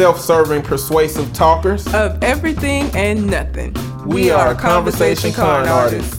[0.00, 1.86] self-serving, persuasive talkers.
[1.92, 3.76] of everything and nothing.
[4.06, 6.18] We are Conversation Con artists.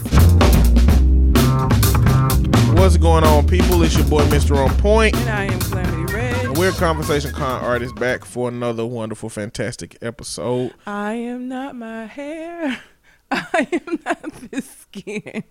[2.74, 3.82] What's going on, people?
[3.82, 4.56] It's your boy, Mr.
[4.56, 5.16] On Point.
[5.16, 6.44] And I am Calamity Red.
[6.44, 10.72] And we're Conversation Con artists back for another wonderful, fantastic episode.
[10.86, 12.80] I am not my hair.
[13.32, 15.42] I am not this skin.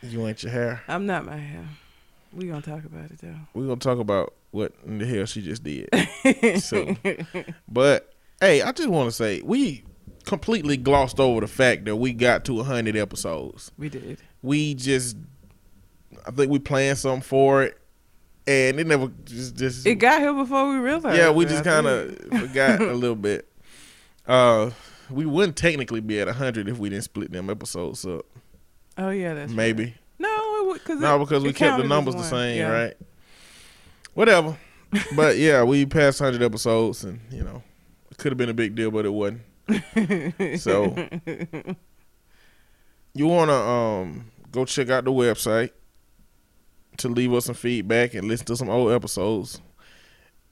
[0.00, 0.82] You ain't your hair.
[0.88, 1.66] I'm not my hair.
[2.32, 3.36] We're gonna talk about it though.
[3.52, 5.88] We're gonna talk about what in the hell she just did.
[6.62, 6.96] so,
[7.68, 9.82] but hey, I just want to say we
[10.24, 13.72] completely glossed over the fact that we got to 100 episodes.
[13.76, 14.18] We did.
[14.42, 15.16] We just,
[16.26, 17.78] I think we planned something for it,
[18.46, 21.18] and it never just just It got here before we realized.
[21.18, 23.50] yeah, we just kind of forgot a little bit.
[24.26, 24.70] Uh,
[25.10, 28.24] we wouldn't technically be at 100 if we didn't split them episodes up.
[28.96, 29.96] Oh yeah, that's Maybe.
[30.20, 32.94] no, because No, because we kept the numbers the same, right?
[34.14, 34.56] Whatever.
[35.16, 37.62] but yeah, we passed 100 episodes, and you know,
[38.10, 39.42] it could have been a big deal, but it wasn't.
[40.60, 41.08] so,
[43.14, 45.70] you want to um go check out the website
[46.98, 49.60] to leave us some feedback and listen to some old episodes.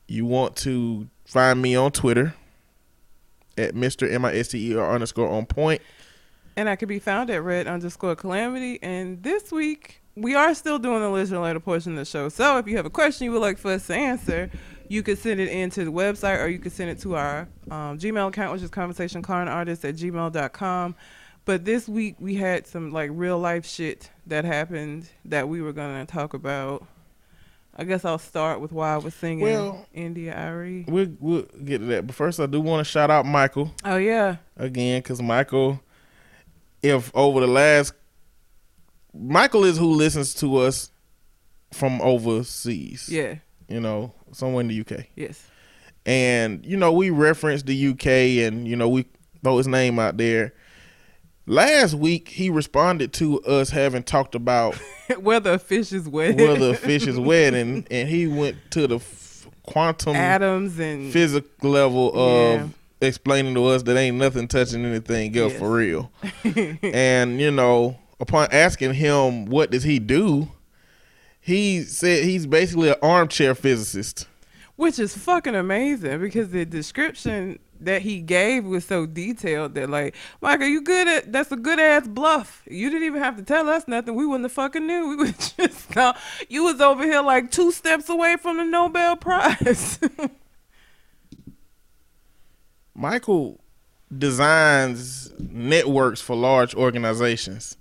[0.09, 2.35] You want to find me on Twitter
[3.57, 4.11] at Mr.
[4.11, 5.83] M I S T E R underscore on point.
[6.57, 8.79] And I can be found at red underscore calamity.
[8.83, 12.29] And this week, we are still doing the listener letter portion of the show.
[12.29, 14.51] So if you have a question you would like for us to answer,
[14.89, 17.49] you could send it in to the website or you could send it to our
[17.71, 20.95] um, Gmail account, which is conversationcarnartist at gmail.com.
[21.45, 25.73] But this week, we had some like real life shit that happened that we were
[25.73, 26.87] going to talk about.
[27.75, 30.85] I guess I'll start with why I was singing Well- India Arie.
[30.87, 32.07] We'll, we'll get to that.
[32.07, 33.73] But first, I do want to shout out Michael.
[33.83, 34.37] Oh, yeah.
[34.59, 35.81] again because Michael,
[36.83, 37.95] if over the last,
[39.15, 40.91] Michael is who listens to us
[41.73, 43.09] from overseas.
[43.11, 43.37] Yeah.
[43.69, 45.45] you know, somewhere in the UK, Yes.
[46.07, 49.07] and you know we reference the UK, and you know we
[49.43, 50.53] throw his name out there.
[51.47, 54.77] Last week he responded to us having talked about
[55.19, 56.37] Whether a fish is wet.
[56.37, 61.13] whether a fish is wet, and and he went to the f- quantum atoms and
[61.13, 62.69] physical level of Yeah.
[63.09, 65.59] explaining to us that ain't nothing touching anything else Yes.
[65.61, 66.13] for real.
[66.83, 70.49] and you know, upon asking him what does he do,
[71.41, 74.29] he said he's basically an armchair physicist.
[74.77, 80.15] which is fucking amazing because the description that he gave was so detailed that like
[80.41, 82.63] Michael, you good at that's a good ass bluff.
[82.71, 84.15] You didn't even have to tell us nothing.
[84.15, 85.09] We wouldn't have fucking knew.
[85.09, 86.15] We would just know
[86.49, 89.99] you was over here like two steps away from the Nobel Prize.
[92.95, 93.59] Michael
[94.17, 97.77] designs networks for large organizations.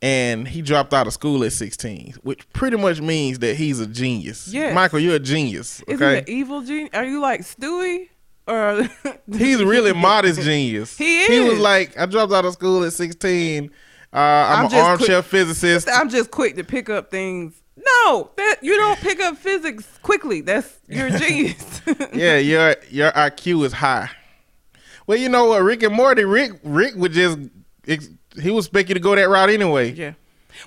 [0.00, 3.86] And he dropped out of school at 16, which pretty much means that he's a
[3.86, 4.46] genius.
[4.48, 4.72] Yes.
[4.74, 5.82] Michael, you're a genius.
[5.88, 6.90] Is he an evil genius?
[6.94, 8.08] Are you like Stewie?
[8.46, 8.88] Or
[9.36, 10.96] He's a really modest genius.
[10.96, 11.28] He is.
[11.28, 13.70] He was like, I dropped out of school at 16.
[14.10, 15.88] Uh, I'm, I'm an armchair physicist.
[15.92, 17.60] I'm just quick to pick up things.
[17.76, 20.40] No, that you don't pick up physics quickly.
[20.40, 21.82] That's you're genius.
[22.12, 24.10] yeah, your your IQ is high.
[25.06, 27.38] Well, you know what, Rick and Morty, Rick Rick would just
[28.40, 29.92] he was expecting to go that route anyway.
[29.92, 30.12] Yeah.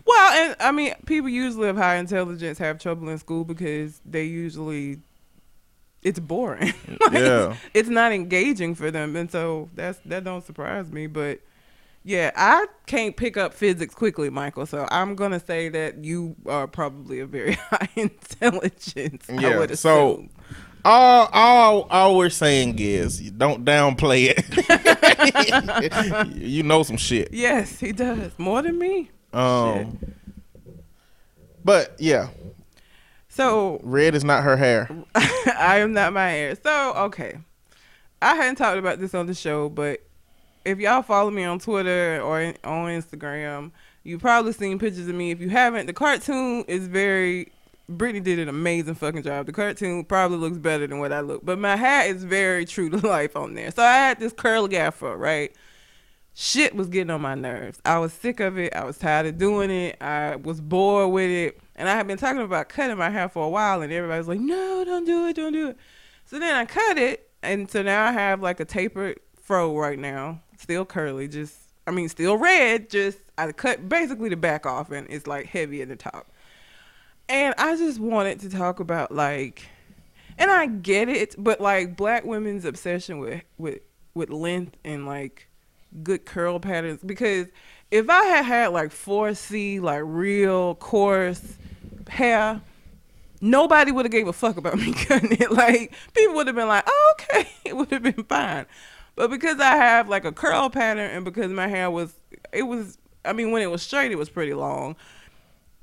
[0.06, 4.24] Well, and I mean, people usually of high intelligence have trouble in school because they
[4.24, 5.00] usually
[6.02, 6.74] it's boring.
[7.02, 7.56] Like, Yeah.
[7.74, 11.08] It's not engaging for them, and so that's that don't surprise me.
[11.08, 11.40] But
[12.04, 14.66] yeah, I can't pick up physics quickly, Michael.
[14.66, 19.26] So I'm gonna say that you are probably a very high intelligence.
[19.30, 20.28] Yeah, so-.
[20.84, 26.36] All all all we're saying is you don't downplay it.
[26.42, 27.34] you know some shit.
[27.34, 29.10] yes, he does more than me.
[29.34, 29.98] Um,
[31.64, 32.30] but yeah,
[33.30, 34.90] So red is not her hair.
[35.16, 36.56] I am not my hair.
[36.62, 37.38] So, okay.
[38.22, 40.02] I hadn't talked about this on the show, but
[40.66, 43.72] if y'all follow me on Twitter or on Instagram,
[44.04, 45.32] you probably seen pictures of me.
[45.32, 47.52] If you haven't, the cartoon is very.
[47.90, 49.46] Brittany did an amazing fucking job.
[49.46, 52.90] The cartoon probably looks better than what I look, but my hat is very true
[52.90, 53.72] to life on there.
[53.72, 55.54] So I had this curly afro, right?
[56.34, 57.82] Shit was getting on my nerves.
[57.84, 58.74] I was sick of it.
[58.74, 60.02] I was tired of doing it.
[60.02, 61.60] I was bored with it.
[61.76, 64.28] And I had been talking about cutting my hair for a while, and everybody was
[64.28, 65.78] like, no, don't do it, don't do it.
[66.26, 70.00] So then I cut it, and so now I have like a tapered fro right
[70.00, 71.56] now, still curly, just,
[71.88, 75.82] I mean, still red, just, I cut basically the back off, and it's like heavy
[75.82, 76.32] at the top.
[77.32, 79.64] And I just wanted to talk about like,
[80.38, 83.80] and I get it, but like black women's obsession with with
[84.14, 85.48] with length and like
[86.04, 87.48] good curl patterns because
[87.90, 91.58] if I had had like 4C like real coarse
[92.10, 92.60] hair,
[93.40, 95.54] nobody would have gave a fuck about me cutting it.
[95.54, 98.66] Like people would have been like, oh, okay, it would have been fine.
[99.16, 102.14] But because I have like a curl pattern and because my hair was,
[102.52, 104.98] it was, I mean, when it was straight, it was pretty long.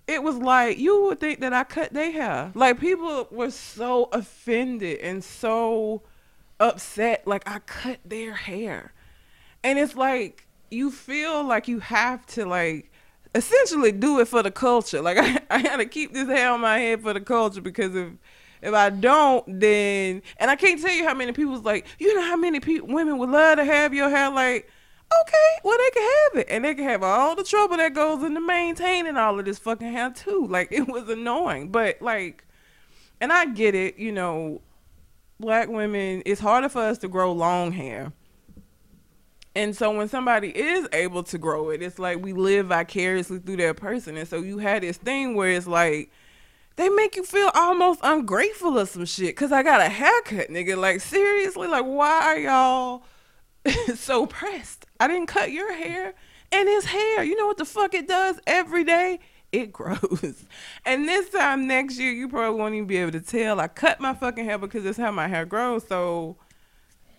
[0.08, 2.50] It was like you would think that I cut their hair.
[2.54, 6.02] Like people were so offended and so
[6.58, 8.94] upset, like I cut their hair,
[9.62, 12.90] and it's like you feel like you have to like
[13.34, 15.02] essentially do it for the culture.
[15.02, 18.08] Like I, I gotta keep this hair on my head for the culture because if
[18.62, 22.22] if I don't, then and I can't tell you how many people's like, you know
[22.22, 24.70] how many people women would love to have your hair like
[25.22, 28.22] okay, well they can have it, and they can have all the trouble that goes
[28.22, 30.46] into maintaining all of this fucking hair too.
[30.50, 32.44] Like it was annoying, but like,
[33.20, 33.98] and I get it.
[33.98, 34.62] You know,
[35.38, 38.12] black women, it's harder for us to grow long hair.
[39.54, 43.56] And so when somebody is able to grow it, it's like we live vicariously through
[43.56, 44.16] that person.
[44.16, 46.12] And so you had this thing where it's like
[46.76, 49.36] they make you feel almost ungrateful or some shit.
[49.36, 50.76] Cause I got a haircut, nigga.
[50.76, 53.02] Like seriously, like why are y'all
[53.94, 54.86] so pressed?
[55.00, 56.14] I didn't cut your hair.
[56.50, 59.20] And his hair, you know what the fuck it does every day?
[59.52, 60.44] It grows.
[60.84, 63.60] And this time next year, you probably won't even be able to tell.
[63.60, 65.86] I cut my fucking hair because it's how my hair grows.
[65.86, 66.36] So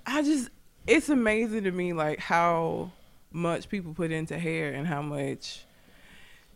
[0.05, 0.49] I just,
[0.87, 2.91] it's amazing to me, like, how
[3.31, 5.65] much people put into hair and how much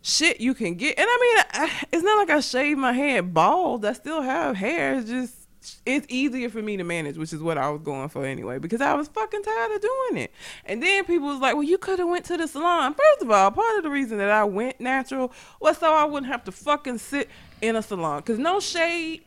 [0.02, 0.98] shit you can get.
[0.98, 3.84] And I mean, I, it's not like I shave my head bald.
[3.84, 4.98] I still have hair.
[4.98, 5.43] It's just
[5.86, 8.80] it's easier for me to manage, which is what I was going for anyway, because
[8.80, 10.32] I was fucking tired of doing it.
[10.64, 13.30] And then people was like, "Well, you could have went to the salon." First of
[13.30, 16.52] all, part of the reason that I went natural was so I wouldn't have to
[16.52, 17.28] fucking sit
[17.60, 18.22] in a salon.
[18.22, 19.22] Cause no shade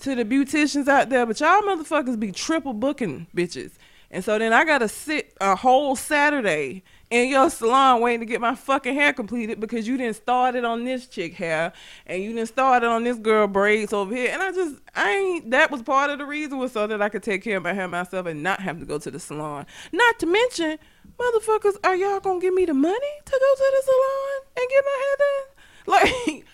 [0.00, 3.72] to the beauticians out there, but y'all motherfuckers be triple booking bitches.
[4.10, 8.40] And so then I gotta sit a whole Saturday in your salon waiting to get
[8.40, 11.74] my fucking hair completed because you didn't start it on this chick hair
[12.06, 14.30] and you didn't start it on this girl braids over here.
[14.32, 17.10] And I just, I ain't, that was part of the reason was so that I
[17.10, 19.66] could take care of my hair myself and not have to go to the salon.
[19.92, 20.78] Not to mention,
[21.18, 24.84] motherfuckers, are y'all gonna give me the money to go to the salon and get
[24.84, 25.48] my hair done?
[25.84, 26.46] Like,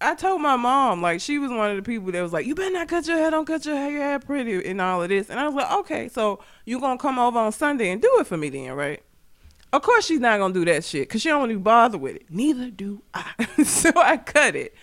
[0.00, 2.54] I told my mom, like, she was one of the people that was like, you
[2.54, 5.08] better not cut your hair, don't cut your hair, your hair pretty and all of
[5.08, 5.30] this.
[5.30, 8.26] And I was like, okay, so you gonna come over on Sunday and do it
[8.26, 9.02] for me then, right?
[9.76, 12.30] Of course she's not gonna do that shit because she don't even bother with it.
[12.30, 13.46] Neither do I.
[13.62, 14.74] so I cut it.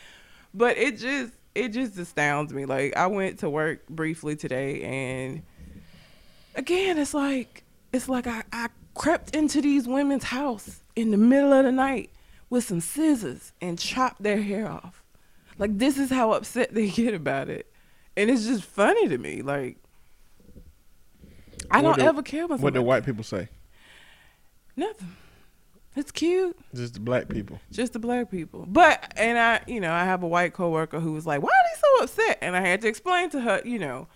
[0.54, 2.66] But it just it just astounds me.
[2.66, 5.42] Like I went to work briefly today and
[6.54, 11.54] again it's like it's like I, I crept into these women's house in the middle
[11.54, 12.12] of the night
[12.51, 15.01] with some scissors and chopped their hair off.
[15.57, 17.66] Like this is how upset they get about it.
[18.16, 19.42] And it's just funny to me.
[19.42, 19.78] Like
[21.72, 23.50] I What don't do- ever care about What do white people say?
[24.75, 25.15] Nothing.
[25.95, 26.57] It's cute.
[26.73, 27.59] Just the black people.
[27.71, 28.65] Just the black people.
[28.67, 31.51] But and I, you know, I have a white coworker who was like, "Why are
[31.51, 34.07] they so upset?" And I had to explain to her, you know,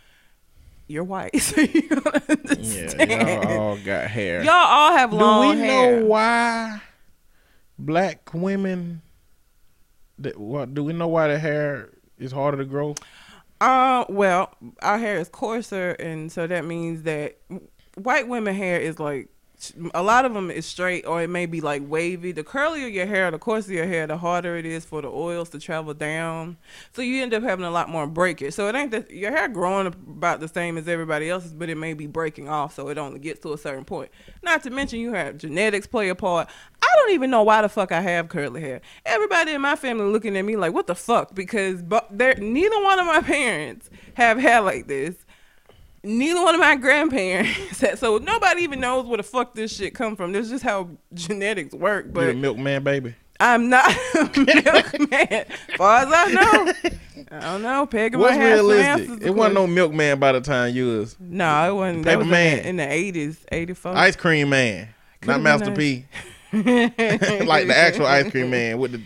[0.88, 3.09] you're white, so you don't understand.
[3.12, 4.44] Yeah, y'all all got hair.
[4.44, 5.56] Y'all all have long hair.
[5.56, 6.00] do we hair.
[6.00, 6.81] know why
[7.77, 9.01] black women?
[10.19, 12.95] That, what do we know why the hair is harder to grow?
[13.62, 14.51] Uh, well,
[14.81, 17.38] our hair is coarser, and so that means that
[17.94, 19.30] white women hair is like
[19.94, 22.31] a lot of them is straight, or it may be like wavy.
[22.31, 25.50] The curlier your hair, the coarser your hair, the harder it is for the oils
[25.50, 26.57] to travel down.
[26.94, 28.54] So you end up having a lot more breakage.
[28.54, 31.75] So it ain't that your hair growing about the same as everybody else's, but it
[31.75, 34.11] may be breaking off, so it only gets to a certain point.
[34.44, 36.49] Not to mention you have genetics play a part.
[36.81, 38.81] I don't even know why the fuck I have curly hair.
[39.06, 41.33] Everybody in my family looking at me like, what the fuck?
[41.33, 45.16] Because but neither one of my parents have hair like this.
[46.04, 47.83] Neither one of my grandparents.
[47.99, 50.31] So nobody even knows where the fuck this shit come from.
[50.31, 52.06] This is just how genetics work.
[52.13, 53.16] You're a But milkman baby.
[53.39, 55.11] I'm not a milkman.
[55.31, 55.45] As
[55.77, 56.73] far as I know.
[57.31, 57.85] I don't know.
[57.85, 59.21] Peg What's realistic?
[59.21, 62.06] It wasn't no milkman by the time you was No, it wasn't.
[62.06, 62.59] Paper was Man.
[62.59, 62.92] in, the, the
[63.30, 63.95] 80s, 84.
[63.95, 64.89] ice cream man,
[65.25, 65.75] not Could've been Master.
[65.75, 66.06] P.
[67.45, 69.01] like the actual ice cream man with the.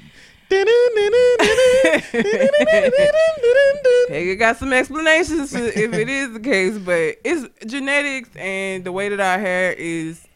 [4.10, 9.08] Peggy got some explanations if it is the case, but it's genetics and the way
[9.08, 10.28] that our hair is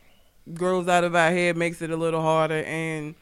[0.54, 2.64] grows out of our head makes it a little harder.
[2.64, 3.16] And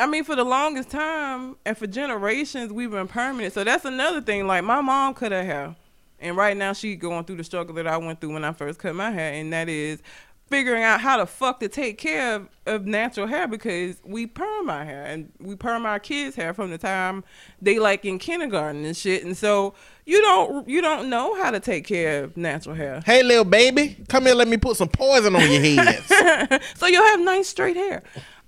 [0.00, 3.54] I mean, for the longest time and for generations, we've been permanent.
[3.54, 4.48] So that's another thing.
[4.48, 5.76] Like my mom cut her hair,
[6.18, 8.80] and right now she going through the struggle that I went through when I first
[8.80, 10.02] cut my hair, and that is
[10.46, 14.68] figuring out how the fuck to take care of, of natural hair because we perm
[14.68, 17.24] our hair and we perm our kids' hair from the time
[17.62, 19.24] they like in kindergarten and shit.
[19.24, 19.74] And so
[20.04, 23.02] you don't you don't know how to take care of natural hair.
[23.06, 24.34] Hey, little baby, come here.
[24.34, 26.60] Let me put some poison on your head.
[26.76, 28.02] so you'll have nice straight hair.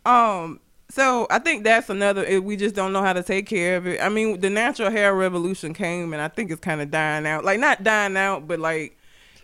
[0.04, 2.24] Um, so I think that's another.
[2.26, 4.00] eh, We just don't know how to take care of it.
[4.00, 7.44] I mean, the natural hair revolution came, and I think it's kind of dying out.
[7.44, 8.95] Like not dying out, but like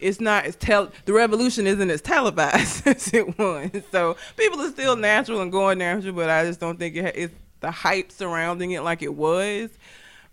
[0.03, 3.71] it's not as tell The revolution isn't as televised as it was.
[3.91, 7.35] So people are still natural and going natural, but I just don't think it, it's
[7.61, 9.71] the hype surrounding it like it was.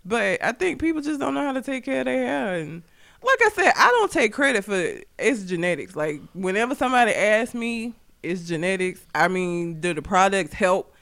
[0.04, 2.54] But I think people just don't know how to take care of their hair.
[2.56, 2.82] And
[3.22, 5.08] like I said, I don't take credit for it.
[5.18, 5.94] it's genetics.
[5.94, 9.06] Like whenever somebody asks me, it's genetics.
[9.14, 10.94] I mean, do the products help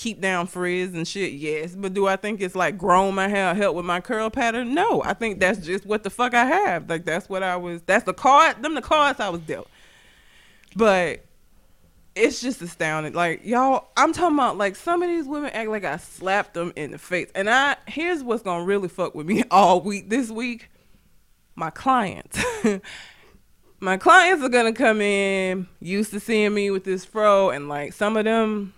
[0.00, 1.32] keep down frizz and shit?
[1.34, 1.74] Yes.
[1.76, 4.74] But do I think it's like grown my hair, help with my curl pattern?
[4.74, 5.02] No.
[5.04, 6.88] I think that's just what the fuck I have.
[6.88, 7.82] Like that's what I was.
[7.82, 8.62] That's the card.
[8.62, 9.68] Them the cards I was dealt.
[10.74, 11.26] But
[12.14, 13.12] it's just astounding.
[13.12, 16.72] Like y'all, I'm talking about like some of these women act like I slapped them
[16.76, 17.30] in the face.
[17.34, 20.70] And I here's what's gonna really fuck with me all week this week.
[21.54, 22.42] My clients.
[23.80, 27.92] my clients are gonna come in used to seeing me with this fro and like
[27.92, 28.72] some of them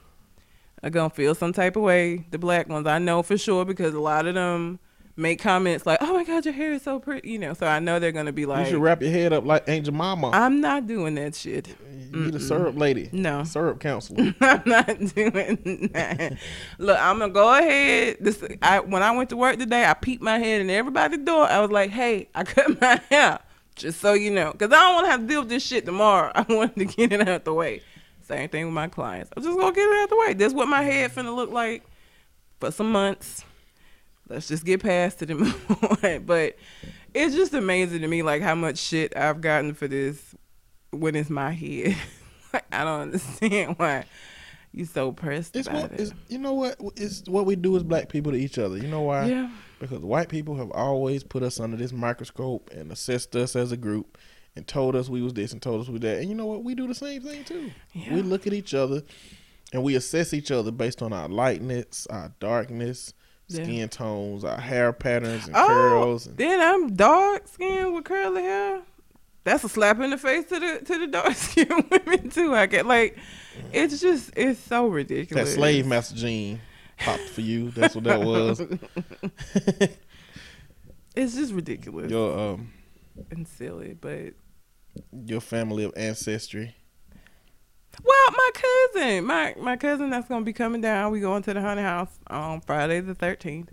[0.83, 2.27] are gonna feel some type of way.
[2.31, 4.79] The black ones I know for sure because a lot of them
[5.17, 7.55] make comments like, "Oh my god, your hair is so pretty," you know.
[7.55, 9.85] So I know they're gonna be like, you should wrap your head up like Aunt
[9.85, 10.31] Jemima.
[10.33, 11.69] "I'm not doing that shit."
[12.13, 13.09] you the syrup lady.
[13.13, 13.45] No.
[13.45, 14.35] Syrup counselor.
[14.41, 16.37] I'm not doing that.
[16.79, 18.19] Look, I'm gonna go ahead.
[18.21, 21.45] This I when I went to work today, I peeped my head in everybody's door.
[21.45, 23.39] I was like, "Hey, I cut my hair,
[23.75, 25.87] just so you know, because I don't want to have to deal with this shit
[25.87, 26.33] tomorrow.
[26.35, 27.83] I wanted to get it out the way."
[28.33, 29.31] Same thing with my clients.
[29.37, 30.33] I'm just gonna get it out of the way.
[30.33, 31.21] This is what my head mm-hmm.
[31.21, 31.85] finna look like
[32.61, 33.45] for some months.
[34.29, 36.25] Let's just get past it and move on.
[36.25, 36.57] But
[37.13, 40.35] it's just amazing to me, like how much shit I've gotten for this
[40.93, 41.95] when it's my head.
[42.55, 44.07] like, I don't understand why
[44.73, 46.01] you so pressed It's about what it.
[46.01, 48.79] it's, you know what it's what we do as black people to each other.
[48.79, 49.27] You know why?
[49.27, 53.73] yeah, Because white people have always put us under this microscope and assessed us as
[53.73, 54.17] a group
[54.57, 56.19] and told us we was this and told us we that.
[56.21, 56.63] And you know what?
[56.65, 57.71] We do the same thing too.
[57.93, 58.15] Yeah.
[58.15, 59.03] We look at each other
[59.73, 63.15] and we assess each other based on our lightness, our darkness,
[63.49, 63.65] Yeah.
[63.65, 66.27] skin tones, our hair patterns and oh, curls.
[66.27, 68.83] And, then I'm dark skinned with curly hair.
[69.45, 72.55] That's a slap in the face to the to the dark skinned women too.
[72.55, 73.17] I get like,
[73.73, 75.49] it's just it's so ridiculous.
[75.49, 76.61] that slave master gene
[76.99, 77.71] popped for you.
[77.71, 78.63] That's what that was.
[81.15, 82.73] It's just ridiculous your um
[83.31, 84.35] and silly, but
[85.27, 86.75] your family of ancestry.
[88.03, 91.13] Well, my cousin, my my cousin that's gonna be coming down.
[91.13, 93.71] We going to the honey house on Friday the thirteenth.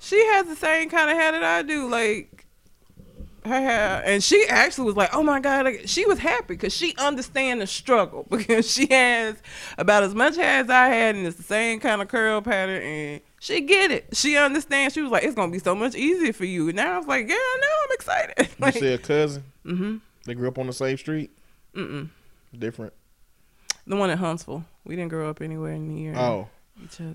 [0.00, 2.33] She has the same kind of hair that I do, like
[3.44, 6.94] her hair, and she actually was like, "Oh my god!" She was happy because she
[6.96, 9.36] understand the struggle because she has
[9.78, 12.82] about as much hair as I had, and it's the same kind of curl pattern,
[12.82, 14.08] and she get it.
[14.16, 14.94] She understands.
[14.94, 17.06] She was like, "It's gonna be so much easier for you." And now I was
[17.06, 17.68] like, "Yeah, I know.
[17.88, 19.44] I'm excited." You Like, say a cousin?
[19.66, 19.96] mm-hmm.
[20.26, 21.30] They grew up on the same street?
[21.74, 22.08] Mm-mm.
[22.58, 22.92] Different.
[23.86, 24.64] The one at Huntsville.
[24.84, 26.48] We didn't grow up anywhere near Oh.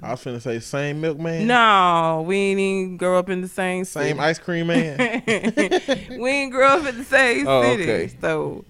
[0.02, 1.46] I was finna say same milkman.
[1.48, 4.08] No, we ain't even grow up in the same city.
[4.10, 5.22] Same ice cream man.
[6.20, 7.84] we ain't grow up in the same Oh, city.
[7.84, 8.14] okay.
[8.22, 8.66] So,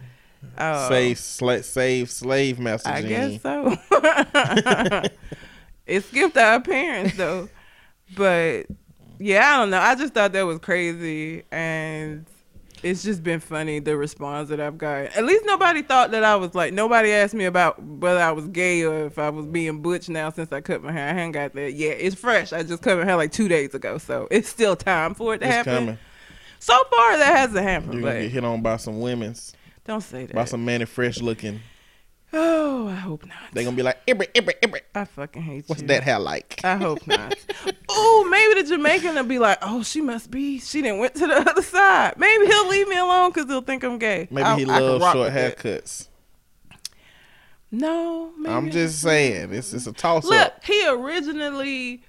[0.57, 3.77] uh, save, sla- save, slave master I guess so.
[5.85, 7.49] it skipped our parents though,
[8.15, 8.63] but
[9.19, 9.79] yeah, I don't know.
[9.79, 12.25] I just thought that was crazy, and
[12.83, 15.05] it's just been funny the response that I've got.
[15.15, 16.73] At least nobody thought that I was like.
[16.73, 20.29] Nobody asked me about whether I was gay or if I was being butch now
[20.29, 21.05] since I cut my hair.
[21.09, 21.97] I haven't got that yet.
[21.99, 22.53] It's fresh.
[22.53, 25.39] I just cut my hair like two days ago, so it's still time for it
[25.39, 25.73] to It's happen.
[25.75, 25.97] coming.
[26.59, 29.53] So far, that hasn't happened, You're gonna get hit on by some women's,
[29.85, 30.35] don't say that.
[30.35, 31.61] by some Manny Fresh looking.
[32.33, 33.37] Oh, I hope not.
[33.53, 34.79] They're gonna be like, Ibra, Ibra, Ibra.
[34.95, 35.87] I fucking hate What's you.
[35.87, 36.59] What's that hair like?
[36.63, 37.35] I hope not.
[37.89, 40.59] oh, maybe the Jamaican will be like, oh, she must be.
[40.59, 42.13] She didn't went to the other side.
[42.17, 44.27] Maybe he'll leave me alone because he'll think I'm gay.
[44.31, 46.07] Maybe I- he loves short haircuts.
[47.71, 50.63] No, maybe I'm just saying, it's it's a toss Look, up.
[50.65, 52.01] he originally,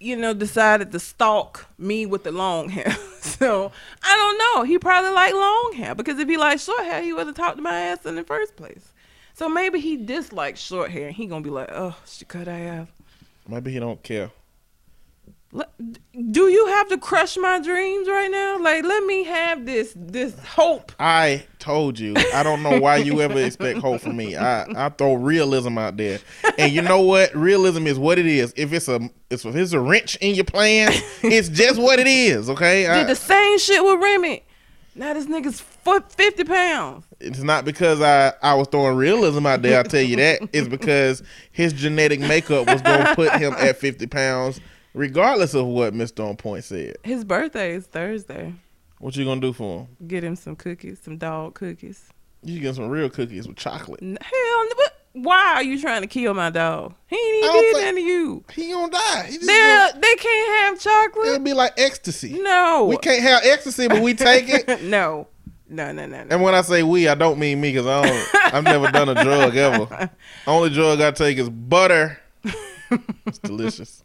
[0.00, 2.96] you know, decided to stalk me with the long hair.
[3.20, 4.62] so I don't know.
[4.64, 7.62] He probably liked long hair because if he liked short hair, he wouldn't talk to
[7.62, 8.91] my ass in the first place.
[9.34, 12.86] So maybe he dislikes short hair and he gonna be like, oh, she cut her.
[13.48, 14.30] Maybe he don't care.
[16.32, 18.58] Do you have to crush my dreams right now?
[18.58, 20.92] Like, let me have this this hope.
[20.98, 22.14] I told you.
[22.32, 24.34] I don't know why you ever expect hope from me.
[24.34, 26.20] I, I throw realism out there,
[26.56, 27.34] and you know what?
[27.36, 28.54] Realism is what it is.
[28.56, 30.90] If it's a if it's a wrench in your plan,
[31.22, 32.48] it's just what it is.
[32.48, 32.86] Okay.
[32.86, 34.44] I- Did the same shit with Remy.
[34.94, 37.04] Now this nigga's foot fifty pounds.
[37.22, 39.78] It's not because I I was throwing realism out there.
[39.78, 40.48] I'll tell you that.
[40.52, 44.60] It's because his genetic makeup was gonna put him at fifty pounds,
[44.94, 46.96] regardless of what Mister On Point said.
[47.04, 48.54] His birthday is Thursday.
[48.98, 50.06] What you gonna do for him?
[50.06, 52.08] Get him some cookies, some dog cookies.
[52.42, 54.00] You get some real cookies with chocolate.
[54.00, 54.92] Hell, what?
[55.12, 56.94] why are you trying to kill my dog?
[57.06, 58.44] He ain't even did nothing to you.
[58.52, 59.26] He gonna die.
[59.30, 61.28] He gonna, uh, they can't have chocolate.
[61.28, 62.38] it'll be like ecstasy.
[62.40, 64.82] No, We can't have ecstasy, but we take it.
[64.84, 65.28] no,
[65.72, 66.26] no, no, no, no.
[66.30, 68.54] And when I say we, I don't mean me because I don't.
[68.54, 70.10] I've never done a drug ever.
[70.46, 72.18] Only drug I take is butter.
[73.26, 74.04] It's delicious.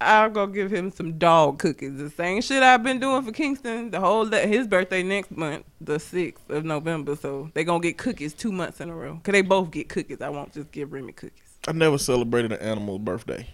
[0.00, 1.98] I'll go give him some dog cookies.
[1.98, 3.90] The same shit I've been doing for Kingston.
[3.90, 7.16] The whole his birthday next month, the sixth of November.
[7.16, 9.20] So they gonna get cookies two months in a row.
[9.22, 10.22] Cause they both get cookies.
[10.22, 11.58] I won't just give Remy cookies.
[11.68, 13.48] I never celebrated an animal's birthday.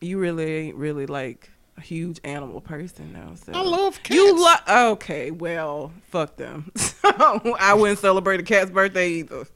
[0.00, 3.34] You really ain't really like a huge animal person though.
[3.34, 4.14] So I love cats.
[4.14, 5.30] You like okay?
[5.30, 6.72] Well, fuck them.
[7.04, 9.46] I wouldn't celebrate a cat's birthday either.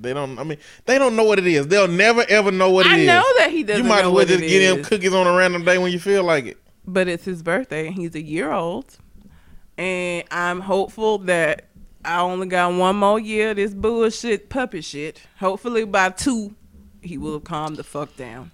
[0.00, 0.38] They don't.
[0.38, 1.68] I mean, they don't know what it is.
[1.68, 3.08] They'll never ever know what it is.
[3.08, 5.14] I know that he doesn't You might know as well just it get him cookies
[5.14, 6.58] on a random day when you feel like it.
[6.86, 8.98] but it's his birthday and he's a year old
[9.78, 11.64] and i'm hopeful that
[12.04, 16.54] i only got one more year of this bullshit puppy shit hopefully by two
[17.00, 18.50] he will calm the fuck down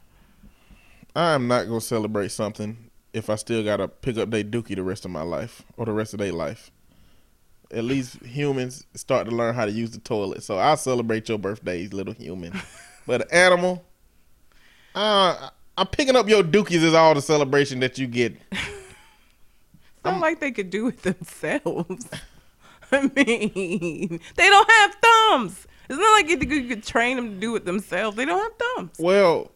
[1.14, 4.82] I am not gonna celebrate something if I still gotta pick up their dookie the
[4.82, 6.70] rest of my life or the rest of their life.
[7.72, 10.42] At least humans start to learn how to use the toilet.
[10.42, 12.60] So I'll celebrate your birthdays, little human.
[13.06, 13.84] but an animal,
[14.94, 18.34] uh, I'm picking up your dookies is all the celebration that you get.
[20.00, 22.08] it's not like they could do it themselves
[22.92, 27.54] i mean they don't have thumbs it's not like you could train them to do
[27.54, 29.52] it themselves they don't have thumbs Well,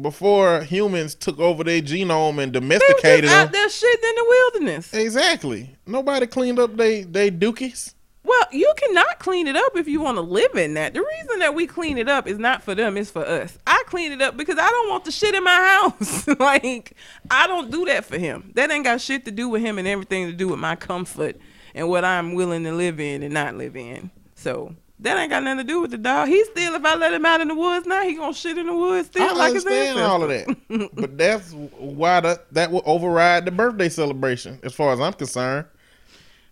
[0.00, 4.14] before humans took over their genome and they domesticated just out them, there shitting in
[4.16, 5.76] the wilderness exactly.
[5.86, 7.94] Nobody cleaned up they they dookies.
[8.24, 10.94] Well, you cannot clean it up if you want to live in that.
[10.94, 13.58] The reason that we clean it up is not for them, it's for us.
[13.66, 16.26] I clean it up because I don't want the shit in my house.
[16.40, 16.96] like,
[17.30, 18.50] I don't do that for him.
[18.54, 21.36] That ain't got shit to do with him and everything to do with my comfort
[21.74, 24.10] and what I'm willing to live in and not live in.
[24.36, 26.28] So, that ain't got nothing to do with the dog.
[26.28, 28.66] He still, if I let him out in the woods now, he gonna shit in
[28.66, 32.82] the woods still I like understand all of that, but that's why that that will
[32.86, 35.66] override the birthday celebration, as far as I'm concerned.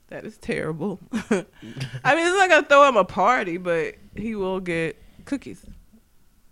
[0.09, 1.01] That is terrible.
[1.13, 1.47] I mean,
[2.27, 5.65] it's not gonna throw him a party, but he will get cookies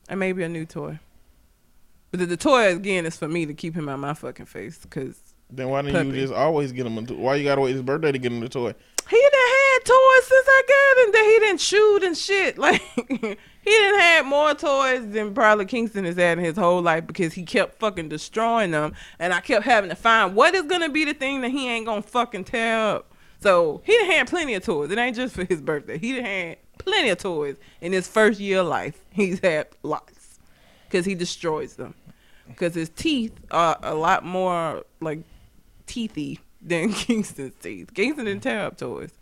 [0.09, 0.98] and maybe a new toy.
[2.11, 4.79] But the, the toy again is for me to keep him out my fucking face
[4.79, 6.16] because Then why didn't Puppy.
[6.16, 7.14] you just always get him a toy?
[7.14, 8.74] Why you gotta wait his birthday to get him the toy?
[9.10, 12.56] he done had toys since I got him that he didn't shoot and shit.
[12.58, 12.80] Like
[13.62, 17.34] he didn't had more toys than probably Kingston has had in his whole life because
[17.34, 21.04] he kept fucking destroying them, and I kept having to find what is gonna be
[21.04, 23.12] the thing that he ain't gonna fucking tear up.
[23.40, 24.90] So he done had plenty of toys.
[24.90, 25.98] It ain't just for his birthday.
[25.98, 29.00] He done had plenty of toys in his first year of life.
[29.10, 30.38] He's had lots
[30.88, 31.94] because he destroys them.
[32.48, 35.20] Because his teeth are a lot more like
[35.90, 37.92] teethy than Kingston's teeth.
[37.94, 39.12] Kingston didn't tear up toys.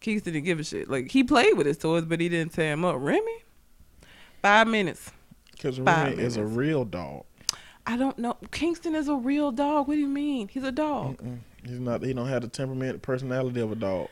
[0.00, 0.88] Kingston didn't give a shit.
[0.90, 2.96] Like he played with his toys, but he didn't tear them up.
[2.98, 3.44] Remy,
[4.42, 5.10] five minutes.
[5.52, 7.24] Because Remy is a real dog.
[7.86, 8.36] I don't know.
[8.50, 9.88] Kingston is a real dog.
[9.88, 10.48] What do you mean?
[10.48, 11.18] He's a dog.
[11.18, 11.38] Mm-mm.
[11.64, 12.02] He's not.
[12.02, 14.08] He don't have the temperament, personality of a dog.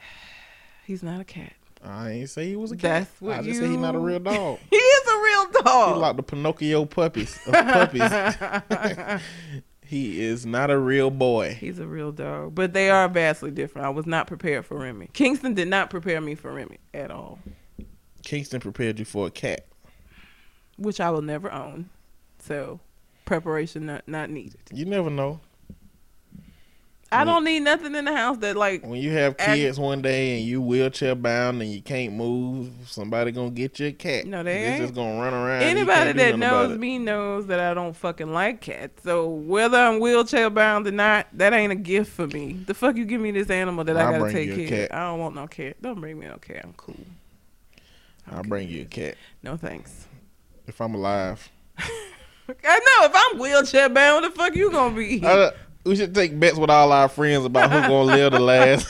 [0.86, 1.52] He's not a cat.
[1.84, 3.06] I ain't say he was a cat.
[3.06, 4.58] That's what I just say he's not a real dog.
[4.70, 5.98] He is a real He's dog.
[5.98, 7.38] like the Pinocchio puppies.
[7.46, 8.00] Of puppies.
[9.86, 11.54] he is not a real boy.
[11.54, 13.86] He's a real dog, but they are vastly different.
[13.86, 15.10] I was not prepared for Remy.
[15.12, 17.38] Kingston did not prepare me for Remy at all,
[18.24, 19.66] Kingston prepared you for a cat.
[20.76, 21.90] which I will never own.
[22.38, 22.80] So,
[23.24, 24.60] preparation not not needed.
[24.72, 25.40] You never know.
[27.20, 30.02] I don't need nothing in the house that like When you have Act- kids one
[30.02, 34.26] day and you wheelchair bound and you can't move, somebody gonna get you a cat.
[34.26, 34.82] No, they ain't.
[34.82, 35.62] just gonna run around.
[35.62, 39.02] anybody that knows me knows that I don't fucking like cats.
[39.04, 42.52] So whether I'm wheelchair bound or not, that ain't a gift for me.
[42.66, 44.84] The fuck you give me this animal that I I'll gotta take you a care.
[44.86, 44.92] of.
[44.92, 45.76] I don't want no cat.
[45.80, 46.60] Don't bring me no cat.
[46.64, 46.96] I'm cool.
[48.30, 50.06] I'll bring you a cat No thanks.
[50.66, 51.48] if I'm alive.
[51.78, 55.20] I know if I'm wheelchair bound, what the fuck you gonna be?
[55.24, 55.50] Uh,
[55.84, 58.86] we should take bets with all our friends about who's gonna live the last.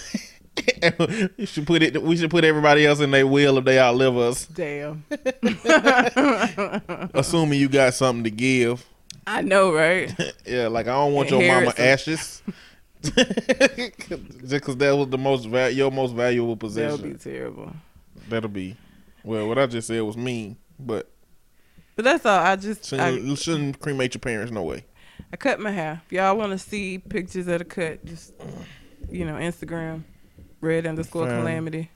[1.39, 2.01] we should put it.
[2.03, 4.47] We should put everybody else in their will if they outlive us.
[4.47, 5.05] Damn.
[7.15, 8.87] Assuming you got something to give.
[9.27, 10.15] I know, right?
[10.47, 12.43] Yeah, like I don't want your mama ashes.
[13.03, 16.97] Just because that was the most val- your most valuable possession.
[16.97, 17.73] That'll be terrible.
[18.29, 18.77] That'll be.
[19.23, 21.11] Well, what I just said was mean, but
[21.97, 22.39] But that's all.
[22.39, 24.53] I just I, shouldn't, shouldn't cremate your parents.
[24.53, 24.85] No way.
[25.33, 26.03] I cut my hair.
[26.07, 28.33] If y'all want to see pictures of the cut, just
[29.11, 30.03] you know, Instagram,
[30.61, 31.41] red underscore Fine.
[31.41, 31.91] calamity.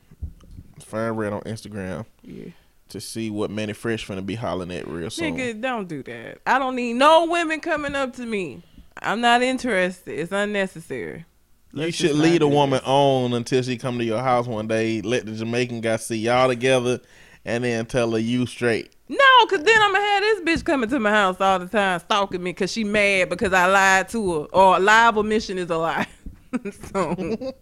[0.84, 2.50] Find Red on Instagram Yeah.
[2.90, 5.36] to see what Manny Fresh finna be hollering at real soon.
[5.36, 6.38] Nigga, don't do that.
[6.46, 8.62] I don't need no women coming up to me.
[9.02, 10.18] I'm not interested.
[10.18, 11.24] It's unnecessary.
[11.72, 14.46] You Let's should just lead a do woman on until she come to your house
[14.46, 15.02] one day.
[15.02, 17.00] Let the Jamaican guy see y'all together,
[17.44, 18.92] and then tell her you straight.
[19.08, 21.98] No, cause then I'm gonna have this bitch coming to my house all the time,
[22.00, 25.70] stalking me, cause she mad because I lied to her, or a live omission is
[25.70, 26.06] a lie.
[26.92, 27.54] so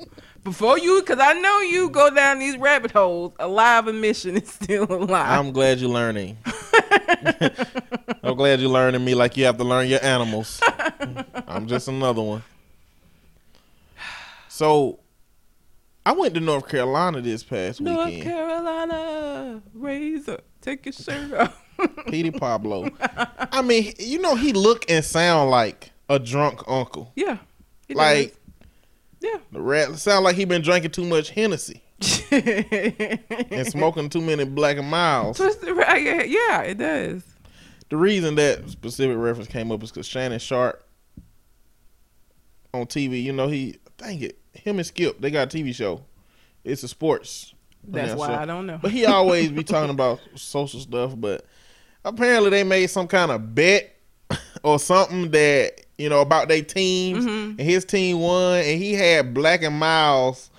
[0.43, 4.49] before you, cause I know you go down these rabbit holes, a live omission is
[4.49, 5.37] still a lie.
[5.37, 6.37] I'm glad you're learning.
[8.23, 10.61] I'm glad you're learning me like you have to learn your animals.
[11.47, 12.43] I'm just another one.
[14.49, 14.99] So,
[16.05, 18.25] I went to North Carolina this past North weekend.
[18.25, 21.63] North Carolina, razor, take your shirt off.
[22.09, 22.89] Petey Pablo.
[23.53, 27.13] I mean, you know, he look and sound like a drunk uncle.
[27.17, 27.39] yeah,
[27.91, 28.37] Like
[29.21, 29.41] does.
[29.53, 31.83] the rat sound like he been drinking too much Hennessy
[32.31, 35.39] and smoking too many Black and Milds.
[35.39, 37.23] Yeah, yeah, it does.
[37.89, 40.83] The reason that specific reference came up is because Shannon Sharpe
[42.75, 46.03] on TV, you know, he dang it, him and Skip, they got a TV show.
[46.65, 47.55] It's a sports.
[47.89, 48.79] That's why I don't know.
[48.81, 51.15] But he always be talking about social stuff.
[51.17, 51.45] But
[52.05, 53.95] apparently they made some kind of bet
[54.63, 57.51] or something that you know about their teams, Mhm.
[57.51, 60.51] and his team won, and he had Black and Milds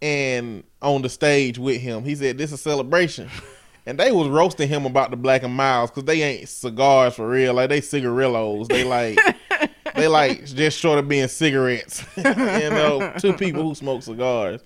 [0.00, 2.04] and on the stage with him.
[2.04, 3.28] He said this is a celebration.
[3.84, 7.28] And they was roasting him about the Black and Milds because they ain't cigars for
[7.28, 7.52] real.
[7.54, 8.68] Like they cigarillos.
[8.68, 9.18] They like
[9.96, 12.04] they like just short of being cigarettes.
[12.16, 14.62] you know, two people who smoke cigars.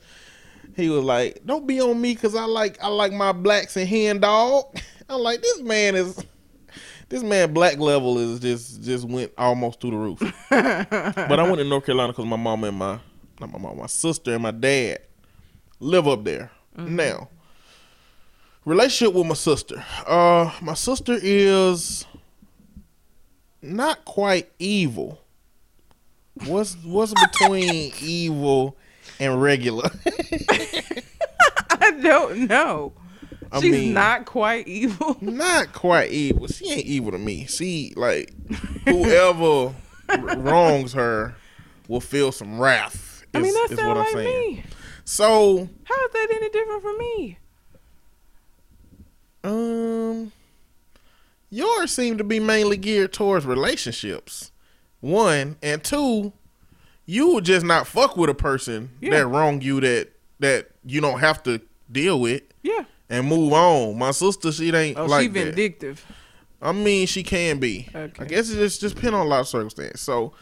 [0.77, 3.89] He was like, "Don't be on me because I like I like my blacks and
[3.89, 4.65] hen dog."
[5.09, 6.23] I'm like, this man is
[7.09, 10.19] this man black level is just just went almost through the roof.
[10.51, 12.99] but I went to North Carolina because my mom and my
[13.41, 14.99] not my mom, my sister and my dad
[15.81, 16.51] live up there.
[16.77, 17.31] Now,
[18.65, 19.83] relationship with my sister.
[20.07, 22.05] Uh, my sister is
[23.63, 25.21] not quite evil.
[26.45, 28.77] What's what's between evil
[29.21, 29.91] and regular?
[30.49, 32.93] I don't know.
[33.53, 35.17] I She's mean- not quite evil.
[35.23, 36.49] not quite evil.
[36.49, 37.47] She ain't evil to me.
[37.47, 38.33] She like
[38.85, 39.75] whoever
[40.37, 41.35] wrongs her
[41.89, 43.25] will feel some wrath.
[43.35, 44.55] I mean, is- that is sounds what I'm like saying.
[44.57, 44.65] me.
[45.05, 47.39] So, How is that any different from me?
[49.45, 50.33] um,
[51.51, 54.51] yours seem to be mainly geared towards relationships.
[55.01, 56.33] One and two,
[57.07, 59.11] you would just not fuck with a person Yeah.
[59.11, 60.09] that wronged you that
[60.41, 62.85] that you don't have to deal with Yeah.
[63.09, 63.97] and move on.
[63.99, 65.45] My sister, she ain't Oh, like she that.
[65.47, 66.05] vindictive.
[66.61, 67.89] I mean, she can be.
[67.95, 68.23] Okay.
[68.23, 70.01] I guess it just just depends on a lot of circumstances.
[70.01, 70.33] So,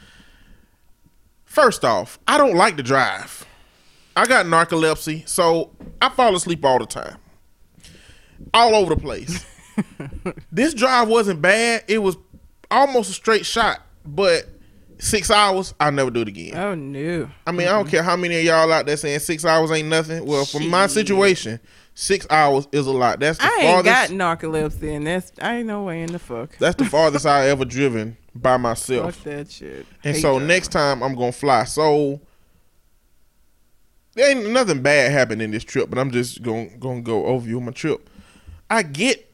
[1.44, 3.44] first off, I don't like to drive.
[4.16, 7.16] I got narcolepsy, so I fall asleep all the time,
[8.53, 9.44] all over the place.
[10.53, 12.16] this drive wasn't bad; it was
[12.70, 14.48] almost a straight shot, but
[14.98, 16.57] six hours, I'll never do it again.
[16.57, 17.28] Oh no.
[17.46, 19.88] I mean, I don't care how many of y'all out there saying six hours ain't
[19.88, 20.24] nothing.
[20.24, 21.61] Well, for my situation,
[21.94, 23.20] six hours is a lot.
[23.20, 26.57] That's the I ain't got narcolepsy, and that's I ain't no way in the fuck.
[26.59, 29.16] That's the farthest I ever driven by myself.
[29.16, 29.87] Fuck that shit.
[30.02, 30.48] And Hate so driving.
[30.48, 31.64] next time I'm gonna fly.
[31.64, 32.20] So
[34.14, 37.61] there ain't nothing bad happened in this trip, but I'm just gonna gonna go overview
[37.62, 38.09] my trip.
[38.70, 39.34] I get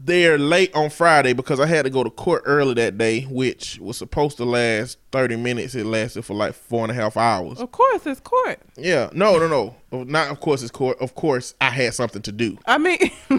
[0.00, 3.78] there late on Friday because I had to go to court early that day, which
[3.80, 5.74] was supposed to last 30 minutes.
[5.74, 7.58] It lasted for like four and a half hours.
[7.58, 8.60] Of course, it's court.
[8.76, 10.04] Yeah, no, no, no.
[10.04, 10.98] Not of course it's court.
[11.00, 12.58] Of course I had something to do.
[12.66, 12.98] I mean,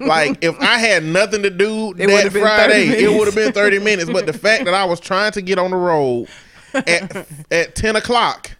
[0.00, 3.52] like if I had nothing to do It that 30 Friday, it would have been
[3.52, 4.10] thirty minutes.
[4.10, 6.28] But the fact that I was trying to get on the road
[6.74, 8.50] at at ten o'clock,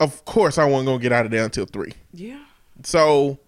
[0.00, 1.92] of course I wasn't gonna get out of there until three.
[2.12, 2.40] yeah.
[2.82, 3.38] So,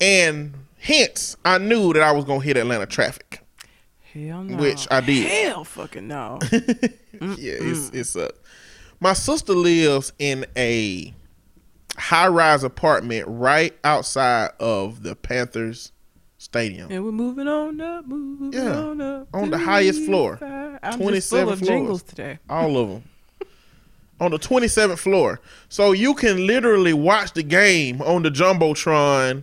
[0.00, 0.54] and
[0.84, 3.40] hence I knew that I was gonna hit Atlanta traffic.
[4.12, 4.56] Hell no.
[4.58, 5.26] Which I did.
[5.28, 6.38] Hell fucking no.
[6.52, 6.58] yeah,
[7.20, 8.30] it's it's uh
[9.00, 11.12] my sister lives in a
[11.96, 15.90] high rise apartment right outside of the Panthers
[16.38, 16.90] stadium.
[16.90, 19.28] and we're moving on up, moving Yeah, on up.
[19.32, 20.38] on the highest floor.
[20.82, 21.60] I'm just full of floors.
[21.60, 22.38] jingles today.
[22.50, 23.02] all of them
[24.20, 29.42] on the 27th floor so you can literally watch the game on the jumbotron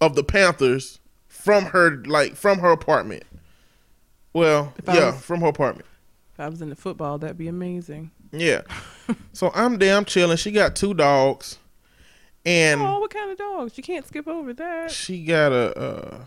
[0.00, 3.22] of the panthers from her like from her apartment
[4.32, 5.86] well If yeah was- from her apartment
[6.34, 8.10] If I was into football, that'd be amazing.
[8.32, 8.62] yeah
[9.32, 11.58] so i'm damn chilling she got two dogs
[12.44, 13.76] and oh, what kind of dogs?
[13.76, 14.90] You can't skip over that.
[14.90, 16.18] she got a, uh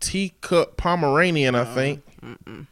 [0.00, 2.66] teacup pomeranian i think Mm-mm.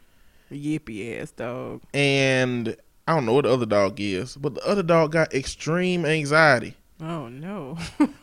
[0.51, 1.81] Yippy ass dog.
[1.93, 2.75] and
[3.07, 6.75] i don't know what the other dog is but the other dog got extreme anxiety
[7.01, 7.77] Oh no.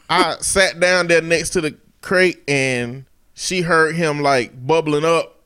[0.09, 5.43] I sat down there next to the crate and she heard him like bubbling up,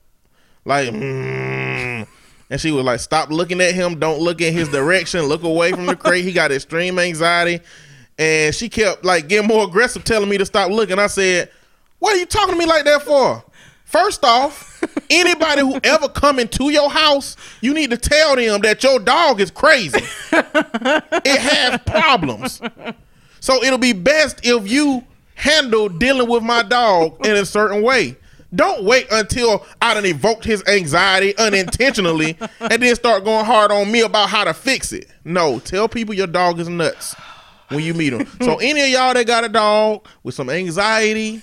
[0.65, 2.07] like, mm,
[2.51, 3.99] And she was like, "Stop looking at him.
[3.99, 5.23] Don't look in his direction.
[5.25, 6.25] Look away from the crate.
[6.25, 7.63] He got extreme anxiety."
[8.19, 10.99] And she kept like getting more aggressive, telling me to stop looking.
[10.99, 11.51] I said,
[11.99, 13.45] "What are you talking to me like that for?"
[13.85, 18.83] First off, anybody who ever come into your house, you need to tell them that
[18.83, 20.01] your dog is crazy.
[20.33, 22.61] it has problems.
[23.41, 28.17] So it'll be best if you handle dealing with my dog in a certain way.
[28.55, 33.93] Don't wait until I done evoked his anxiety unintentionally and then start going hard on
[33.93, 35.07] me about how to fix it.
[35.25, 37.15] No, tell people your dog is nuts
[37.69, 38.27] when you meet them.
[38.41, 41.43] So any of y'all that got a dog with some anxiety,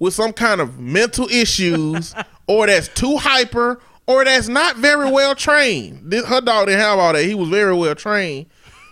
[0.00, 2.12] with some kind of mental issues,
[2.48, 6.10] or that's too hyper, or that's not very well trained.
[6.10, 7.24] This, her dog didn't have all that.
[7.24, 8.46] He was very well trained,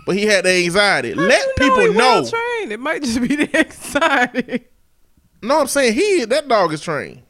[0.08, 1.12] but he had the anxiety.
[1.12, 2.22] How Let you people he know.
[2.22, 2.72] well trained.
[2.72, 4.64] It might just be the anxiety.
[5.42, 7.22] No, I'm saying he that dog is trained.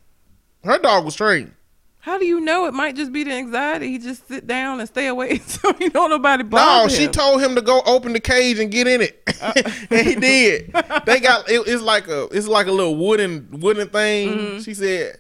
[0.63, 1.55] Her dog was trained.
[1.99, 3.89] How do you know it might just be the anxiety?
[3.89, 7.11] He just sit down and stay away so you know nobody No, bother she him.
[7.11, 9.21] told him to go open the cage and get in it,
[9.91, 10.73] and he did.
[11.05, 14.29] They got it, it's like a it's like a little wooden wooden thing.
[14.29, 14.59] Mm-hmm.
[14.61, 15.19] She said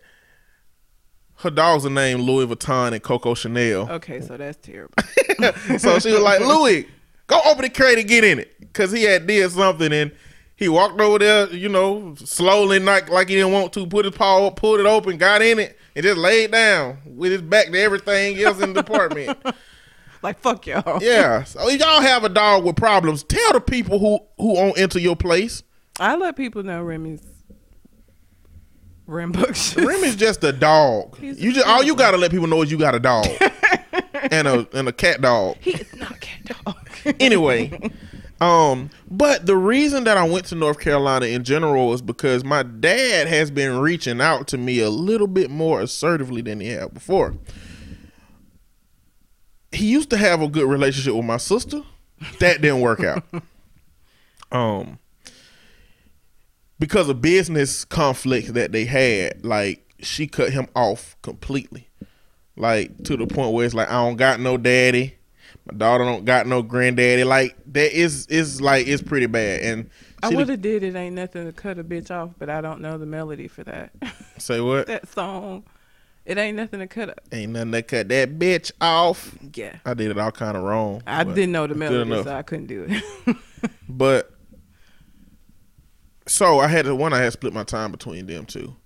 [1.38, 3.90] her dogs are named Louis Vuitton and Coco Chanel.
[3.90, 4.94] Okay, so that's terrible.
[5.78, 6.86] so she was like, Louis,
[7.28, 8.72] go open the crate and get in it.
[8.72, 10.12] Cause he had did something and
[10.56, 14.14] he walked over there, you know, slowly, not like he didn't want to, put his
[14.14, 17.70] paw up, pulled it open, got in it, and just laid down with his back
[17.70, 19.38] to everything else in the apartment.
[20.22, 21.00] like fuck y'all.
[21.00, 21.44] Yeah.
[21.44, 24.98] So if y'all have a dog with problems, tell the people who who won't enter
[24.98, 25.62] your place.
[26.00, 27.22] I let people know Remy's
[29.06, 29.76] rambunctious.
[29.76, 31.16] Remy's just a dog.
[31.18, 33.26] He's you just all you gotta let people know is you got a dog.
[34.30, 35.56] and a and a cat dog.
[35.60, 36.88] He is not a cat dog.
[37.20, 37.90] anyway,
[38.40, 42.62] um, but the reason that I went to North Carolina in general was because my
[42.62, 46.94] dad has been reaching out to me a little bit more assertively than he had
[46.94, 47.34] before.
[49.72, 51.82] He used to have a good relationship with my sister.
[52.40, 53.24] That didn't work out.
[54.52, 54.98] um
[56.78, 61.87] because of business conflicts that they had, like she cut him off completely.
[62.58, 65.14] Like to the point where it's like I don't got no daddy.
[65.66, 67.24] My daughter don't got no granddaddy.
[67.24, 69.60] Like that is is like it's pretty bad.
[69.60, 69.90] And
[70.22, 70.96] I would have did it.
[70.96, 73.92] Ain't nothing to cut a bitch off, but I don't know the melody for that.
[74.38, 74.86] say what?
[74.88, 75.64] that song.
[76.24, 77.20] It ain't nothing to cut up.
[77.32, 79.34] Ain't nothing to cut that bitch off.
[79.54, 79.76] Yeah.
[79.86, 81.02] I did it all kind of wrong.
[81.06, 83.36] I didn't know the melody, so I couldn't do it.
[83.88, 84.30] But
[86.26, 88.76] so I had the one I had split my time between them two.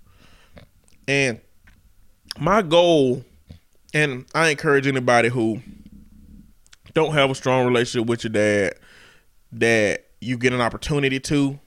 [1.07, 1.41] And
[2.39, 3.23] my goal
[3.93, 5.61] and I encourage anybody who
[6.93, 8.75] don't have a strong relationship with your dad
[9.53, 11.59] that you get an opportunity to.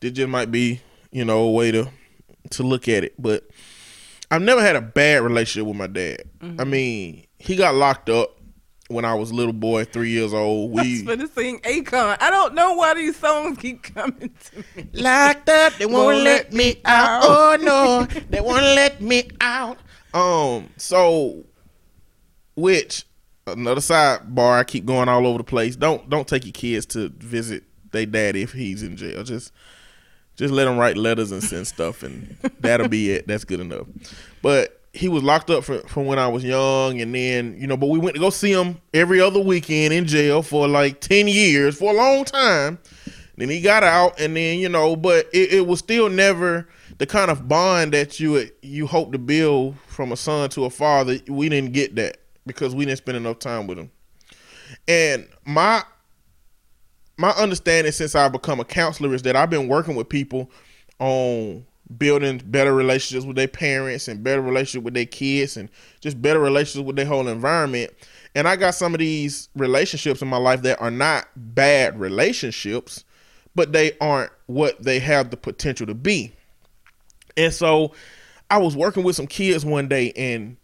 [0.00, 0.80] This just might be,
[1.10, 1.90] you know, a way to
[2.50, 3.14] to look at it.
[3.20, 3.48] But
[4.30, 6.22] I've never had a bad relationship with my dad.
[6.40, 6.70] I mm-hmm.
[6.70, 8.38] mean, he got locked up
[8.88, 10.72] when I was a little boy, three years old.
[10.72, 12.16] We was finna sing Akon.
[12.20, 14.88] I don't know why these songs keep coming to me.
[14.92, 15.74] locked up.
[15.74, 17.22] They won't, Won't let let me me out.
[17.24, 19.78] Oh no, they won't let me out.
[20.18, 21.44] Um, so
[22.56, 23.04] which
[23.46, 24.58] another sidebar.
[24.58, 25.76] I keep going all over the place.
[25.76, 29.22] Don't don't take your kids to visit their daddy if he's in jail.
[29.22, 29.52] Just
[30.36, 33.26] just let them write letters and send stuff, and that'll be it.
[33.26, 33.86] That's good enough.
[34.42, 37.76] But he was locked up for, from when I was young, and then you know,
[37.76, 41.28] but we went to go see him every other weekend in jail for like ten
[41.28, 42.78] years, for a long time.
[43.36, 47.06] Then he got out, and then you know, but it, it was still never the
[47.06, 51.18] kind of bond that you you hope to build from a son to a father.
[51.28, 53.90] We didn't get that because we didn't spend enough time with him.
[54.86, 55.82] And my
[57.16, 60.50] my understanding since I've become a counselor is that I've been working with people
[60.98, 61.64] on
[61.96, 66.38] building better relationships with their parents and better relationship with their kids and just better
[66.38, 67.90] relationships with their whole environment.
[68.34, 73.04] And I got some of these relationships in my life that are not bad relationships,
[73.54, 76.34] but they aren't what they have the potential to be.
[77.38, 77.92] And so
[78.50, 80.56] I was working with some kids one day and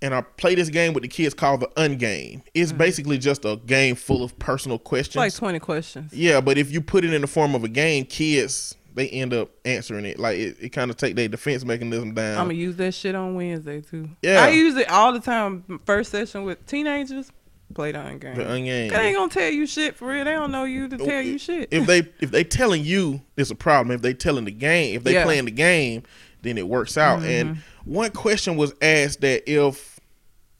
[0.00, 2.42] and I play this game with the kids called the Ungame.
[2.54, 2.78] It's mm-hmm.
[2.78, 5.16] basically just a game full of personal questions.
[5.16, 6.12] Like 20 questions.
[6.12, 9.32] Yeah, but if you put it in the form of a game, kids they end
[9.32, 10.18] up answering it.
[10.18, 12.38] Like it, it kind of take their defense mechanism down.
[12.38, 14.08] I'm gonna use that shit on Wednesday too.
[14.22, 14.42] Yeah.
[14.42, 15.80] I use it all the time.
[15.86, 17.30] First session with teenagers,
[17.72, 18.34] play the game.
[18.36, 18.90] the ungame.
[18.90, 20.24] They ain't gonna tell you shit for real.
[20.24, 21.68] They don't know you to tell you shit.
[21.70, 23.94] If they if they telling you it's a problem.
[23.94, 25.20] If they telling the game, if they Yeah.
[25.20, 25.26] Mm-hmm.
[25.26, 26.02] playing the game,
[26.42, 27.22] then it works out.
[27.22, 29.98] And one question was asked that if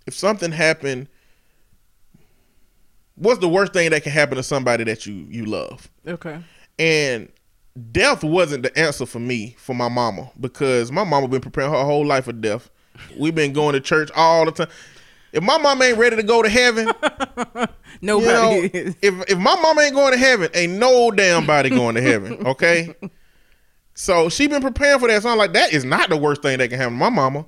[0.06, 1.08] if something happened,
[3.16, 5.88] what's the worst thing that can happen to somebody that you you love?
[6.06, 6.42] okay.
[6.78, 7.28] And
[7.92, 11.84] death wasn't the answer for me for my mama because my mama been preparing her
[11.84, 12.70] whole life for death.
[13.18, 14.68] We've been going to church all the time.
[15.32, 16.86] If my mama ain't ready to go to heaven,
[17.56, 17.66] you
[18.02, 18.96] Nobody know, is.
[19.00, 22.46] if if my mama ain't going to heaven, ain't no damn body going to heaven.
[22.52, 22.94] Okay.
[23.94, 25.22] So she been preparing for that.
[25.22, 27.44] So I'm like, that is not the worst thing that can happen to my mama.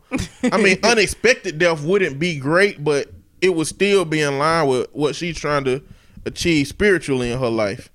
[0.52, 4.88] I mean, unexpected death wouldn't be great, but it would still be in line with
[4.92, 5.82] what she's trying to
[6.26, 7.90] achieve spiritually in her life.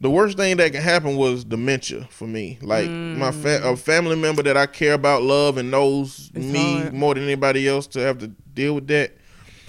[0.00, 2.58] The worst thing that can happen was dementia for me.
[2.62, 3.78] Like my fa- a mm.
[3.78, 6.92] family member that I care about, love, and knows It's me hard.
[6.92, 9.12] more than anybody else to have to deal with that.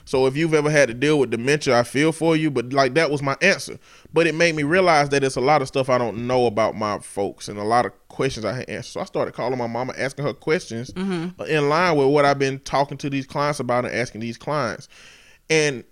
[0.06, 2.50] So if you've ever had to deal with dementia, I feel for you.
[2.50, 3.78] But like that was my answer.
[4.12, 6.76] But it made me realize that it's a lot of stuff I don't know about
[6.76, 8.92] my folks and a lot of questions I had answered.
[8.94, 11.40] So I started calling my mama, asking her questions mm-hmm.
[11.44, 14.88] in line with what I've been talking to these clients about and asking these clients.
[15.48, 15.84] And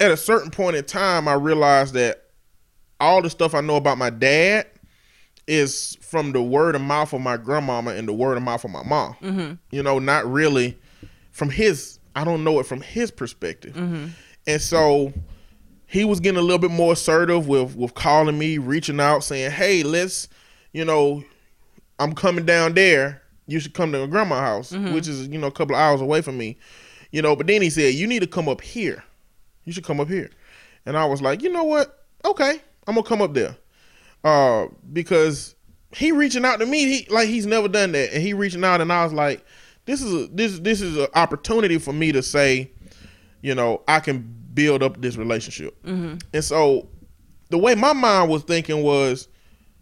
[0.00, 2.24] at a certain point in time, I realized that
[2.98, 4.66] all the stuff I know about my dad
[5.46, 8.72] is from the word of mouth of my grandmama and the word of mouth of
[8.72, 9.14] my mom.
[9.22, 9.52] Mm-hmm.
[9.70, 10.76] You know, not really
[11.30, 12.00] from his.
[12.14, 13.74] I don't know it from his perspective.
[14.46, 15.12] And so
[15.86, 19.50] he was getting a little bit more assertive with with calling me, reaching out, saying,
[19.52, 20.28] "Hey, let's,
[20.72, 21.22] you know,
[21.98, 23.22] I'm coming down there.
[23.46, 26.00] You should come to my grandma's house, which is you know a couple of hours
[26.00, 26.56] away from me,
[27.10, 29.02] you know." But then he said, "You need to come up here.
[29.64, 30.30] You should come up here."
[30.86, 32.04] And I was like, "You know what?
[32.24, 33.56] Okay, I'm gonna come up there."
[34.24, 35.54] uh, because
[35.94, 38.80] he reaching out to me, he like he's never done that, and he reaching out,
[38.80, 39.44] and I was like,
[39.86, 42.70] this is a this this is an opportunity for me to say,
[43.42, 45.76] you know, I can build up this relationship,
[46.32, 46.88] and so
[47.50, 49.28] the way my mind was thinking was,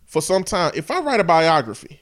[0.07, 1.99] for some time, if I write a biography.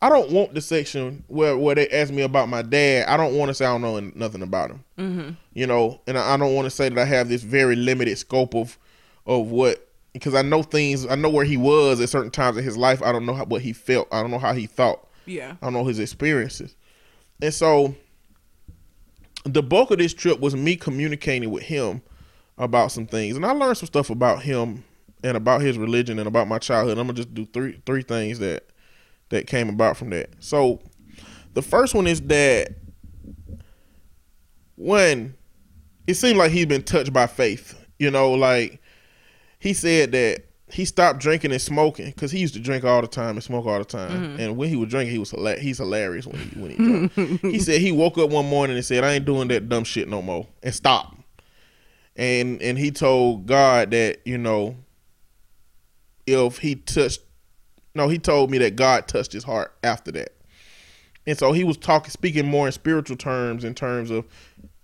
[0.00, 3.06] I don't want the section where, where they ask me about my dad.
[3.06, 4.84] I don't want to say I don't know nothing about him.
[4.98, 5.30] Mm-hmm.
[5.54, 8.18] You know, and I I don't want to say that I have this very limited
[8.18, 8.76] scope of
[9.26, 11.06] of what because I know things.
[11.06, 13.02] I know where he was at certain times in his life.
[13.02, 14.08] I don't know how, what he felt.
[14.12, 15.06] I don't know how he thought.
[15.26, 15.54] Yeah.
[15.62, 16.74] I don't know his experiences.
[17.42, 17.94] And so
[19.44, 22.00] the bulk of this trip was me communicating with him
[22.56, 23.36] about some things.
[23.36, 24.84] And I learned some stuff about him
[25.24, 26.98] and about his religion and about my childhood.
[26.98, 28.68] I'm gonna just do three three things that
[29.30, 30.30] that came about from that.
[30.38, 30.80] So
[31.54, 32.76] the first one is that
[34.76, 35.34] when
[36.06, 38.80] it seemed like he'd been touched by faith, you know, like
[39.58, 43.06] he said that he stopped drinking and smoking because he used to drink all the
[43.06, 44.40] time and smoke all the time.
[44.40, 47.40] And when he was drinking, he was hila- he's hilarious when he when he drunk.
[47.42, 50.08] he said he woke up one morning and said, "I ain't doing that dumb shit
[50.08, 51.18] no more," and stopped.
[52.16, 54.76] And and he told God that you know
[56.26, 57.20] if he touched,
[57.94, 60.32] no, he told me that God touched his heart after that.
[61.26, 64.24] And so he was talking, speaking more in spiritual terms, in terms of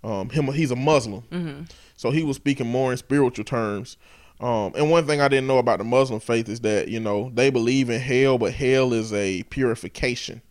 [0.03, 0.45] um, him.
[0.53, 3.97] He's a Muslim, so he was speaking more in spiritual terms.
[4.39, 7.29] Um, and one thing I didn't know about the Muslim faith is that you know
[7.33, 10.41] they believe in hell, but hell is a purification.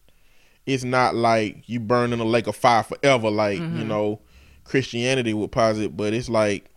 [0.66, 4.20] It's not like you burn in a lake of fire forever, like you know
[4.64, 5.96] Christianity would posit.
[5.96, 6.70] But it's like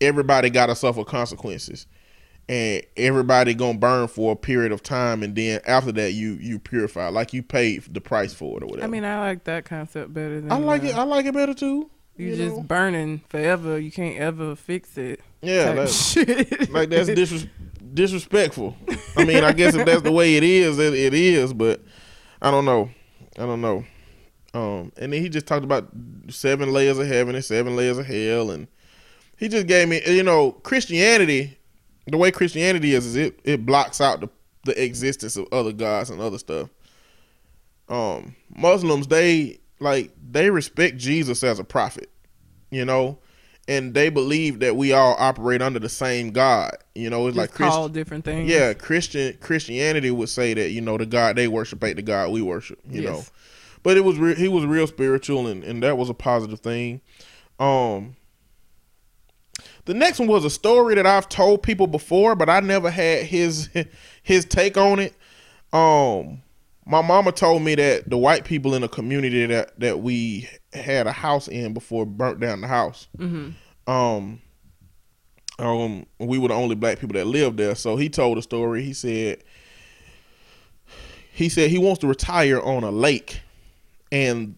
[0.00, 1.86] everybody got to suffer consequences,
[2.48, 6.58] and everybody gonna burn for a period of time, and then after that you you
[6.58, 8.86] purify, like you paid the price for it or whatever.
[8.86, 10.94] I mean, I like that concept better than I like uh, it.
[10.96, 11.88] I like it better too.
[12.18, 12.62] You, you just know?
[12.62, 13.78] burning forever.
[13.78, 15.20] You can't ever fix it.
[15.40, 16.70] Yeah, type that- shit.
[16.72, 17.48] like that's disres-
[17.94, 18.76] disrespectful.
[19.16, 21.52] I mean, I guess if that's the way it is, it, it is.
[21.54, 21.80] But
[22.42, 22.90] I don't know.
[23.38, 23.84] I don't know.
[24.54, 25.88] Um, and then he just talked about
[26.28, 28.66] seven layers of heaven and seven layers of hell, and
[29.36, 31.56] he just gave me, you know, Christianity.
[32.06, 34.28] The way Christianity is, is it it blocks out the
[34.64, 36.68] the existence of other gods and other stuff.
[37.88, 42.10] Um, Muslims they like they respect Jesus as a prophet,
[42.70, 43.18] you know,
[43.68, 46.72] and they believe that we all operate under the same God.
[46.94, 48.50] You know, it's Just like Christ- called different things.
[48.50, 52.30] yeah, Christian Christianity would say that you know the God they worship ain't the God
[52.30, 52.78] we worship.
[52.88, 53.24] You know,
[53.82, 57.00] but it was re- he was real spiritual and and that was a positive thing.
[57.60, 58.16] Um,
[59.84, 63.24] the next one was a story that I've told people before, but I never had
[63.24, 63.68] his
[64.22, 65.14] his take on it.
[65.72, 66.42] Um,
[66.88, 71.06] my mama told me that the white people in the community that that we had
[71.06, 73.06] a house in before burnt down the house.
[73.86, 74.40] Um,
[75.58, 77.74] um, we were the only black people that lived there.
[77.74, 78.82] So he told a story.
[78.82, 79.42] He said
[81.32, 83.40] he said he wants to retire on a lake,
[84.10, 84.56] and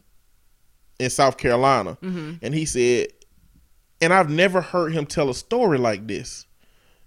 [0.98, 1.96] in South Carolina,
[2.42, 3.08] and he said,
[4.00, 6.46] and I've never heard him tell a story like this,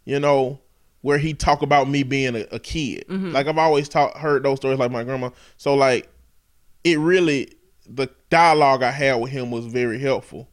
[0.05, 0.59] you know,
[1.03, 3.05] where he talk about me being a, a kid.
[3.09, 3.31] Mm-hmm.
[3.31, 5.29] Like I've always taught heard those stories like my grandma.
[5.57, 6.09] So like,
[6.83, 7.53] it really
[7.87, 10.49] the dialogue I had with him was very helpful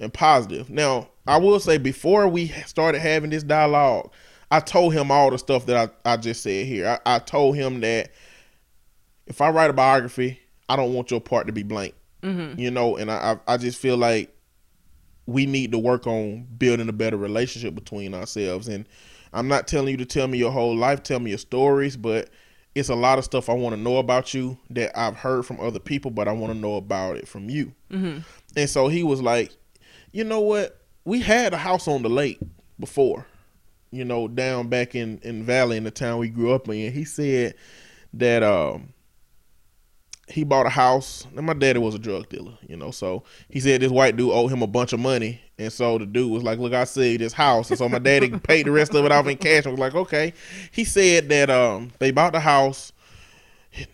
[0.00, 0.68] and positive.
[0.68, 4.12] Now, I will say before we started having this dialogue,
[4.50, 6.88] I told him all the stuff that I, I just said here.
[7.06, 8.10] I, I told him that
[9.26, 11.94] if I write a biography, I don't want your part to be blank.
[12.22, 12.58] Mm-hmm.
[12.58, 14.34] You know, and I I I just feel like
[15.26, 18.66] we need to work on building a better relationship between ourselves.
[18.66, 18.86] And
[19.34, 22.30] I'm not telling you to tell me your whole life, tell me your stories, but
[22.74, 25.60] it's a lot of stuff I want to know about you that I've heard from
[25.60, 27.72] other people, but I want to know about it from you.
[27.90, 28.20] Mm-hmm.
[28.56, 29.52] And so he was like,
[30.12, 30.80] you know what?
[31.04, 32.38] We had a house on the lake
[32.78, 33.26] before,
[33.90, 36.92] you know, down back in in Valley in the town we grew up in.
[36.92, 37.54] He said
[38.14, 38.93] that um
[40.28, 42.90] he bought a house and my daddy was a drug dealer, you know.
[42.90, 45.40] So he said this white dude owed him a bunch of money.
[45.58, 47.70] And so the dude was like, Look, I see this house.
[47.70, 49.66] And so my daddy paid the rest of it off in cash.
[49.66, 50.32] I was like, Okay.
[50.72, 52.92] He said that um they bought the house.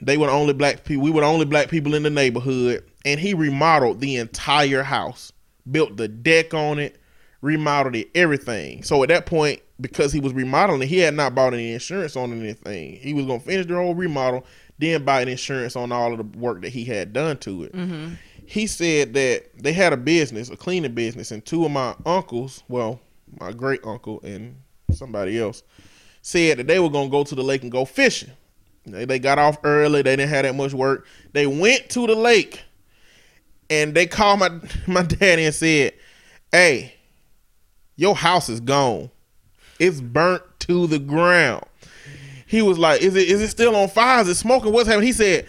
[0.00, 2.84] They were the only black people we were the only black people in the neighborhood.
[3.04, 5.32] And he remodeled the entire house,
[5.70, 7.00] built the deck on it,
[7.40, 8.82] remodeled it, everything.
[8.82, 12.32] So at that point, because he was remodeling he had not bought any insurance on
[12.32, 12.96] anything.
[12.96, 14.44] He was gonna finish the whole remodel,
[14.80, 17.72] then buy an insurance on all of the work that he had done to it.
[17.74, 18.14] Mm-hmm.
[18.46, 22.64] He said that they had a business, a cleaning business, and two of my uncles,
[22.68, 23.00] well,
[23.38, 24.56] my great uncle and
[24.90, 25.62] somebody else,
[26.22, 28.30] said that they were gonna go to the lake and go fishing.
[28.86, 30.02] They, they got off early.
[30.02, 31.06] They didn't have that much work.
[31.32, 32.62] They went to the lake,
[33.68, 34.50] and they called my
[34.86, 35.94] my daddy and said,
[36.50, 36.94] "Hey,
[37.96, 39.10] your house is gone.
[39.78, 41.64] It's burnt to the ground."
[42.50, 44.22] He was like, "Is it is it still on fire?
[44.22, 44.72] Is it smoking?
[44.72, 45.46] What's happening?" He said,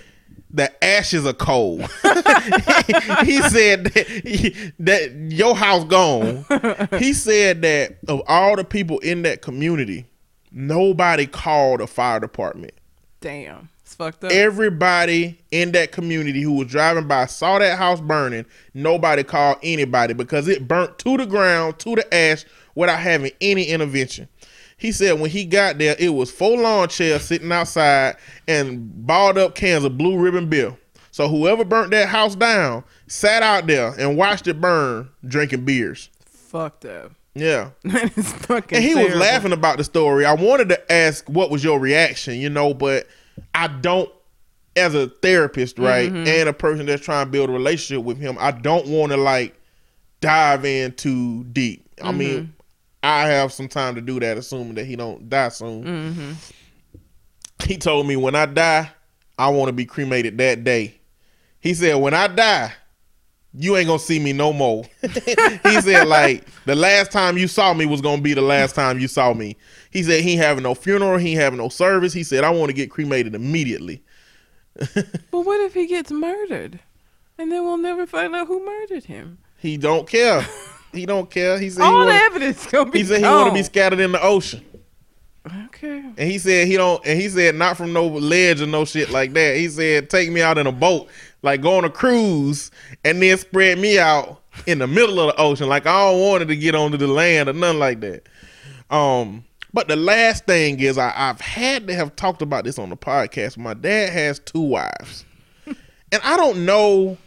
[0.52, 1.82] "The ashes are cold."
[3.24, 6.46] he said that, that your house gone.
[7.00, 10.06] He said that of all the people in that community,
[10.52, 12.76] nobody called a fire department.
[13.20, 14.32] Damn, it's fucked up.
[14.32, 18.46] Everybody in that community who was driving by saw that house burning.
[18.76, 22.46] Nobody called anybody because it burnt to the ground, to the ash,
[22.76, 24.28] without having any intervention.
[24.82, 28.16] He said when he got there, it was four lawn chairs sitting outside
[28.48, 30.76] and balled up cans of blue ribbon beer.
[31.12, 36.10] So whoever burnt that house down sat out there and watched it burn, drinking beers.
[36.26, 37.12] fucked up.
[37.36, 37.70] Yeah.
[37.84, 38.76] That is fucking.
[38.78, 40.26] And he was laughing about the story.
[40.26, 43.08] I wanted to ask what was your reaction, you know, but
[43.54, 44.12] I don't
[44.76, 46.12] as a therapist, right?
[46.12, 46.28] Mm-hmm.
[46.28, 49.18] And a person that's trying to build a relationship with him, I don't want to
[49.18, 49.54] like
[50.22, 51.88] dive in too deep.
[52.02, 52.18] I Mm-hmm.
[52.18, 52.54] mean,
[53.04, 55.84] I have some time to do that assuming that he don't die soon.
[55.84, 56.32] Mm-hmm.
[57.66, 58.92] He told me when I die,
[59.38, 61.00] I want to be cremated that day.
[61.60, 62.74] He said when I die,
[63.54, 64.84] you ain't gonna see me no more.
[65.02, 69.00] he said like the last time you saw me was gonna be the last time
[69.00, 69.58] you saw me.
[69.90, 72.14] He said he ain't having no funeral, he ain't having no service.
[72.14, 74.04] He said I want to get cremated immediately.
[75.32, 76.80] But what if he gets murdered,
[77.38, 79.38] and then we'll never find out who murdered him?
[79.58, 80.46] He don't care.
[80.92, 81.58] He don't care.
[81.58, 83.00] He said he, All the wanna, evidence gonna be.
[83.00, 84.64] he said he want to be scattered in the ocean.
[85.68, 85.98] Okay.
[86.00, 87.04] And he said he don't.
[87.06, 89.56] And he said not from no ledge or no shit like that.
[89.56, 91.08] He said take me out in a boat,
[91.42, 92.70] like go on a cruise,
[93.04, 95.68] and then spread me out in the middle of the ocean.
[95.68, 98.28] Like I don't want it to get onto the land or nothing like that.
[98.92, 102.90] Um, but the last thing is I, I've had to have talked about this on
[102.90, 103.58] the podcast.
[103.58, 105.26] My dad has two wives,
[105.66, 107.18] and I don't know.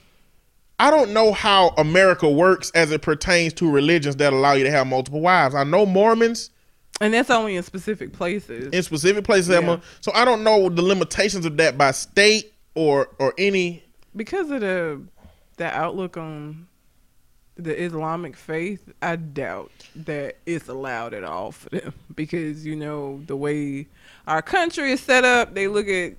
[0.79, 4.71] I don't know how America works as it pertains to religions that allow you to
[4.71, 5.55] have multiple wives.
[5.55, 6.51] I know Mormons
[7.01, 8.73] And that's only in specific places.
[8.73, 9.49] in specific places.
[9.51, 9.59] Yeah.
[9.59, 9.81] Emma.
[10.01, 13.85] So I don't know the limitations of that by state or or any.
[14.17, 15.01] because of the
[15.57, 16.67] the outlook on
[17.57, 23.21] the Islamic faith, I doubt that it's allowed at all for them because you know
[23.27, 23.87] the way
[24.27, 26.15] our country is set up, they look at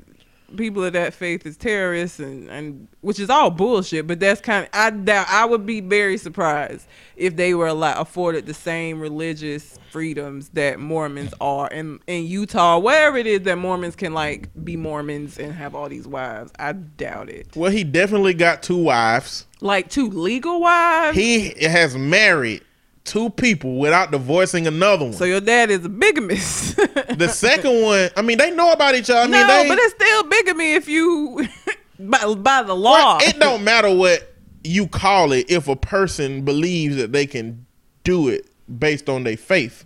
[0.56, 4.08] people of that faith as terrorists and and which is all bullshit.
[4.08, 8.00] But that's kind of I doubt I would be very surprised if they were allowed
[8.00, 13.58] afforded the same religious freedoms that Mormons are in in Utah, wherever it is that
[13.58, 16.52] Mormons can like be Mormons and have all these wives.
[16.60, 17.48] I doubt it.
[17.56, 19.46] Well, he definitely got two wives.
[19.62, 21.18] Like two legal wives.
[21.18, 22.64] He has married
[23.06, 25.14] two people without divorcing another one.
[25.14, 26.76] so your dad is a bigamist.
[27.18, 29.22] the second one, I mean, they know about each other.
[29.22, 31.48] I mean, no, they, but it's still bigamy if you
[32.00, 33.18] by, by the law.
[33.18, 34.34] Well, it don't matter what
[34.64, 37.66] you call it if a person believes that they can
[38.04, 38.50] do it
[38.80, 39.86] based on their faith.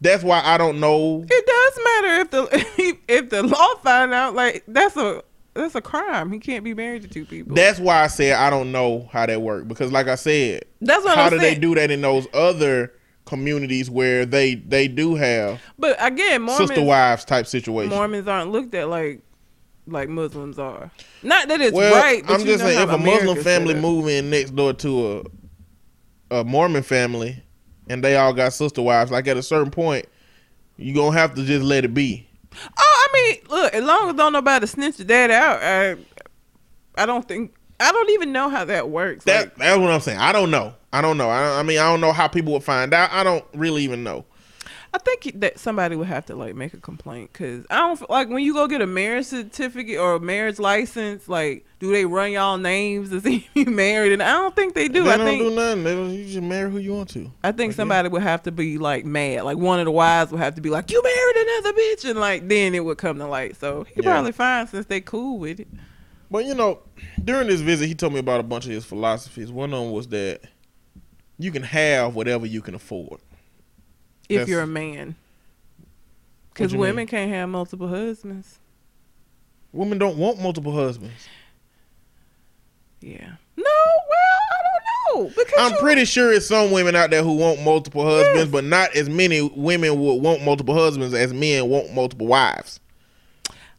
[0.00, 1.24] That's why I don't know.
[1.28, 5.22] It does matter if the if the law find out like that's a
[5.54, 6.32] that's a crime.
[6.32, 7.54] He can't be married to two people.
[7.54, 11.04] That's why I said I don't know how that works because, like I said, That's
[11.04, 12.92] what how I'm do they do that in those other
[13.24, 17.90] communities where they they do have But again, Mormons sister wives type situation?
[17.90, 19.22] Mormons aren't looked at like
[19.86, 20.90] like Muslims are.
[21.22, 22.24] Not that it's well, right.
[22.26, 25.18] But I'm just saying, if a Muslim family move in next door to
[26.30, 27.42] a a Mormon family,
[27.88, 30.06] and they all got sister wives, like at a certain point,
[30.76, 32.28] you gonna have to just let it be.
[32.78, 35.96] Oh, I mean, look, as long as don't nobody snitch your dad out, I,
[37.02, 37.54] I don't think.
[37.80, 39.24] I don't even know how that works.
[39.24, 40.18] That Like, that's what I'm saying.
[40.18, 40.74] I don't know.
[40.92, 41.28] I don't know.
[41.28, 43.10] I, I mean, I don't know how people would find out.
[43.12, 44.24] I don't really even know.
[44.94, 48.28] I think that somebody would have to like make a complaint because I don't like
[48.28, 51.28] when you go get a marriage certificate or a marriage license.
[51.28, 54.12] Like, do they run y'all names to see if you married?
[54.12, 55.02] And I don't think they do.
[55.02, 55.82] They I don't think do nothing.
[55.82, 57.28] They don't, you just marry who you want to.
[57.42, 57.76] I think Okay.
[57.76, 59.42] somebody would have to be like mad.
[59.42, 62.20] Like one of the wives would have to be like, "You married another bitch," and
[62.20, 63.56] like then it would come to light.
[63.56, 64.12] So he Yeah.
[64.12, 65.68] probably fine since they cool with it.
[66.30, 66.78] But you know,
[67.22, 69.50] during this visit, he told me about a bunch of his philosophies.
[69.50, 70.42] One of them was that
[71.36, 73.20] you can have whatever you can afford.
[74.28, 75.16] If That's- you're a man,
[76.52, 77.06] because women mean?
[77.06, 78.58] can't have multiple husbands.
[79.72, 81.28] Women don't want multiple husbands.
[83.00, 83.32] Yeah.
[83.56, 87.22] No, well, I don't know because I'm you- pretty sure it's some women out there
[87.22, 88.48] who want multiple husbands, Yes.
[88.48, 92.80] but not as many women would want multiple husbands as men want multiple wives.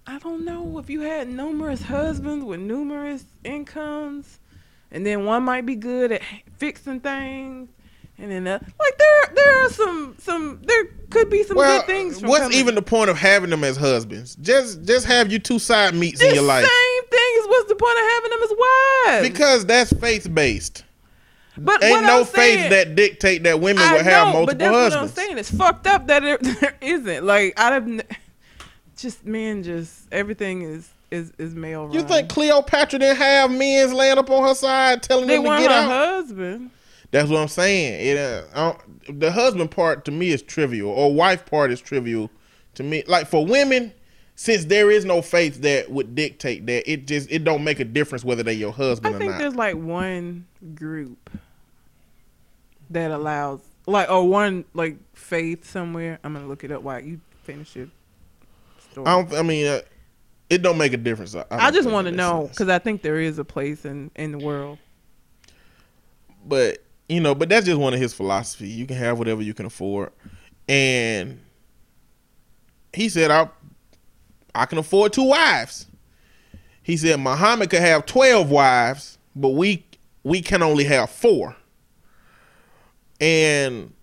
[0.08, 4.40] I don't know if you had numerous husbands with numerous incomes,
[4.92, 6.22] and then one might be good at
[6.58, 7.70] fixing things,
[8.18, 11.88] and then uh, like there there are some some there could be some well, good
[11.88, 12.20] things.
[12.20, 12.58] From what's coming.
[12.58, 14.36] even the point of having them as husbands?
[14.42, 17.70] Just just have you two side meets the in your life same thing is what's
[17.70, 19.30] the point of having them as wives?
[19.30, 20.84] because that's faith based.
[21.58, 24.60] but Ain't no I'm faith saying, that dictate that women I will have multiple but
[24.60, 24.96] that's husbands.
[24.96, 25.38] what I'm saying.
[25.38, 27.26] It's fucked up that it, there isn't.
[27.26, 27.88] Like I have,
[28.98, 31.90] just men, just everything is is is male.
[31.94, 35.50] You think Cleopatra didn't have men's laying up on her side telling they them to
[35.62, 35.88] get her out?
[36.16, 36.72] husband?
[37.12, 38.08] That's what I'm saying.
[38.08, 41.80] It, uh, I don't- the husband part to me is trivial, or wife part is
[41.80, 42.30] trivial
[42.76, 43.04] to me.
[43.08, 43.94] Like for women,
[44.36, 47.86] since there is no faith that would dictate that, it just it don't make a
[47.86, 51.30] difference whether they're your husband I think there's like one group
[52.90, 56.20] that allows, like, or one like faith somewhere.
[56.24, 57.88] I'm gonna look it up while you finish your
[58.92, 59.08] story.
[59.08, 59.34] I don't.
[59.34, 59.82] I mean, uh,
[60.50, 61.36] it don't make a difference.
[61.36, 64.32] I, I, just want to know because I think there is a place in in
[64.32, 64.78] the world.
[66.46, 68.68] but you know, but that's just one of his philosophy.
[68.68, 70.12] You can have whatever you can afford,
[70.68, 71.40] and
[72.94, 73.50] he said, "I,
[74.54, 75.88] I can afford two wives."
[76.82, 79.86] He said Muhammad could have twelve wives, but we
[80.24, 81.56] we can only have four.
[83.22, 83.94] And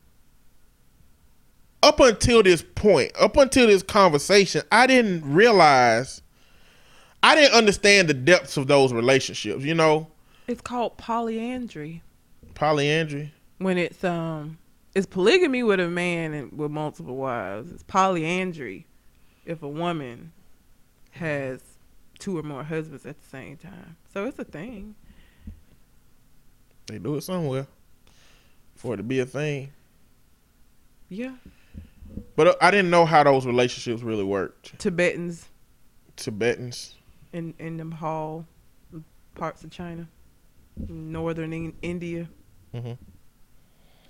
[1.83, 6.23] up until this point, up until this conversation, I didn't realize,
[7.23, 9.65] I didn't understand the depths of those relationships.
[9.65, 10.09] You know,
[10.47, 12.03] It's called polyandry.
[12.63, 13.33] Polyandry.
[13.59, 14.59] when it's um
[14.95, 17.73] it's polygamy with a man and with multiple wives.
[17.73, 18.87] It's polyandry
[19.47, 20.33] if a woman
[21.13, 21.61] has
[22.19, 23.97] two or more husbands at the same time.
[24.13, 24.95] So it's a thing.
[26.87, 27.67] They do it somewhere
[28.77, 29.73] for it to be a thing.
[31.09, 31.33] Yeah.
[32.37, 34.79] But uh, I didn't know how those relationships really worked.
[34.79, 35.49] Tibetans
[36.17, 36.95] Tibetans.
[37.33, 38.47] in in Nepal,
[39.35, 40.07] parts of China,
[40.89, 42.29] northern in- India.
[42.75, 42.99] Mhm.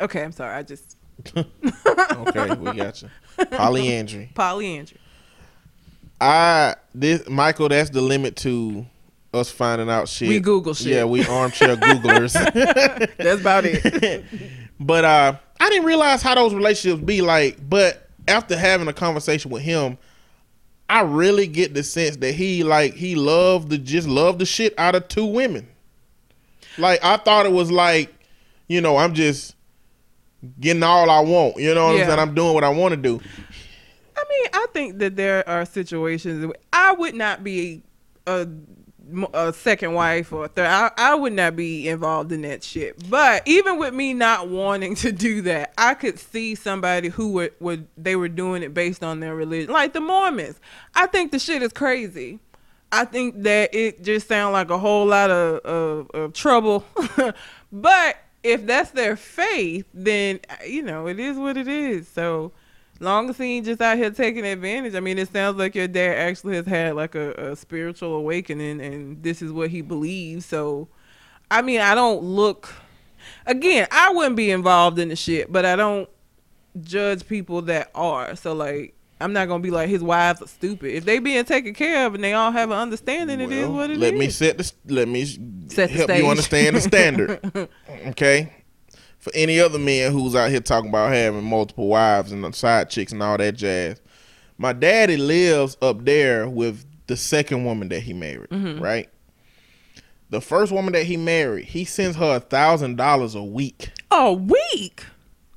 [0.00, 0.54] Okay, I'm sorry.
[0.54, 0.96] I just
[1.36, 3.08] Okay, we got you.
[3.50, 4.30] Polyandry.
[4.34, 4.98] polyandry.
[6.20, 7.68] I this Michael.
[7.68, 8.86] That's the limit to
[9.34, 10.28] us finding out shit.
[10.28, 10.88] We Google shit.
[10.88, 12.32] Yeah, we armchair Googlers.
[13.16, 14.24] That's about it.
[14.80, 17.58] but uh, I didn't realize how those relationships be like.
[17.68, 19.98] But after having a conversation with him,
[20.88, 24.74] I really get the sense that he like he loved the just loved the shit
[24.78, 25.66] out of two women.
[26.78, 28.12] Like I thought it was like,
[28.72, 29.54] you know, I'm just
[30.58, 31.58] getting all I want.
[31.58, 32.02] You know what Yeah.
[32.02, 32.18] I'm saying?
[32.20, 33.20] I'm doing what I want to do.
[34.16, 37.82] I mean, I think that there are situations I would not be
[38.26, 38.48] a,
[39.34, 40.66] a second wife or a third.
[40.66, 43.10] I, I would not be involved in that shit.
[43.10, 47.52] But even with me not wanting to do that, I could see somebody who would,
[47.60, 50.58] would they were doing it based on their religion, like the Mormons.
[50.94, 52.38] I think the shit is crazy.
[52.90, 56.84] I think that it just sounds like a whole lot of, of, of trouble.
[57.72, 62.08] but if that's their faith, then uh, you know it is what it is.
[62.08, 62.52] So
[63.02, 64.94] long as he ain't just out here taking advantage.
[64.94, 68.80] I mean, it sounds like your dad actually has had like a, a spiritual awakening,
[68.80, 70.46] and this is what he believes.
[70.46, 70.88] So,
[71.50, 72.72] I mean, I don't look.
[73.46, 76.08] Again, I wouldn't be involved in the shit, but I don't
[76.80, 78.34] judge people that are.
[78.36, 80.94] So, like, I'm not gonna be like his wives are stupid.
[80.94, 83.90] If they being taken care of and they all have an understanding, it is what
[83.90, 83.98] it is.
[83.98, 85.24] let me set the let me
[85.68, 87.40] Set help you understand the standard.
[88.08, 88.52] okay.
[89.18, 92.90] For any other man who's out here talking about having multiple wives and the side
[92.90, 94.00] chicks and all that jazz,
[94.58, 98.50] my daddy lives up there with the second woman that he married.
[98.50, 98.82] Mm-hmm.
[98.82, 99.08] Right.
[100.30, 103.90] The first woman that he married, he sends her a thousand dollars a week.
[104.10, 105.04] a week.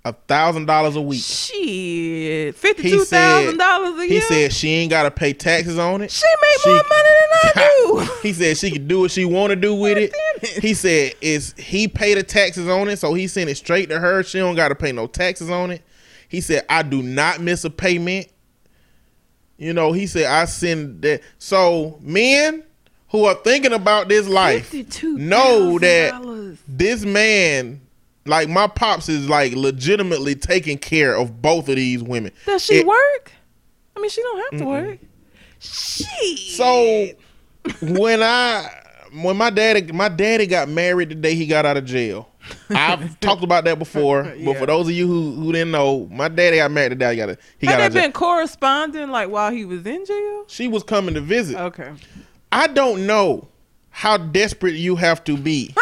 [0.06, 1.22] A thousand dollars a week.
[1.24, 4.22] Shit, fifty two thousand dollars a He year.
[4.22, 6.12] He said she ain't gotta pay taxes on it.
[6.12, 7.74] she make more money than I
[8.06, 8.20] do.
[8.22, 10.14] he said she could do what she want to do with oh, it.
[10.44, 10.64] it.
[10.64, 14.00] He said is he pay the taxes on it, so he sent it straight to
[14.00, 14.22] her.
[14.24, 15.82] She don't got to pay no taxes on it.
[16.30, 18.28] He said I do not miss a payment.
[19.58, 21.22] You know, he said I send that.
[21.40, 22.64] So men
[23.10, 24.72] who are thinking about this life
[25.04, 27.82] know that this man,
[28.26, 32.32] like my pops, is like legitimately taking care of both of these women.
[32.46, 33.32] Does she It- work?
[33.96, 35.00] I mean, she don't have to work.
[35.60, 36.36] She.
[36.56, 37.08] So
[37.82, 38.70] when I
[39.14, 42.30] when my daddy my daddy got married the day he got out of jail.
[42.70, 44.54] I've talked about that before, but Yeah.
[44.60, 47.18] for those of you who, who didn't know, my daddy got married the day he
[47.18, 48.02] got he got Have out they of jail.
[48.04, 50.44] been corresponding like while he was in jail?
[50.48, 51.56] She was coming to visit.
[51.58, 51.92] Okay.
[52.52, 53.48] I don't know
[53.90, 55.74] how desperate you have to be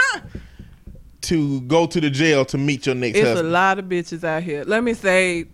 [1.23, 4.43] to go to the jail to meet your next It's a lot of bitches out
[4.43, 4.63] here.
[4.65, 5.45] Let me say,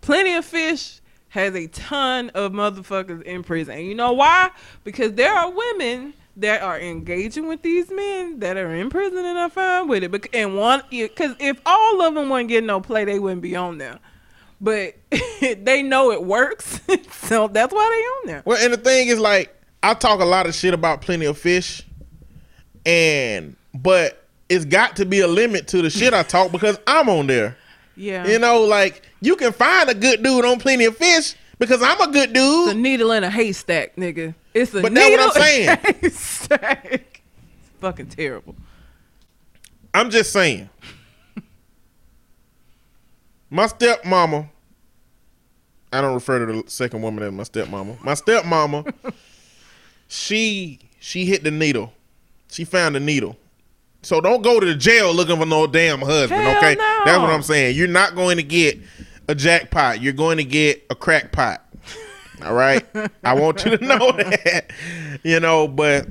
[0.00, 3.78] plenty of fish has a ton of motherfuckers in prison.
[3.78, 4.50] And you know why?
[4.84, 9.38] Because there are women that are engaging with these men that are in prison and
[9.38, 10.34] are fine with it.
[10.34, 13.78] And one, because if all of them wouldn't get no play, they wouldn't be on
[13.78, 13.98] there.
[14.60, 14.94] But
[15.40, 18.42] they know it works, so that's why they on there.
[18.44, 21.36] Well, and the thing is, like, I talk a lot of shit about plenty of
[21.36, 21.82] fish,
[22.86, 27.08] and but it's got to be a limit to the shit I talk because I'm
[27.08, 27.56] on there.
[27.96, 31.82] Yeah, You know, like you can find a good dude on plenty of fish because
[31.82, 32.68] I'm a good dude.
[32.68, 34.34] it's a needle in a haystack, nigga.
[34.54, 35.68] It's a But that's needle what I'm saying.
[35.68, 37.20] in a haystack.
[37.22, 38.54] It's fucking terrible.
[39.94, 40.68] I'm just saying.
[43.50, 44.48] My stepmama,
[45.92, 48.02] I don't refer to the second woman as my stepmama.
[48.02, 48.94] My stepmama,
[50.08, 51.92] she she hit the needle.
[52.48, 53.36] She found the needle.
[54.02, 56.74] So don't go to the jail looking for no damn husband, Hell okay?
[56.74, 57.02] no.
[57.04, 57.76] That's what I'm saying.
[57.76, 58.78] You're not going to get
[59.28, 60.00] a jackpot.
[60.00, 61.64] You're going to get a crackpot.
[62.44, 62.84] All right?
[63.22, 64.72] I want you to know that.
[65.22, 66.08] You know, but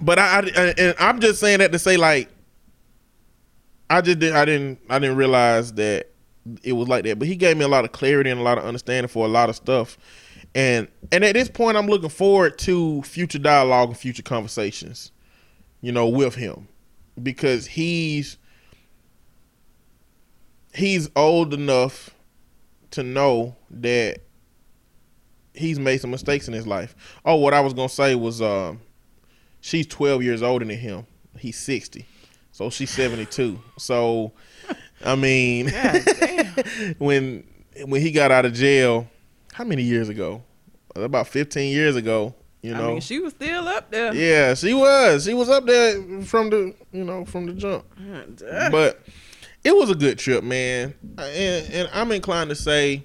[0.00, 2.30] but I, I and I'm just saying that to say like
[3.90, 6.10] I just didn't I didn't I didn't realize that
[6.62, 7.18] it was like that.
[7.18, 9.28] But he gave me a lot of clarity and a lot of understanding for a
[9.28, 9.98] lot of stuff.
[10.54, 15.12] And and at this point I'm looking forward to future dialogue and future conversations,
[15.80, 16.68] you know, with him.
[17.22, 18.38] Because he's
[20.74, 22.10] he's old enough
[22.92, 24.20] to know that
[25.54, 26.94] he's made some mistakes in his life.
[27.24, 28.80] Oh, what I was gonna say was um
[29.60, 31.06] she's 12 years older than him.
[31.38, 32.06] He's 60.
[32.52, 33.60] So she's 72.
[33.78, 34.32] So
[35.04, 35.70] I mean
[36.98, 37.44] when
[37.84, 39.08] when he got out of jail,
[39.52, 40.42] how many years ago?
[40.96, 42.88] About 15 years ago, you know.
[42.88, 44.14] I mean, she was still up there.
[44.14, 45.24] yeah, she was.
[45.24, 47.84] She was up there from the, you know, from the jump.
[48.38, 49.00] But But
[49.64, 50.94] it was a good trip, man.
[51.18, 53.04] And, and I'm inclined to say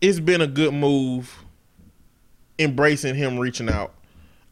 [0.00, 1.44] it's been a good move
[2.58, 3.92] embracing him reaching out.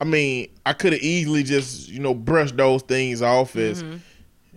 [0.00, 3.96] I mean, I could have easily just, you know, brushed those things off as mm-hmm.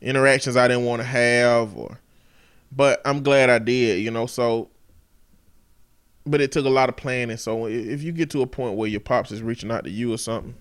[0.01, 1.99] interactions I didn't want to have or
[2.71, 4.69] but I'm glad I did, you know, so
[6.27, 7.37] but it took a lot of planning.
[7.37, 10.13] So if you get to a point where your pops is reaching out to you
[10.13, 10.55] or something,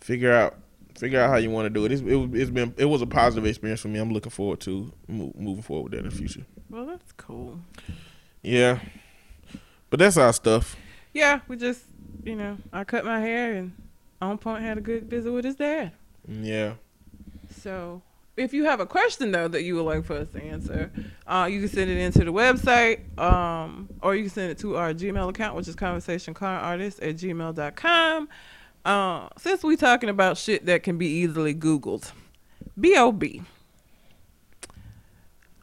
[0.00, 0.56] figure out
[0.98, 1.92] figure out how you want to do it.
[1.92, 3.98] It's, it was- it's been it was a positive experience for me.
[3.98, 6.18] I'm looking forward to mo- moving forward with that in the mm-hmm.
[6.18, 6.46] future.
[6.70, 7.60] well, that's cool.
[8.42, 8.78] Yeah,
[9.90, 10.76] but that's our stuff.
[11.12, 11.82] Yeah, we just,
[12.24, 13.72] you know, I cut my hair and
[14.20, 15.92] on point had a good visit with his dad.
[16.30, 16.72] Mm, yeah,
[17.62, 18.02] So
[18.36, 20.90] if you have a question though that you would like for us to answer,
[21.26, 24.76] uh, you can send it into the website, um, or you can send it to
[24.76, 28.28] our Gmail account, which is conversationconartist at gmail.com.
[28.84, 32.12] Uh, since we're talking about shit that can be easily Googled,
[32.78, 33.42] B.O.B.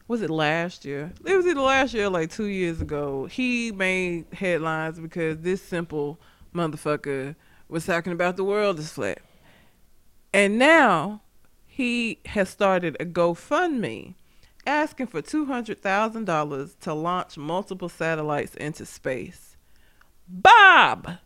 [0.06, 1.12] Was it last year?
[1.24, 3.24] It was either last year like two years ago.
[3.24, 6.20] He made headlines because this simple
[6.54, 7.34] motherfucker
[7.68, 9.20] was talking about the world is flat.
[10.34, 11.22] And now
[11.74, 14.14] he has started a GoFundMe
[14.64, 19.56] asking for $200,000 to launch multiple satellites into space.
[20.28, 21.18] Bob,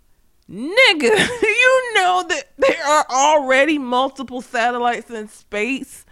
[0.50, 1.02] nigga,
[1.42, 6.06] you know that there are already multiple satellites in space.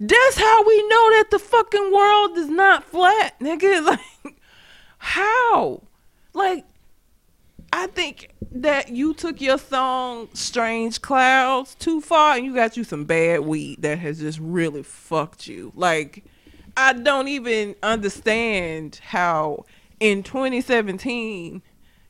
[0.00, 3.84] That's how we know that the fucking world is not flat, nigga.
[4.24, 4.40] Like,
[4.96, 5.82] how?
[6.32, 6.64] Like,
[7.72, 12.84] I think that you took your song Strange Clouds too far and you got you
[12.84, 15.72] some bad weed that has just really fucked you.
[15.74, 16.24] Like
[16.76, 19.64] I don't even understand how
[20.00, 21.62] in 2017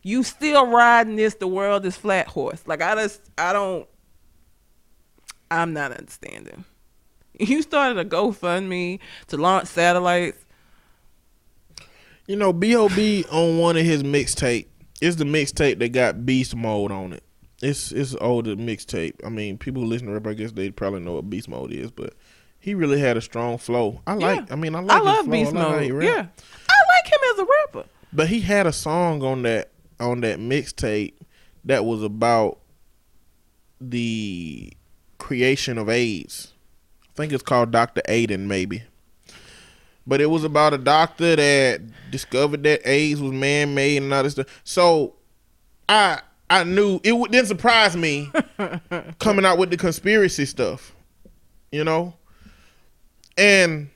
[0.03, 2.63] you still riding this the world is flat horse.
[2.67, 3.89] Like I just I don't
[5.51, 6.65] I'm not understanding.
[7.41, 8.99] You started a GoFundMe
[9.29, 10.45] to launch satellites.
[12.27, 13.27] You know, B.O.B.
[13.31, 14.67] on one of his mixtape.
[15.01, 17.23] It's the mixtape that got Beast Mode on it.
[17.63, 19.15] It's it's older mixtape.
[19.25, 21.73] I mean, people who listen to rap, I guess they probably know what Beast Mode
[21.73, 22.15] is, but
[22.61, 24.01] he really had a strong flow.
[24.07, 24.41] I like.
[24.41, 24.53] Yeah.
[24.53, 25.01] I mean, I like.
[25.01, 25.33] I love flow.
[25.33, 26.03] Beast I like Mode.
[26.05, 26.27] Yeah,
[26.69, 27.89] I like him as a rapper.
[28.13, 29.71] But he had a song on that
[30.01, 31.15] on that mixtape
[31.65, 32.59] that was about
[33.81, 34.73] the
[35.19, 36.53] creation of AIDS.
[37.03, 38.03] I think it's called Dr.
[38.09, 38.85] Aiden, maybe.
[40.09, 44.23] But it was about a doctor that discovered that AIDS was man made and all
[44.23, 44.63] this stuff.
[44.65, 45.17] So
[45.89, 48.33] I I knew it would- didn't surprise me
[49.19, 50.95] coming out with the conspiracy stuff.
[51.71, 52.15] You know?
[53.37, 53.91] And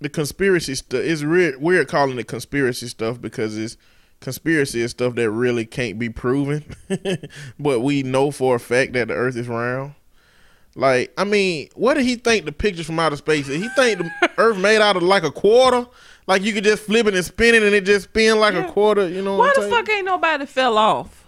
[0.00, 3.76] the conspiracy stuff it's weird weird calling it conspiracy stuff because it's
[4.18, 6.64] conspiracy is stuff that really can't be proven
[7.58, 9.94] but we know for a fact that the earth is round
[10.74, 13.60] like i mean what did he think the pictures from outer space is?
[13.62, 15.86] he think the earth made out of like a quarter
[16.26, 18.66] like you could just flip it and spin it and it just spin like Yeah.
[18.66, 21.24] a quarter you know Why what the fuck ain't nobody fell off?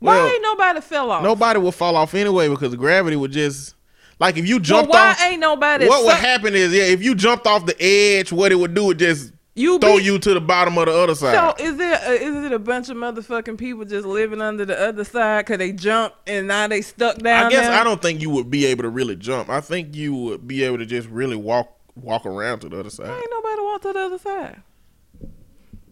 [0.00, 1.22] Why Well, ain't nobody fell off?
[1.22, 3.74] nobody will fall off anyway because gravity would just
[4.20, 5.88] like if you Well, jumped why off ain't nobody?
[5.88, 8.84] what would happen is yeah if you jumped off the edge what it would do
[8.86, 11.74] would just You throw be- you to the bottom of the other side So is
[11.74, 15.04] it a, uh, is it a bunch of motherfucking people just living under the other
[15.04, 17.80] side because they jumped and now they stuck down I guess there?
[17.80, 19.50] I don't think you would be able to really jump.
[19.50, 22.88] I think you would be able to just really walk walk around to the other
[22.88, 23.10] side.
[23.10, 24.62] Ain't nobody walk to the other side.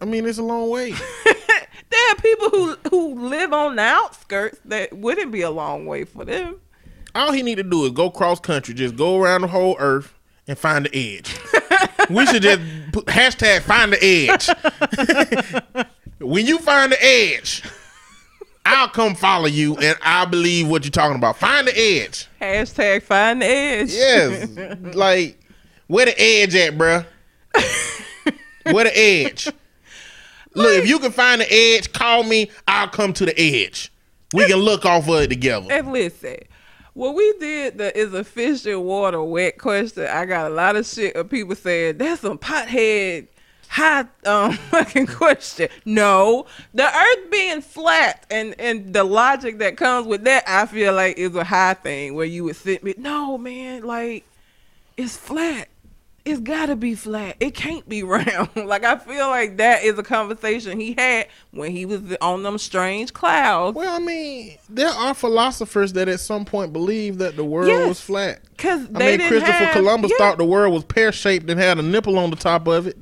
[0.01, 0.91] I mean, it's a long way.
[1.25, 6.05] there are people who who live on the outskirts that wouldn't be a long way
[6.05, 6.59] for them.
[7.13, 10.17] All he need to do is go cross country, just go around the whole earth
[10.47, 11.37] and find the edge.
[12.13, 14.49] We should just put hashtag find the edge.
[16.19, 17.63] when you find the edge,
[18.65, 21.37] I'll come follow you and I'll believe what you're talking about.
[21.37, 22.27] Find the edge.
[22.39, 23.91] Hashtag find the edge.
[23.91, 24.49] Yes.
[24.95, 25.39] like,
[25.87, 27.05] where the edge at, bruh?
[28.63, 29.47] where the edge?
[30.53, 32.51] Look, if you can find the edge, call me.
[32.67, 33.91] I'll come to the edge.
[34.33, 35.67] We can look off of it together.
[35.69, 36.37] And listen,
[36.93, 40.75] when we did the is a fish in water wet question, I got a lot
[40.75, 43.27] of shit of people saying that's some pothead
[43.71, 45.69] high um fucking question.
[45.85, 50.93] No, the Earth being flat and and the logic that comes with that, I feel
[50.93, 52.93] like is a high thing where you would sit me.
[52.97, 54.25] No, man, like
[54.97, 55.69] it's flat.
[56.23, 57.35] It's gotta be flat.
[57.39, 58.49] It can't be round.
[58.55, 62.57] like I feel like that is a conversation he had when he was on them
[62.59, 63.75] strange clouds.
[63.75, 67.87] Well, I mean, there are philosophers that at some point believed that the world Yes.
[67.87, 68.41] was flat.
[68.57, 70.17] Cause I they mean, Christopher have- Columbus yeah.
[70.17, 72.97] thought the world was pear shaped and had a nipple on the top of it.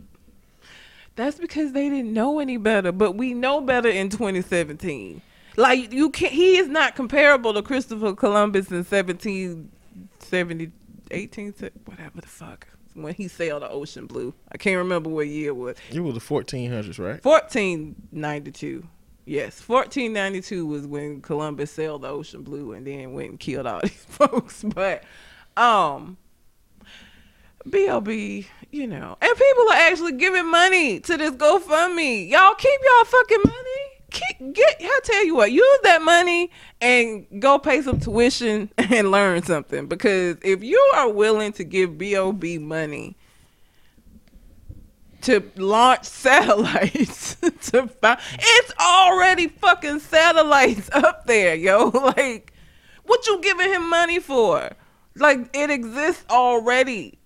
[1.17, 5.21] That's because they didn't know any better, but we know better in 2017.
[5.57, 10.71] Like you can't he is not comparable to Christopher Columbus in 1770
[11.11, 11.53] 18
[11.85, 12.67] whatever the fuck
[13.01, 14.33] when he sailed the ocean blue.
[14.51, 15.75] I can't remember what year it was.
[15.91, 17.23] It was the 1400s, right?
[17.23, 18.87] 1492.
[19.25, 23.79] Yes, 1492 was when Columbus sailed the ocean blue and then went and killed all
[23.83, 24.63] these folks.
[24.63, 25.03] But
[25.55, 26.17] um
[27.69, 32.29] B.O.B., you know, and people are actually giving money to this GoFundMe.
[32.29, 33.98] Y'all keep y'all fucking money.
[34.11, 36.51] Keep, get, I tell you what, use that money
[36.81, 39.87] and go pay some tuition and learn something.
[39.87, 43.15] Because if you are willing to give BOB money
[45.21, 47.35] to launch satellites
[47.71, 51.89] to find, it's already fucking satellites up there, yo.
[51.89, 52.53] Like,
[53.03, 54.71] what you giving him money for?
[55.15, 57.19] Like, it exists already.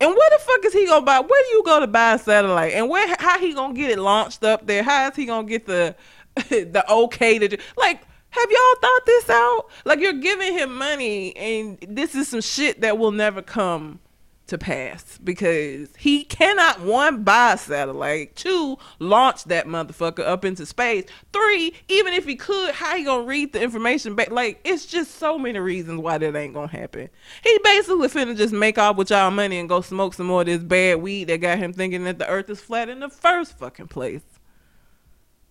[0.00, 1.18] And where the fuck is he gonna buy?
[1.18, 2.72] Where do you go to buy a satellite?
[2.72, 4.84] And where how he gonna get it launched up there?
[4.84, 5.96] How is he gonna get the
[6.48, 8.02] the okay to do, like?
[8.30, 9.70] Have y'all thought this out?
[9.86, 14.00] Like you're giving him money, and this is some shit that will never come
[14.48, 20.66] to pass because he cannot one buy a satellite, two launch that motherfucker up into
[20.66, 24.30] space, three even if he could, how he gonna read the information back?
[24.30, 27.10] Like it's just so many reasons why that ain't gonna happen.
[27.44, 30.46] He basically finna just make off with y'all money and go smoke some more of
[30.46, 33.58] this bad weed that got him thinking that the Earth is flat in the first
[33.58, 34.22] fucking place.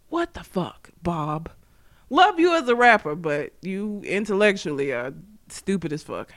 [0.09, 1.49] What the fuck, Bob?
[2.09, 5.13] Love you as a rapper, but you intellectually are
[5.49, 6.33] stupid as fuck.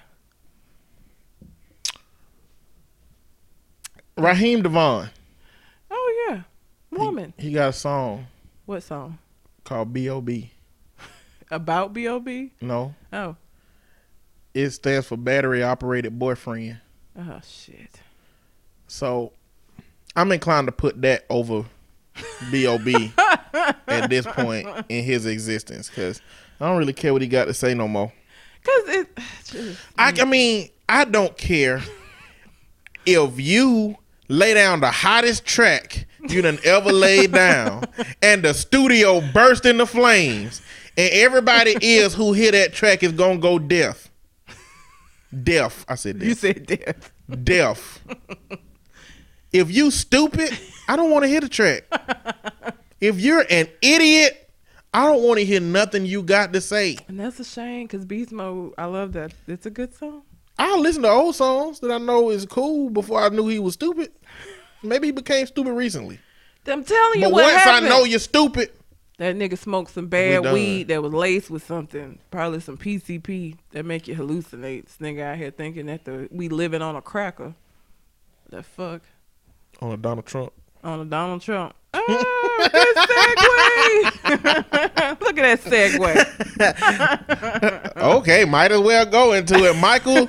[4.16, 5.08] Raheem DeVaughn.
[5.90, 6.42] Oh yeah,
[6.90, 7.32] woman.
[7.38, 8.26] He got a song
[8.66, 9.18] What song?
[9.64, 10.50] called B.O.B.
[11.50, 12.52] About B.O.B.?
[12.60, 13.36] No, Oh.
[14.54, 16.78] it stands for Battery Operated Boyfriend.
[17.18, 18.00] Oh, shit.
[18.88, 19.32] So
[20.16, 21.64] I'm inclined to put that over
[22.50, 23.12] B.O.B.
[23.88, 26.20] at this point in his existence because
[26.60, 28.12] I don't really care what he got to say no more.
[28.60, 29.18] Because it.
[29.44, 31.82] Just, I, I mean, I don't care
[33.06, 33.96] if you
[34.28, 37.84] lay down the hottest track you done ever laid down,
[38.22, 40.60] and the studio burst into flames,
[40.96, 44.10] and everybody is who hear that track is gonna go deaf.
[45.42, 45.84] Deaf.
[45.88, 46.28] I said deaf.
[46.28, 47.12] You said deaf.
[47.44, 48.00] deaf.
[49.52, 51.84] if you stupid, I don't want to hear the track.
[53.00, 54.50] If you're an idiot,
[54.92, 56.98] I don't want to hear nothing you got to say.
[57.08, 59.32] And that's a shame because Beast Mode, I love that.
[59.46, 60.22] It's a good song.
[60.58, 63.74] I'll listen to old songs that I know is cool before I knew he was
[63.74, 64.12] stupid.
[64.82, 66.18] Maybe he became stupid recently.
[66.66, 67.86] I'm telling you But what once happened.
[67.86, 68.70] I know you're stupid,
[69.16, 73.84] that nigga smoked some bad weed that was laced with something, probably some PCP that
[73.84, 74.84] make you hallucinate.
[74.84, 77.54] This nigga out here thinking that the we living on a cracker.
[78.50, 79.02] The fuck
[79.80, 80.52] on a Donald Trump.
[80.82, 81.74] on a Donald Trump.
[81.92, 85.20] Oh, good segue.
[85.20, 87.90] Look at that segue.
[88.00, 89.76] Okay, might as well go into it.
[89.76, 90.28] Michael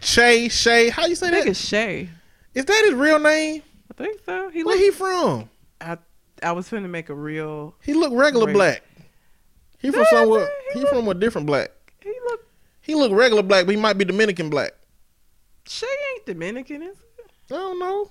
[0.00, 0.88] Che Shay.
[0.88, 1.46] How you say that?
[1.46, 2.08] Nigga Shay.
[2.54, 3.62] Is that his real name?
[3.90, 4.48] I think so.
[4.50, 5.48] He Where look, he from?
[5.80, 5.98] I
[6.42, 7.74] I was finna make a real.
[7.82, 8.54] He look regular Right.
[8.54, 8.82] black.
[9.78, 10.48] He from somewhere.
[10.72, 10.80] he?
[10.80, 11.70] He He from a different black.
[12.02, 12.46] He look.
[12.80, 14.72] He look regular black, but he might be Dominican black.
[15.66, 17.30] Shay ain't Dominican, is it?
[17.50, 18.10] I don't know.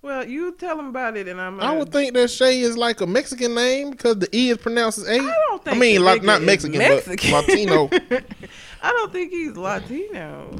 [0.00, 1.60] Well, you tell him about it, and I'm.
[1.60, 4.98] I would think that Shay is like a Mexican name because the E is pronounced
[4.98, 5.14] as A.
[5.14, 5.76] I don't think.
[5.76, 7.30] I mean, like not Mexican, Mexican.
[7.32, 7.90] but Latino.
[8.82, 10.56] I don't think he's Latino.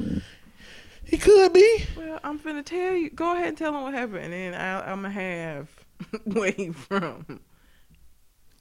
[1.05, 1.83] he could be.
[1.95, 3.09] Well, I'm finna tell you.
[3.11, 5.69] Go ahead and tell him what happened, and then I, I'm gonna have
[6.25, 7.39] where he from.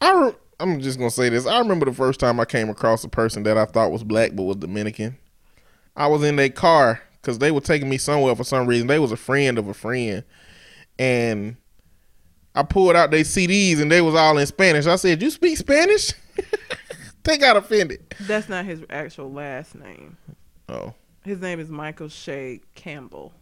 [0.00, 1.46] I re- I'm just gonna say this.
[1.46, 4.32] I remember the first time I came across a person that I thought was black
[4.34, 5.18] but was Dominican.
[5.96, 8.86] I was in their car because they were taking me somewhere for some reason.
[8.86, 10.22] They was a friend of a friend,
[10.98, 11.56] and
[12.54, 14.86] I pulled out their CDs and they was all in Spanish.
[14.86, 16.12] I said, "You speak Spanish?"
[17.24, 18.14] they got offended.
[18.20, 20.16] That's not his actual last name.
[20.68, 20.94] Oh,
[21.24, 23.32] His name is Michael Che Campbell.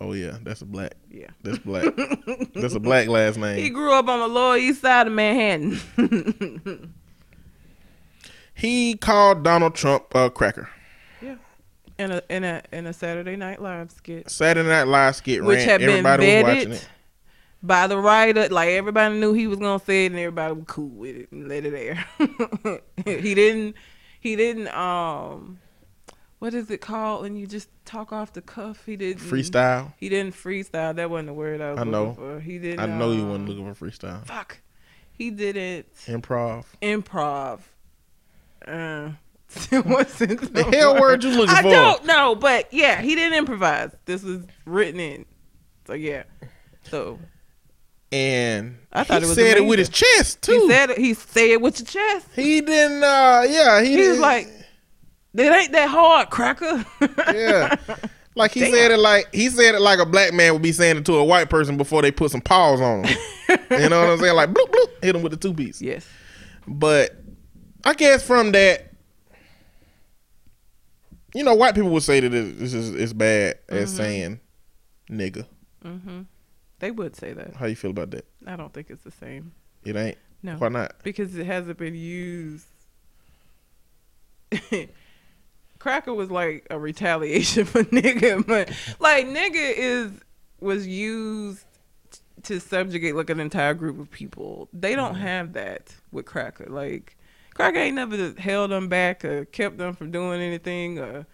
[0.00, 0.94] oh yeah, that's a black.
[1.10, 1.28] Yeah.
[1.42, 1.84] That's black.
[2.54, 3.58] that's a black last name.
[3.58, 5.80] He grew up on the Lower East Side of Manhattan.
[8.56, 10.68] He called Donald Trump a cracker.
[11.98, 14.28] In a in a in a Saturday Night Live skit.
[14.30, 15.68] Saturday Night Live skit which ran.
[15.68, 16.88] had been Everybody vetted it.
[17.62, 18.48] by the writer.
[18.48, 21.48] Like everybody knew he was gonna say it, and everybody was cool with it and
[21.48, 22.80] let it air.
[23.20, 23.76] he didn't.
[24.20, 24.68] He didn't.
[24.74, 25.60] Um,
[26.40, 28.82] what is it called when you just talk off the cuff?
[28.84, 29.92] He didn't Freestyle.
[29.96, 30.96] He didn't freestyle.
[30.96, 32.14] That wasn't the word I was I looking know.
[32.14, 32.40] for.
[32.40, 32.80] He didn't.
[32.80, 34.26] I know you um, weren't looking for freestyle.
[34.26, 34.58] Fuck.
[35.12, 36.64] He didn't Improv.
[36.82, 37.60] improv.
[38.66, 39.10] Uh,
[39.84, 40.18] what's?
[40.18, 41.70] The hell word you looking I for?
[41.70, 43.90] don't know, but yeah, he didn't improvise.
[44.04, 45.24] This was written in.
[45.86, 46.24] So yeah.
[46.84, 47.18] So
[48.12, 50.52] And I thought he it was said it with his chest too.
[50.52, 52.28] he said it, he said it with your chest.
[52.34, 53.02] He didn't.
[53.02, 54.46] uh Yeah, he, He was didn't- like,
[55.34, 56.84] "It ain't that hard, cracker."
[57.32, 57.74] yeah.
[58.36, 58.72] Like he Damn.
[58.72, 61.14] said it like he said it like a black man would be saying it to
[61.18, 63.16] a white person before they put some paws on him.
[63.70, 64.34] you know what I'm saying?
[64.34, 65.80] Like bloop bloop, hit him with the two piece.
[65.80, 66.04] yes.
[66.66, 67.14] But
[67.84, 68.90] I guess from that,
[71.34, 73.96] you know, white people would say that it- this is it's bad as Mm-hmm.
[73.96, 74.40] saying
[75.10, 75.46] nigga.
[75.82, 76.22] hmm
[76.78, 77.54] They would say that.
[77.56, 78.26] How you feel about that?
[78.46, 79.52] I don't think it's the same.
[79.84, 80.18] It ain't.
[80.42, 80.96] No, Why not?
[81.02, 82.66] because it hasn't been used.
[85.78, 88.70] Cracker was like a retaliation for nigga, but
[89.00, 90.10] like nigga is
[90.60, 91.64] was used
[92.44, 94.68] to subjugate like an entire group of people.
[94.72, 96.66] They don't have that with Cracker.
[96.68, 97.16] Like
[97.54, 101.26] Cracker ain't never held them back or kept them from doing anything or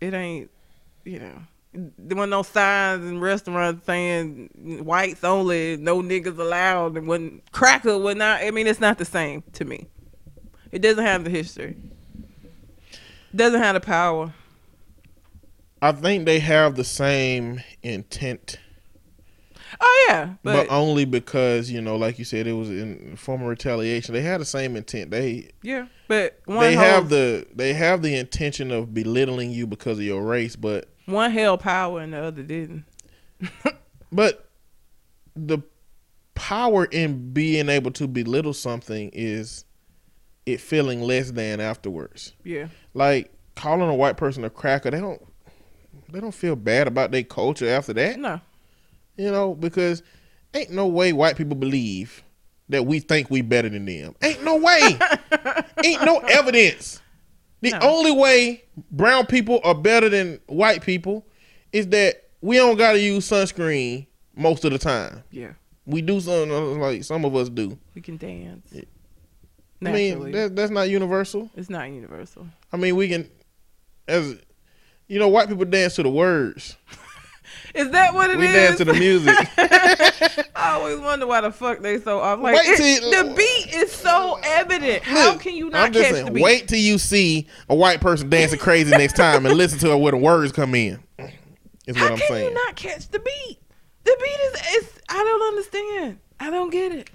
[0.00, 0.50] it ain't
[1.04, 1.40] you know
[1.74, 4.48] there weren't no signs in restaurants saying
[4.84, 8.42] whites only, no niggas allowed, and when cracker would not.
[8.42, 9.88] I mean, it's not the same to me.
[10.70, 11.76] It doesn't have the history.
[12.92, 14.32] It Doesn't have the power.
[15.82, 18.58] I think they have the same intent,
[19.80, 23.42] Oh yeah, but, but, only because you know, like you said, it was in form
[23.42, 24.14] of retaliation.
[24.14, 25.10] They had the same intent.
[25.10, 29.66] They yeah, but one they holds, have the they have the intention of belittling you
[29.66, 32.84] because of your race, but one held power and the other didn't.
[34.12, 34.48] but
[35.36, 35.58] the
[36.34, 39.64] power in being able to belittle something is
[40.46, 42.34] it feeling less than afterwards.
[42.44, 45.22] Yeah, Like calling a white person a cracker, they don't
[46.10, 48.18] they don't feel bad about their culture after that.
[48.18, 48.40] no,
[49.16, 50.02] You know, because
[50.54, 52.22] ain't no way white people believe
[52.68, 54.14] that we think we better than them.
[54.22, 54.98] Ain't no way.
[55.84, 57.00] ain't no evidence.
[57.60, 57.78] The No.
[57.82, 61.26] only way brown people are better than white people
[61.72, 64.06] is that we don't got to use sunscreen
[64.36, 65.22] most of the time.
[65.30, 65.52] yeah,
[65.86, 66.48] We do some
[66.80, 67.78] like some of us do.
[67.94, 68.68] we can dance.
[68.74, 68.82] I
[69.80, 71.50] Naturally, mean, that, that's not universal.
[71.56, 72.46] it's not universal.
[72.72, 73.30] I mean, we can
[74.08, 74.36] as
[75.08, 76.76] You know, white people dance to the words.
[77.74, 78.38] Is that what it is?
[78.40, 79.34] We dance to the music.
[80.56, 82.40] I always wonder why the fuck they so off.
[82.40, 85.02] Like Wait it- till- the beat is so evident.
[85.02, 86.42] How can you not I'm just catch saying, the beat?
[86.42, 89.96] wait till you see a white person dancing crazy next time and listen to her
[89.96, 91.02] where the words come in.
[91.86, 92.48] Is what How I'm can saying.
[92.48, 93.58] you not catch the beat?
[94.04, 96.18] The beat is is I don't understand.
[96.40, 97.10] I don't get it.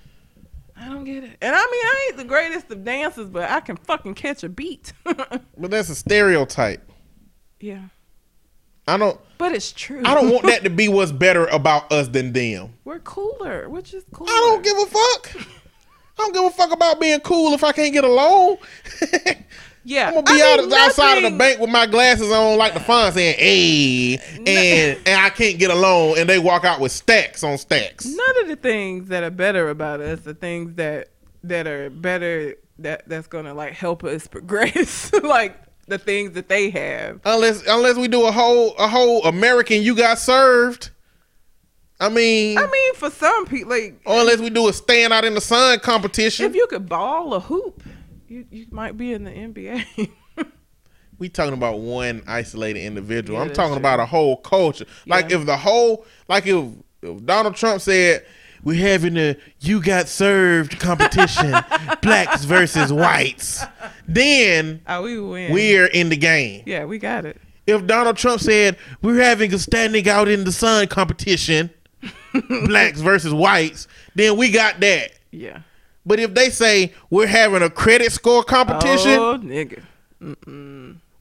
[0.75, 1.37] I don't get it.
[1.41, 4.49] And I mean I ain't the greatest of dancers, but I can fucking catch a
[4.49, 4.93] beat.
[5.57, 6.89] But that's a stereotype.
[7.59, 7.83] yeah.
[8.89, 9.19] I don't.
[9.37, 10.01] But it's true.
[10.05, 12.73] I don't want that to be what's better about us than them.
[12.83, 14.27] We're cooler, which is cool.
[14.29, 15.35] I don't give a fuck.
[15.37, 18.57] I don't give a fuck about being cool if I can't get along.
[19.85, 20.09] Yeah.
[20.09, 22.73] I'm gonna be I out mean, outside of the bank with my glasses on, like
[22.73, 26.91] the fun, saying "Hey," and and I can't get along, and they walk out with
[26.91, 28.05] stacks on stacks.
[28.05, 31.09] none of the things that are better about us are things that
[31.45, 35.57] that are better that that's gonna like help us progress like
[35.89, 39.95] the things that they have Unless unless we do a whole a whole American, you
[39.95, 40.91] got served.
[42.01, 45.33] I mean, i mean for some people like unless we do a stand out in
[45.33, 46.45] the sun competition.
[46.45, 47.83] if you could ball a hoop
[48.29, 50.09] you, you might be in the nba
[51.19, 53.37] we talking about one isolated individual.
[53.37, 53.79] Yeah, I'm talking true.
[53.79, 54.85] about a whole culture.
[55.05, 55.39] Like Yeah.
[55.39, 56.65] if the whole, like if,
[57.01, 58.25] if Donald Trump said
[58.64, 61.51] we're having a "you got served" competition,
[62.01, 63.64] blacks versus whites,
[64.07, 65.51] then oh we win.
[65.53, 66.64] we're in the game.
[66.66, 67.39] yeah we got it.
[67.68, 71.70] If Donald Trump said we're having a standing out in the sun competition,
[72.49, 75.12] blacks versus whites, then we got that.
[75.32, 75.62] yeah.
[76.05, 79.84] But if they say we're having a credit score competition, oh nigga.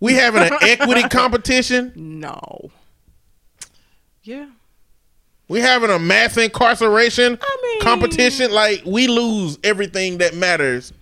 [0.00, 2.70] We having an equity competition, no.
[4.22, 4.46] Yeah
[5.48, 10.92] we having a mass incarceration I mean- competition, like we lose everything that matters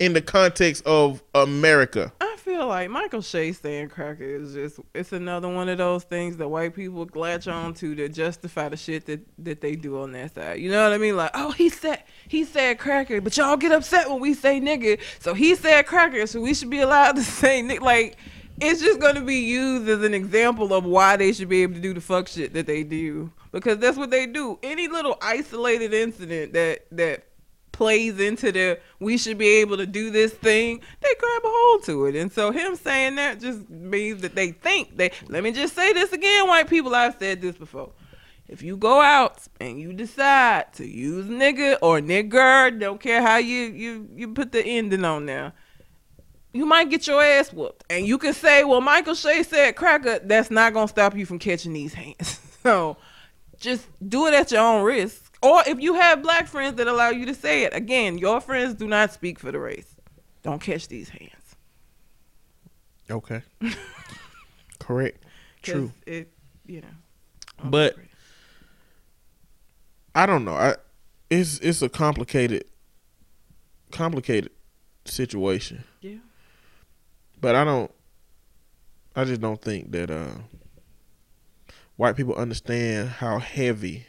[0.00, 2.12] in the context of America.
[2.20, 6.36] I feel like Michael Che saying cracker is just it's another one of those things
[6.36, 10.12] that white people latch on to to justify the shit that, that they do on
[10.12, 10.58] that side.
[10.60, 11.16] You know what I mean?
[11.16, 15.00] Like, oh he said he said cracker, but y'all get upset when we say nigga.
[15.20, 18.16] So he said cracker, so we should be allowed to say nigga like
[18.60, 21.80] it's just gonna be used as an example of why they should be able to
[21.80, 23.30] do the fuck shit that they do.
[23.52, 24.58] Because that's what they do.
[24.62, 27.24] Any little isolated incident that that
[27.72, 31.84] plays into the we should be able to do this thing, they grab a hold
[31.84, 32.14] to it.
[32.16, 35.92] And so him saying that just means that they think they let me just say
[35.92, 37.90] this again, white people, I've said this before.
[38.46, 43.38] If you go out and you decide to use nigga or nigger, don't care how
[43.38, 45.52] you you you put the ending on there,
[46.54, 47.84] you might get your ass whooped.
[47.90, 51.38] And you can say, well, Michael Che said cracker, that's not gonna stop you from
[51.38, 52.40] catching these hands.
[52.62, 52.96] so
[53.58, 55.36] just do it at your own risk.
[55.42, 58.74] Or if you have black friends that allow you to say it, again, your friends
[58.74, 59.96] do not speak for the race.
[60.42, 61.56] Don't catch these hands.
[63.10, 63.42] Okay.
[64.78, 65.22] Correct.
[65.62, 65.92] True.
[66.06, 66.30] It,
[66.66, 66.88] you know.
[67.58, 68.08] I'm But- afraid.
[70.14, 70.54] I don't know.
[70.54, 70.76] I
[71.28, 72.64] it's it's a complicated
[73.90, 74.52] complicated
[75.04, 75.82] situation.
[77.44, 77.90] But I don't
[79.14, 80.38] I just don't think that uh
[81.96, 84.06] white people understand how heavy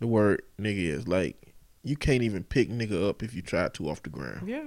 [0.00, 1.08] the word nigga is.
[1.08, 4.48] Like you can't even pick nigga up if you try to off the ground.
[4.48, 4.64] yeah.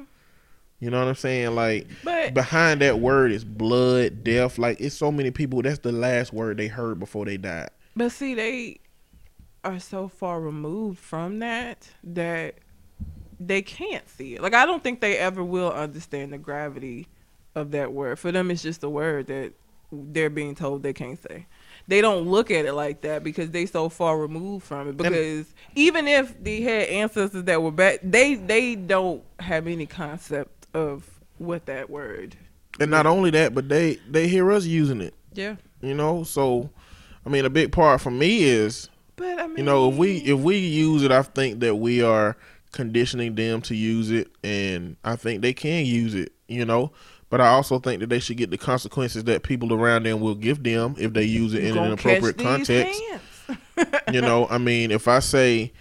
[0.79, 1.55] You know what I'm saying?
[1.55, 4.57] Like But behind that word is blood, death.
[4.57, 7.69] Like it's so many people that's the last word they heard before they died.
[7.95, 8.79] but see, they
[9.63, 12.55] are so far removed from that that
[13.39, 14.41] they can't see it.
[14.41, 17.07] Like I don't think they ever will understand the gravity
[17.55, 18.19] of that word.
[18.19, 19.53] For them, it's just a word that
[19.91, 21.45] they're being told they can't say.
[21.87, 24.97] They don't look at it like that because they so far removed from it.
[24.97, 30.67] Because even if they had ancestors that were back, they they don't have any concept
[30.73, 32.35] of what that word.
[32.79, 35.13] And not only that, but they they hear us using it.
[35.33, 36.69] Yeah, You know, so
[37.25, 40.17] I mean, a big part for me is but I mean, you know if we
[40.17, 42.35] if we use it, I think that we are
[42.71, 46.31] conditioning them to use it, and I think they can use it.
[46.47, 46.91] You know.
[47.29, 50.35] But I also think that they should get the consequences that people around them will
[50.35, 53.01] give them if they use it you in an gonna appropriate context.
[54.11, 55.73] you know, I mean, if I say,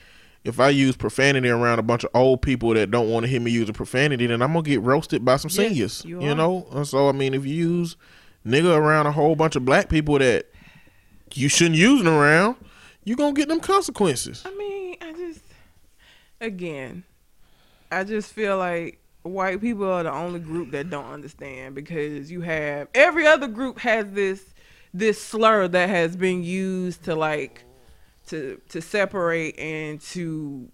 [0.42, 3.40] if I use profanity around a bunch of old people that don't want to hear
[3.40, 6.04] me use a profanity, then I'm gonna get roasted by some Yes, seniors.
[6.04, 7.96] you You, know, and so I mean, if you use
[8.46, 10.46] nigga around a whole bunch of black people that
[11.34, 12.56] you shouldn't use them around,
[13.04, 14.42] you gonna get them consequences.
[14.46, 15.40] I mean, I just
[16.40, 17.04] again,
[17.92, 22.42] I just feel like white people are the only group that don't understand because you
[22.42, 24.54] have every other group has this
[24.92, 27.64] this slur that has been used to like
[28.28, 30.68] to to separate and to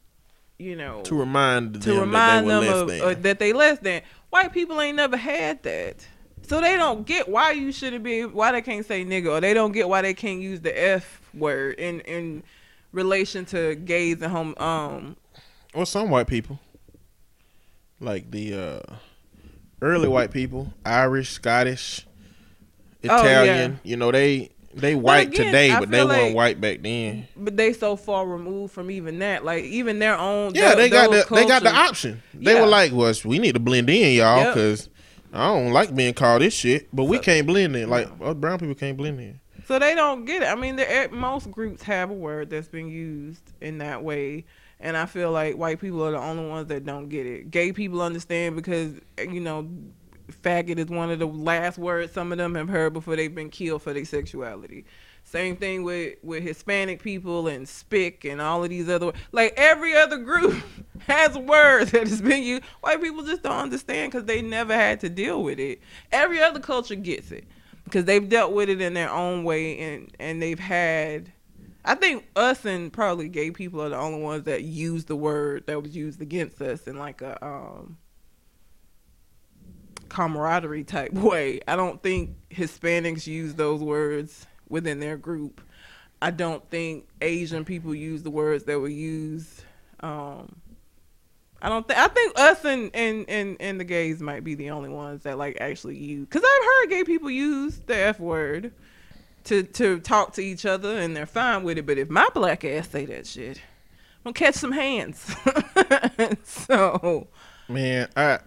[0.58, 3.00] you know To remind to them remind that they them less of than.
[3.00, 4.02] uh, that they less than.
[4.30, 6.06] White people ain't never had that.
[6.42, 9.54] So they don't get why you shouldn't be why they can't say nigga or they
[9.54, 12.42] don't get why they can't use the F word in in
[12.92, 15.16] relation to gays and home um
[15.74, 16.58] Well, some white people,
[18.00, 18.94] like the uh,
[19.82, 22.06] early white people, Irish, Scottish,
[23.08, 23.80] Oh, Italian.
[23.82, 27.26] You know, they they white again, today, I but they weren't white back then.
[27.36, 30.90] but they so far removed from even that like even their own Yeah, tho- they
[30.90, 32.22] got the they got the option.
[32.34, 32.60] They Yeah.
[32.60, 34.54] were like, "Well, we need to blend in, y'all, Yep.
[34.54, 34.88] because
[35.32, 37.88] I don't like being called this shit, but we can't blend in.
[37.88, 40.46] Like us brown people can't blend in." So they don't get it.
[40.46, 44.44] I mean, there- most groups have a word that's been used in that way,
[44.80, 47.50] and I feel like white people are the only ones that don't get it.
[47.50, 49.68] Gay people understand because you know,
[50.30, 53.50] faggot is one of the last words some of them have heard before they've been
[53.50, 54.84] killed for their sexuality.
[55.22, 59.94] Same thing with with Hispanic people and spick and all of these other like every
[59.94, 60.62] other group
[61.00, 62.64] has words that has been used.
[62.80, 65.80] White people just don't understand because they never had to deal with it.
[66.10, 67.44] Every other culture gets it
[67.84, 71.32] because they've dealt with it in their own way and and they've had.
[71.84, 75.64] I think us and probably gay people are the only ones that use the word
[75.66, 77.96] that was used against us in like a um
[80.08, 81.60] camaraderie type way.
[81.66, 85.62] I don't think Hispanics use those words within their group.
[86.20, 89.64] I don't think Asian people use the words that were used.
[90.00, 90.56] Um,
[91.62, 91.98] I don't think.
[91.98, 95.38] I think us and, and and and the gays might be the only ones that
[95.38, 96.26] like actually use.
[96.28, 98.72] Cause I've heard gay people use the f word
[99.44, 101.86] to to talk to each other, and they're fine with it.
[101.86, 103.58] But if my black ass say that shit,
[104.24, 105.34] I'm gonna catch some hands.
[106.44, 107.28] so
[107.68, 108.40] Man, I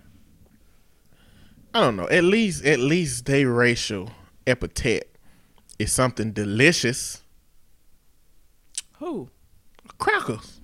[1.74, 2.08] I don't know.
[2.10, 4.12] At least at least they racial
[4.46, 5.18] epithet
[5.80, 7.24] is something delicious.
[8.98, 9.30] who?
[9.98, 10.60] Crackers.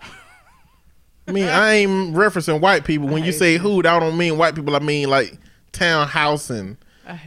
[1.28, 3.08] I mean, I ain't referencing white people.
[3.08, 4.76] When you say hood, I don't mean white people.
[4.76, 5.38] I mean like
[5.72, 6.78] Townhouse and.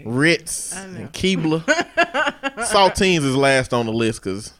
[0.04, 1.62] Ritz and Keebler.
[2.58, 4.52] saltines is last on the list because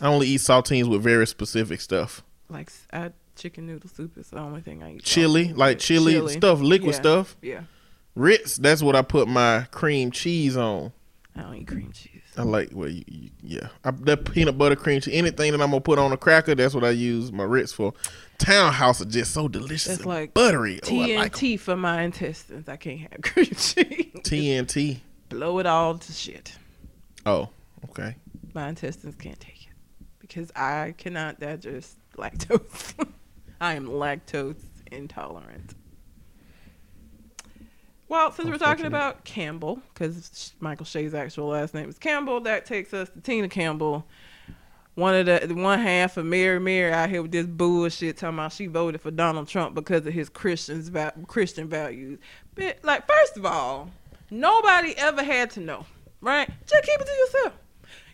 [0.00, 2.22] I only eat saltines with very specific stuff.
[2.48, 5.02] like I, chicken noodle soup is the only thing I eat.
[5.04, 5.82] Chili, like with.
[5.84, 7.00] chili, stuff, liquid Yeah.
[7.00, 7.36] stuff.
[7.42, 7.60] Yeah,
[8.14, 10.92] Ritz, that's what I put my cream cheese on.
[11.38, 12.22] I don't eat cream cheese.
[12.36, 15.14] I like well, you, you, yeah, I, that peanut butter cream cheese.
[15.14, 17.94] Anything that I'm gonna put on a cracker, that's what I use my Ritz for.
[18.38, 20.80] Townhouse is just so delicious It's like buttery.
[20.82, 22.68] Oh, I TNT for my intestines.
[22.68, 24.12] I can't have cream cheese.
[24.22, 24.98] TNT.
[25.28, 26.56] Blow it all to shit.
[27.24, 27.50] Oh,
[27.90, 28.16] okay.
[28.52, 29.72] My intestines can't take it
[30.18, 32.94] because I cannot digest lactose.
[33.60, 35.74] I am lactose intolerant.
[38.08, 42.64] Well, since we're talking about Campbell, because Michael Che's actual last name is Campbell, that
[42.64, 44.06] takes us to Tina Campbell.
[44.94, 48.52] One of the one half of Mary Mary out here with this bullshit talking about
[48.52, 50.90] she voted for Donald Trump because of his Christians
[51.28, 52.18] Christian values.
[52.54, 53.90] But like, first of all,
[54.30, 55.84] nobody ever had to know,
[56.22, 56.50] right?
[56.66, 57.52] Just keep it to yourself.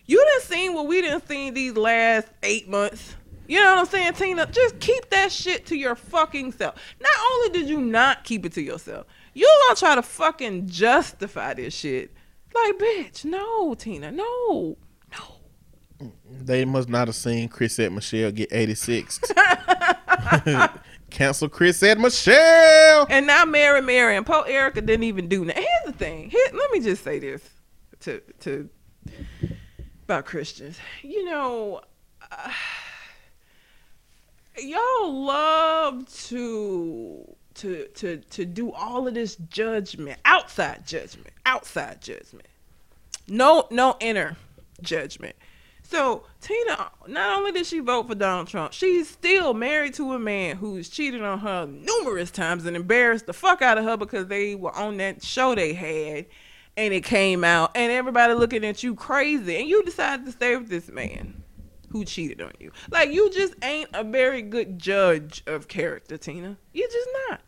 [0.05, 3.15] You didn't seen what we done seen these last eight months.
[3.47, 4.45] You know what I'm saying, Tina?
[4.47, 6.75] Just keep that shit to your fucking self.
[6.99, 11.53] Not only did you not keep it to yourself, you gonna try to fucking justify
[11.53, 12.11] this shit.
[12.53, 14.77] Like, bitch, no, Tina, no,
[15.11, 16.11] no.
[16.31, 19.19] They must not have seen Chrisette Michele get 86.
[21.09, 23.07] Cancel Chrisette Michele.
[23.09, 25.57] And now Mary Mary and Poe Erica didn't even do that.
[25.57, 26.29] Here's the thing.
[26.29, 27.41] Here, let me just say this
[28.01, 28.69] to to
[30.03, 30.77] about Christians.
[31.03, 31.81] You know,
[32.31, 32.51] uh,
[34.57, 42.47] y'all love to to to to do all of this judgment, outside judgment, outside judgment.
[43.27, 44.37] No no inner
[44.81, 45.35] judgment.
[45.83, 50.19] So Tina, not only did she vote for Donald Trump, she's still married to a
[50.19, 54.27] man who's cheated on her numerous times and embarrassed the fuck out of her because
[54.27, 56.25] they were on that show they had
[56.75, 60.55] and it came out and everybody looking at you crazy and you decided to stay
[60.57, 61.43] with this man
[61.89, 62.71] who cheated on you.
[62.91, 66.57] Like you just ain't a very good judge of character, Tina.
[66.73, 67.41] You're just not.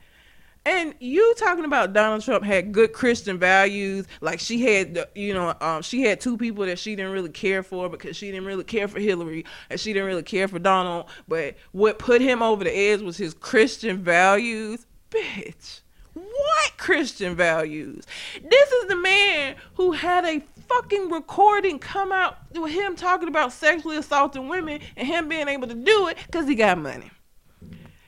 [0.68, 5.34] And you talking about Donald Trump had good Christian values, like she had, the- you
[5.34, 8.46] know, um, she had two people that she didn't really care for because she didn't
[8.46, 11.06] really care for Hillary and she didn't really care for Donald.
[11.26, 15.80] But what put him over the edge was his Christian values, bitch.
[16.14, 18.06] What Christian values?
[18.44, 23.54] This is the man who had a fucking recording come out with him talking about
[23.54, 27.10] sexually assaulting women and him being able to do it because he got money.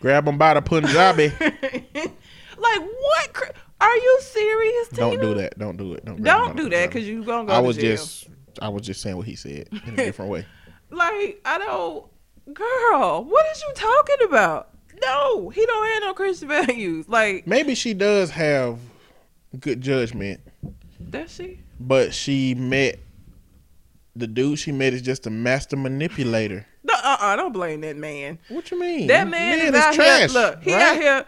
[0.01, 1.31] Grab him by the Punjabi.
[2.59, 3.33] like what?
[3.33, 4.89] cr- Are you serious?
[4.89, 5.57] Don't do that.
[5.57, 6.05] Don't do it.
[6.05, 7.95] Don't, Don't do that because you gonna go I to was jail.
[7.95, 8.27] just
[8.61, 10.45] I was just saying what he said in a different way.
[10.89, 12.05] like I don't,
[12.53, 13.23] girl.
[13.23, 14.69] What is you talking about?
[15.05, 17.07] No, he don't have no Christian values.
[17.07, 18.79] Like Maybe she does have
[19.59, 20.41] good judgment,
[21.09, 21.59] Does she?
[21.79, 22.99] but she met
[24.15, 26.65] the dude she met is just a master manipulator.
[26.83, 28.39] No, uh, uh don't blame that man.
[28.49, 29.07] What you mean?
[29.07, 30.27] That man, is, out here.
[30.27, 31.25] Look, he out here.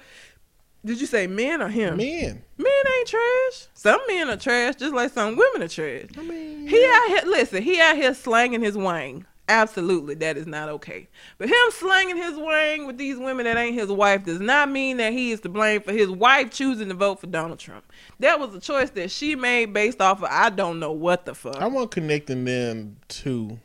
[0.84, 1.98] Did you say men or him?
[1.98, 2.44] Men.
[2.58, 3.68] Men ain't trash.
[3.74, 6.08] Some men are trash, just like some women are trash.
[6.18, 7.22] I mean, He out here.
[7.26, 9.26] Listen, he out here slanging his wang.
[9.48, 11.10] Absolutely, that is not okay.
[11.38, 14.98] But him slanging his wang with these women that ain't his wife does not mean
[14.98, 17.84] that he is to blame for his wife choosing to vote for Donald Trump.
[18.20, 21.36] That was a choice that she made based off of I don't know what the
[21.36, 21.58] fuck.
[21.58, 23.60] I want connecting them to.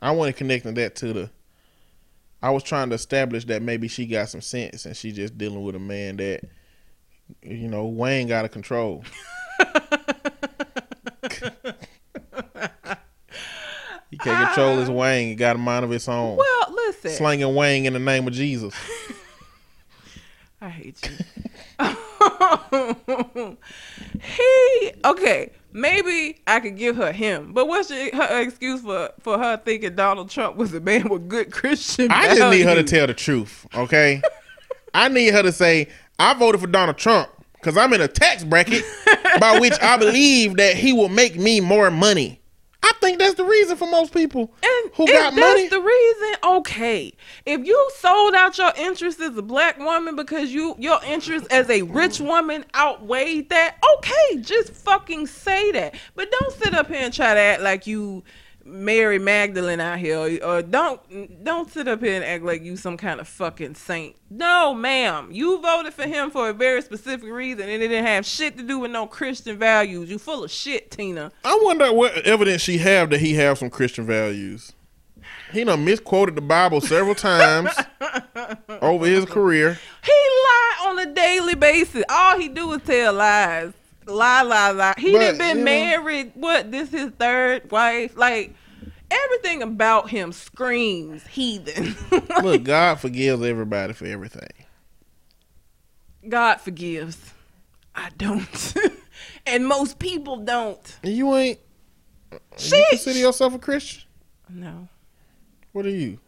[0.00, 1.30] I want to connecting that to the.
[2.42, 5.64] I was trying to establish that maybe she got some sense and she just dealing
[5.64, 6.42] with a man that,
[7.42, 9.04] you know, Wayne got of control.
[14.10, 15.28] he can't control his Wang.
[15.28, 16.36] He got a mind of its own.
[16.36, 17.10] well, listen.
[17.10, 18.74] Slanging Wang in the name of Jesus.
[20.60, 21.16] I hate you.
[24.20, 25.52] he okay.
[25.72, 29.94] Maybe I could give her him, but what's your, her excuse for for her thinking
[29.94, 32.10] Donald Trump was a man with good Christian?
[32.10, 34.22] I just need her to tell the truth, okay?
[34.94, 35.88] I need her to say,
[36.18, 38.82] I voted for Donald Trump because I'm in a tax bracket
[39.38, 42.37] by which I believe that he will make me more money.
[42.88, 45.68] I think that's the reason for most people And who if got that's money.
[45.68, 47.12] the reason, okay.
[47.44, 51.68] If you sold out your interest as a black woman because you your interest as
[51.68, 55.96] a rich woman outweighed that, okay, just fucking say that.
[56.14, 58.24] But don't sit up here and try to act like you
[58.68, 62.96] Mary Magdalene out here, or don't don't sit up here and act like you some
[62.96, 64.16] kind of fucking saint.
[64.30, 68.26] No, ma'am, you voted for him for a very specific reason, and it didn't have
[68.26, 70.10] shit to do with no Christian values.
[70.10, 71.32] You full of shit, Tina.
[71.44, 74.72] I wonder what evidence she have that he have some Christian values.
[75.52, 77.70] He done misquoted the Bible several times
[78.82, 79.78] over his career.
[80.04, 82.04] He lie on a daily basis.
[82.08, 83.72] All he do is tell lies.
[84.08, 84.94] Lie, lie, lie.
[84.98, 86.32] He But, done been you know- married.
[86.34, 86.70] What?
[86.70, 88.16] This his third wife.
[88.16, 88.54] Like
[89.10, 91.94] everything about him screams heathen.
[92.42, 94.48] Look, God forgives everybody for everything.
[96.28, 97.32] God forgives.
[97.94, 98.74] I don't.
[99.46, 100.96] and most people don't.
[101.02, 101.58] And you ain't.
[102.58, 104.02] You consider yourself a Christian?
[104.50, 104.88] No.
[105.72, 106.18] What are you?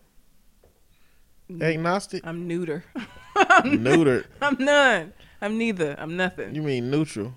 [1.51, 1.63] Mm.
[1.63, 2.27] Agnostic?
[2.27, 2.85] I'm neuter.
[3.37, 4.25] Neutered.
[4.41, 5.13] I'm none.
[5.43, 5.95] I'm neither.
[5.99, 6.55] I'm nothing.
[6.55, 7.35] You mean neutral?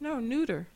[0.00, 0.66] No, neuter.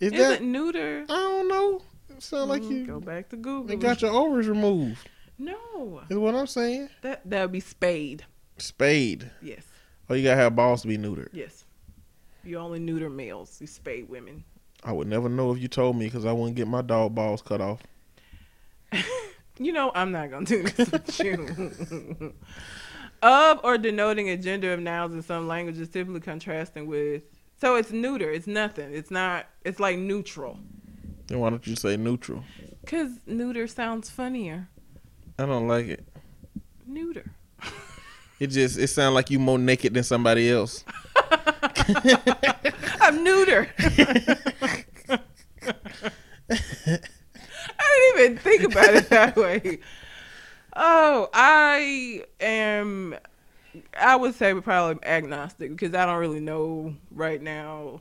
[0.00, 0.32] Is Is that?
[0.40, 1.04] it neuter?
[1.08, 1.82] I don't know.
[2.10, 3.64] It sound like Mm, Go back to Google.
[3.64, 5.08] They got your ovaries removed.
[5.38, 6.02] no.
[6.08, 6.88] Is what I'm saying.
[7.02, 8.24] That that would be spayed.
[8.58, 9.30] Spayed.
[9.40, 9.64] Yes.
[10.10, 11.28] Oh, you gotta have balls to be neutered.
[11.32, 11.64] Yes.
[12.44, 13.58] You only neuter males.
[13.60, 14.42] You spayed women.
[14.84, 17.40] I would never know if you told me because I wouldn't get my dog balls
[17.42, 17.80] cut off.
[19.58, 22.32] You know I'm not gonna do this with you.
[23.22, 27.22] of or denoting a gender of nouns in some languages, typically contrasting with.
[27.62, 28.28] So it's neuter.
[28.28, 28.92] It's nothing.
[28.92, 29.46] It's not.
[29.64, 30.58] It's like neutral.
[31.28, 32.42] Then why don't you say neutral?
[32.86, 34.68] Cause neuter sounds funnier.
[35.38, 36.04] I don't like it.
[36.84, 37.30] Neuter.
[38.40, 40.84] It just it sounds like you more naked than somebody else.
[43.00, 43.68] I'm neuter.
[43.78, 45.20] I
[47.78, 49.78] didn't even think about it that way.
[50.74, 53.14] Oh, I am.
[53.98, 58.00] I would say probably agnostic because I don't really know right now.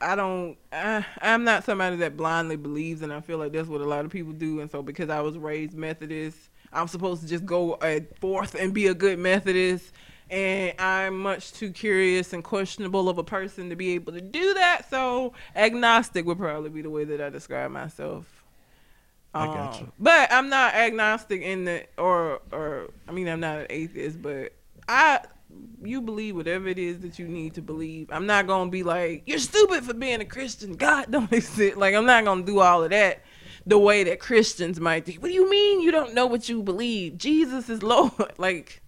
[0.00, 0.56] I don't.
[0.72, 4.04] I, I'm not somebody that blindly believes, and I feel like that's what a lot
[4.04, 4.60] of people do.
[4.60, 6.38] And so, because I was raised Methodist,
[6.72, 9.92] I'm supposed to just go uh, forth and be a good Methodist.
[10.30, 14.54] And I'm much too curious and questionable of a person to be able to do
[14.54, 14.88] that.
[14.88, 18.33] So, agnostic would probably be the way that I describe myself.
[19.38, 19.86] I got you.
[19.86, 24.22] Um, But I'm not agnostic in the or or I mean I'm not an atheist,
[24.22, 24.52] but
[24.88, 25.20] I
[25.82, 28.08] you believe whatever it is that you need to believe.
[28.10, 30.74] I'm not gonna be like you're stupid for being a Christian.
[30.74, 31.76] God don't exist.
[31.76, 33.22] Like I'm not gonna do all of that
[33.66, 35.12] the way that Christians might do.
[35.14, 37.18] What do you mean you don't know what you believe?
[37.18, 38.12] Jesus is Lord.
[38.38, 38.82] Like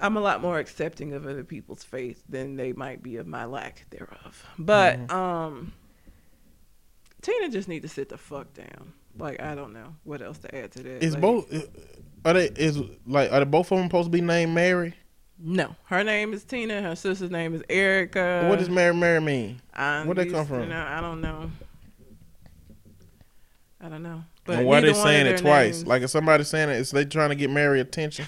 [0.00, 3.44] I'm a lot more accepting of other people's faith than they might be of my
[3.46, 4.44] lack thereof.
[4.58, 5.10] But Mm-hmm.
[5.10, 5.72] um
[7.26, 8.92] Tina just need to sit the fuck down.
[9.18, 11.02] Like I don't know what else to add to that.
[11.02, 11.52] Is Like, both
[12.24, 14.94] are they is like are they both of them supposed to be named Mary?
[15.38, 16.80] No, her name is Tina.
[16.82, 18.46] Her sister's name is Erica.
[18.48, 19.60] what does Mary Mary mean?
[19.74, 20.68] I where'd they come from?
[20.68, 21.50] know- I don't know.
[23.80, 24.22] I don't know.
[24.46, 25.76] and why they saying it twice?
[25.78, 28.26] names- Like if somebody's saying it, is they trying to get Mary attention?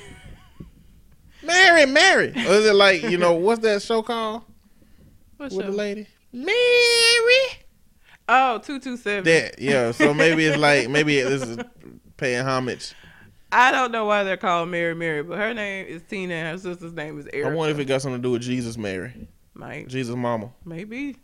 [1.43, 2.31] Mary, Mary.
[2.31, 4.43] Or is it like you know what's that show called
[5.37, 5.71] What with show?
[5.71, 6.07] the lady?
[6.33, 7.65] Mary.
[8.29, 9.25] Oh, two two seven.
[9.25, 9.91] That yeah.
[9.93, 11.59] So maybe it's like maybe this is
[12.17, 12.95] paying homage.
[13.51, 16.35] I don't know why they're called Mary Mary, but her name is Tina.
[16.35, 17.51] and Her sister's name is Erica.
[17.51, 20.53] I wonder if it got something to do with Jesus, Mary, might Jesus, Mama.
[20.67, 21.17] maybe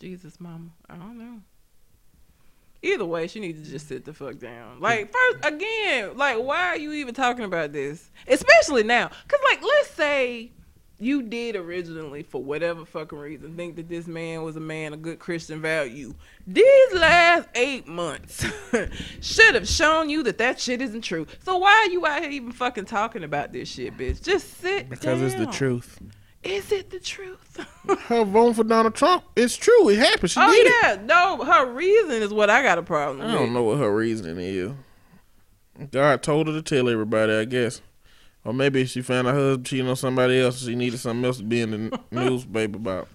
[0.00, 0.70] Jesus, mama.
[0.90, 1.40] I don't know.
[2.82, 4.80] Either way, she needs to just sit the fuck down.
[4.80, 8.10] Like first, again, like why are you even talking about this?
[8.26, 10.50] Especially now, cause like let's say
[11.04, 15.02] you did originally for whatever fucking reason think that this man was a man of
[15.02, 16.14] good Christian value.
[16.46, 18.44] These last eight months
[19.20, 21.26] should have shown you that that shit isn't true.
[21.44, 24.22] So why are you out here even fucking talking about this shit, bitch?
[24.22, 26.00] Just sit Because it's the truth.
[26.42, 27.64] Is it the truth?
[28.06, 29.88] Her voting for Donald Trump, it's true.
[29.88, 30.30] It happened.
[30.30, 30.72] She oh did it.
[30.82, 33.34] yeah, no, her reason is what I got a problem I with.
[33.34, 34.72] I don't know what her reasoning is.
[35.90, 37.80] God told her to tell everybody, I guess.
[38.44, 40.62] Or maybe she found out her husband cheating on somebody else.
[40.64, 43.08] She needed something else to be in the newspaper about.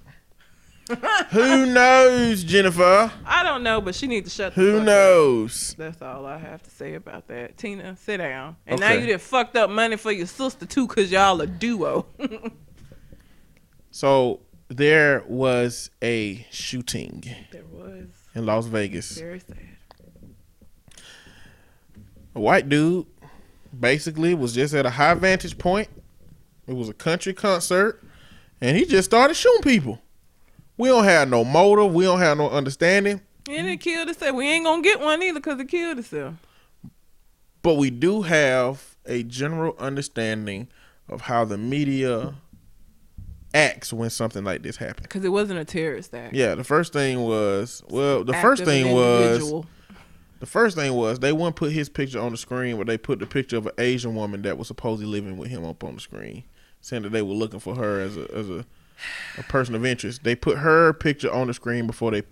[1.29, 3.11] Who knows, Jennifer?
[3.23, 4.55] I don't know, but she needs to shut.
[4.55, 4.85] The Who fuck up.
[4.87, 5.75] knows?
[5.77, 7.57] That's all I have to say about that.
[7.57, 8.55] Tina, sit down.
[8.65, 12.07] And now you done fucked up money for your sister too, cause y'all a duo.
[13.91, 19.11] So there was a shooting there was in Las Vegas.
[19.17, 19.57] very sad.
[22.35, 23.05] A white dude
[23.77, 25.89] basically was just at a high vantage point.
[26.67, 28.03] It was a country concert,
[28.61, 29.99] and he just started shooting people.
[30.77, 31.93] We don't have no motive.
[31.93, 33.21] We don't have no understanding.
[33.49, 34.35] And it killed itself.
[34.35, 36.35] We ain't gonna get one either, cause it killed itself.
[37.61, 40.67] But we do have a general understanding
[41.09, 42.35] of how the media
[43.53, 45.07] acts when something like this happens.
[45.07, 46.33] Cause it wasn't a terrorist act.
[46.33, 49.65] Yeah, the first thing was well, the Act first thing was individual.
[50.39, 53.19] The first thing was they wouldn't put his picture on the screen, but they put
[53.19, 56.01] the picture of an Asian woman that was supposedly living with him up on the
[56.01, 56.43] screen,
[56.81, 58.65] saying that they were looking for her as a as a,
[59.37, 60.23] a person of interest.
[60.23, 62.23] They put her picture on the screen before they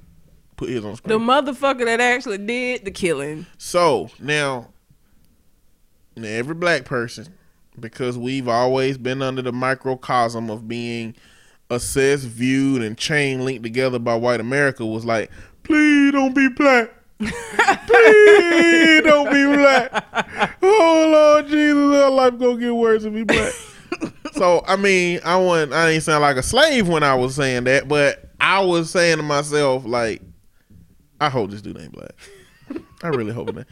[0.55, 1.19] put his on the screen.
[1.19, 3.45] the motherfucker that actually did the killing.
[3.57, 4.69] So now,
[6.15, 7.27] now, every black person,
[7.79, 11.13] because we've always been under the microcosm of being
[11.69, 15.29] assessed, viewed, and chain linked together by white America, was like,
[15.63, 16.91] please don't be black.
[17.19, 20.57] Please don't be black.
[20.61, 23.53] Oh Lord Jesus, our life gonna get worse if we black.
[24.33, 27.63] so I mean, I want I didn't sound like a slave when I was saying
[27.65, 30.21] that, but I was saying to myself like,
[31.19, 32.11] I hope this dude ain't black.
[33.03, 33.65] I really hope not.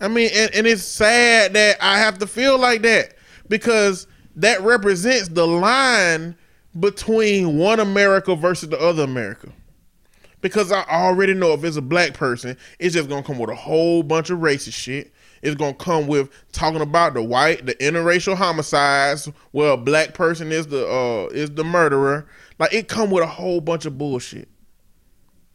[0.00, 3.14] I mean, and, and it's sad that I have to feel like that
[3.48, 4.06] because
[4.36, 6.36] that represents the line
[6.78, 9.52] between one America versus the other America.
[10.42, 13.54] Because I already know if it's a black person, it's just gonna come with a
[13.54, 15.12] whole bunch of racist shit.
[15.40, 20.52] It's gonna come with talking about the white, the interracial homicides, where a black person
[20.52, 22.26] is the uh is the murderer.
[22.58, 24.48] Like it come with a whole bunch of bullshit.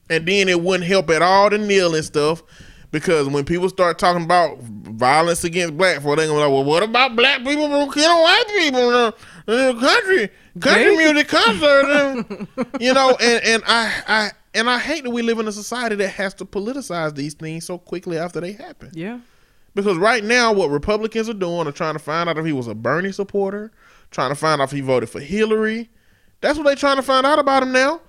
[0.09, 2.41] And then it wouldn't help at all to kneel and stuff.
[2.89, 6.63] Because when people start talking about violence against black folk, they're gonna be like, well,
[6.63, 9.13] what about black people who killing white people in
[9.45, 10.29] the, country?
[10.61, 12.47] Country music concert, and,
[12.79, 15.95] you know, and, and I, I and I hate that we live in a society
[15.95, 18.89] that has to politicize these things so quickly after they happen.
[18.93, 19.19] Yeah.
[19.75, 22.67] Because right now, what Republicans are doing are trying to find out if he was
[22.67, 23.71] a Bernie supporter,
[24.09, 25.89] trying to find out if he voted for Hillary.
[26.41, 28.01] That's what they're trying to find out about him now.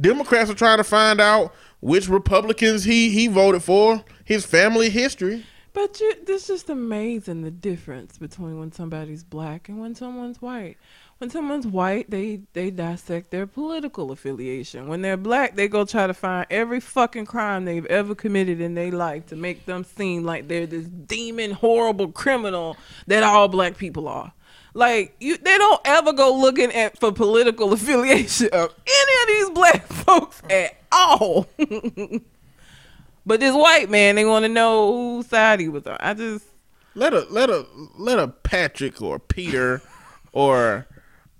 [0.00, 5.44] Democrats are trying to find out which Republicans he he voted for, his family history.
[5.72, 10.78] But you, it's just amazing the difference between when somebody's black and when someone's white.
[11.18, 14.86] When someone's white, they they dissect their political affiliation.
[14.86, 18.74] When they're black, they go try to find every fucking crime they've ever committed in
[18.74, 22.76] their life to make them seem like they're this demon, horrible criminal
[23.06, 24.32] that all black people are.
[24.74, 29.50] Like you, they don't ever go looking at for political affiliation of any of these
[29.54, 31.48] black folks at all.
[33.26, 35.96] But this white man, they want to know whose side he was on.
[35.98, 36.44] I just,
[36.94, 37.66] Let a let a
[37.98, 39.82] let a Patrick or Peter
[40.32, 40.86] or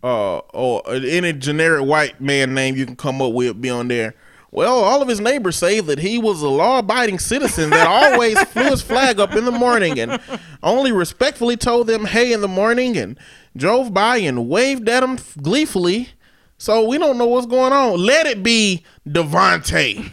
[0.06, 4.14] uh or any generic white man name you can come up with be on there.
[4.52, 8.70] Well, all of his neighbors say that he was a law-abiding citizen that always flew
[8.70, 10.20] his flag up in the morning and
[10.62, 13.18] only respectfully told them "Hey" in the morning and
[13.56, 16.10] drove by and waved at them gleefully.
[16.58, 17.98] So we don't know what's going on.
[17.98, 20.10] Let it be Devontae.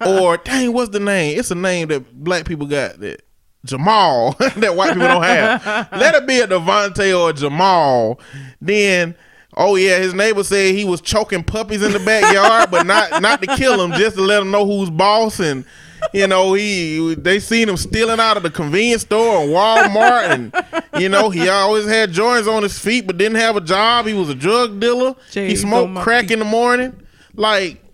[0.06, 1.38] or dang, what's the name?
[1.38, 3.22] It's a name that black people got that
[3.64, 5.88] Jamal that white people don't have.
[5.92, 8.20] Let it be a Devontae or a Jamal.
[8.60, 9.14] Then,
[9.56, 13.42] oh yeah, his neighbor said he was choking puppies in the backyard, but not not
[13.42, 15.40] to kill them, just to let them know who's boss.
[15.40, 15.64] And
[16.12, 21.02] you know, he they seen him stealing out of the convenience store and Walmart, and
[21.02, 24.06] you know, he always had joints on his feet, but didn't have a job.
[24.06, 25.14] He was a drug dealer.
[25.32, 26.32] he oh smoked crack feet.
[26.32, 26.94] in the morning,
[27.34, 27.84] like.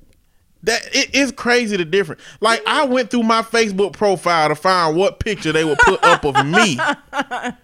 [0.64, 2.20] That it is crazy the difference.
[2.40, 6.24] Like I went through my Facebook profile to find what picture they would put up
[6.24, 6.76] of me.
[7.16, 7.54] I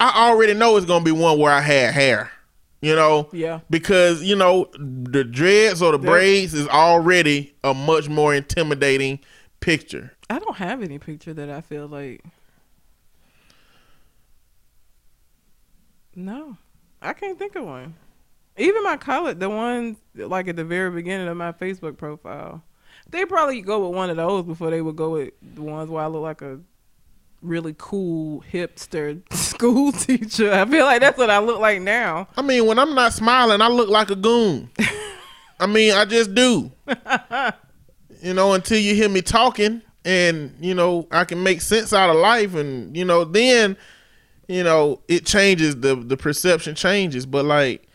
[0.00, 2.30] already know it's gonna be one where I had hair.
[2.80, 3.60] You know, Yeah.
[3.70, 9.18] because you know the dreads or the They're- braids is already a much more intimidating
[9.60, 10.12] picture.
[10.30, 12.22] I don't have any picture that I feel like.
[16.14, 16.56] No,
[17.02, 17.94] I can't think of one.
[18.58, 22.62] Even my college, the ones like at the very beginning of my Facebook profile,
[23.08, 26.04] they probably go with one of those before they would go with the ones where
[26.04, 26.58] I look like a
[27.40, 30.52] really cool hipster school teacher.
[30.52, 32.28] I feel like that's what I look like now.
[32.36, 34.70] I mean, when I'm not smiling, I look like a goon.
[35.60, 36.70] I mean, I just do.
[38.22, 42.10] you know, until you hear me talking and, you know, I can make sense out
[42.10, 43.76] of life and, you know, then,
[44.46, 47.88] you know, it changes the the perception changes, but like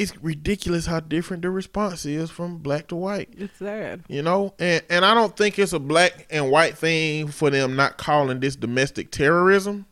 [0.00, 3.28] it's ridiculous how different the response is from black to white.
[3.36, 4.02] It's sad.
[4.08, 7.76] You know, and and I don't think it's a black and white thing for them
[7.76, 9.84] not calling this domestic terrorism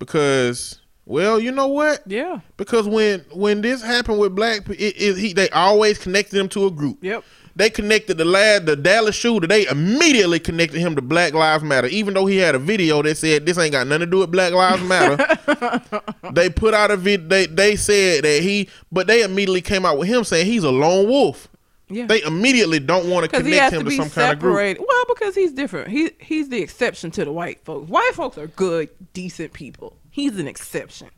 [0.00, 2.02] because well, you know what?
[2.06, 2.40] Yeah.
[2.56, 6.66] Because when when this happened with black, it, it, he, they always connected them to
[6.66, 7.02] a group.
[7.02, 7.24] Yep.
[7.60, 9.46] They connected the lad, the Dallas shooter.
[9.46, 13.18] They immediately connected him to Black Lives Matter, even though he had a video that
[13.18, 15.92] said this ain't got nothing to do with Black Lives Matter.
[16.32, 17.28] they put out a vid.
[17.28, 20.70] They they said that he, but they immediately came out with him saying he's a
[20.70, 21.48] lone wolf.
[21.90, 22.06] Yeah.
[22.06, 24.38] They immediately don't want to Because he has connect him to to some kind of
[24.38, 24.54] group.
[24.54, 24.82] separated.
[24.88, 25.88] Well, because he's different.
[25.88, 27.90] He he's the exception to the white folks.
[27.90, 29.98] White folks are good, decent people.
[30.08, 31.10] He's an exception.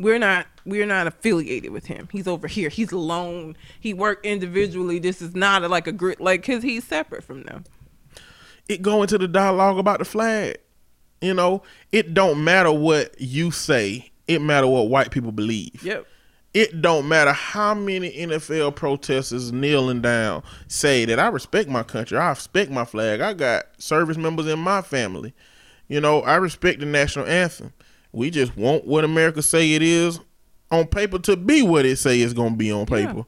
[0.00, 2.08] We're not we're not affiliated with him.
[2.10, 2.70] He's over here.
[2.70, 3.56] He's alone.
[3.78, 4.98] He worked individually.
[4.98, 7.64] This is not a, like a group like because he's separate from them.
[8.68, 10.56] it go into the dialogue about the flag.
[11.20, 11.62] You know,
[11.92, 14.10] it don't matter what you say.
[14.26, 15.82] It matter what white people believe.
[15.82, 16.06] Yep.
[16.54, 22.18] It don't matter how many NFL protesters kneeling down say that I respect my country.
[22.18, 23.20] I respect my flag.
[23.20, 25.34] I got service members in my family.
[25.88, 27.72] You know, I respect the national anthem.
[28.12, 30.20] We just want what America say it is
[30.70, 33.24] on paper to be what it say it's gonna be on paper.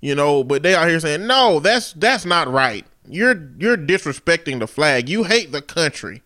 [0.00, 2.84] You know, but they out here saying, No, that's that's not right.
[3.08, 5.08] You're you're disrespecting the flag.
[5.08, 6.22] You hate the country.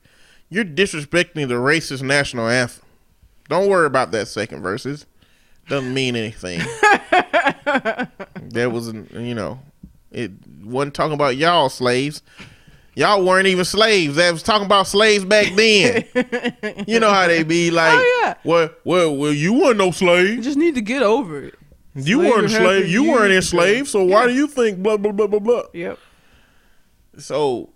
[0.48, 2.84] You're disrespecting the racist national anthem.
[3.48, 5.06] Don't worry about that second verses.
[5.68, 6.58] Doesn't mean anything.
[7.64, 9.58] that was, you know,
[10.12, 10.30] it
[10.62, 12.22] wasn't talking about y'all slaves.
[12.97, 14.16] Y'all weren't even slaves.
[14.16, 16.05] That was talking about slaves back then.
[16.89, 18.35] you know how they be like, Oh, yeah.
[18.43, 20.31] well, well, well, you weren't no slave.
[20.36, 21.55] You just need to get over it.
[21.94, 22.62] You Slavery weren't slave.
[22.62, 23.89] happened You weren't enslaved.
[23.89, 25.62] So why do you think blah blah blah blah blah?
[25.74, 25.98] Yep.
[27.18, 27.70] So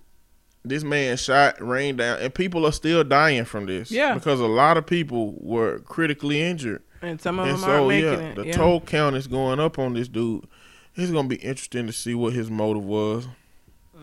[0.64, 3.90] this man shot, rained down, and people are still dying from this.
[3.90, 4.14] Yeah.
[4.14, 6.82] because a lot of people were critically injured.
[7.02, 8.34] And some of And them so aren't making yeah, it.
[8.36, 8.52] the yeah.
[8.52, 10.46] toll count is going up on this dude.
[10.96, 13.26] It's gonna be interesting to see what his motive was.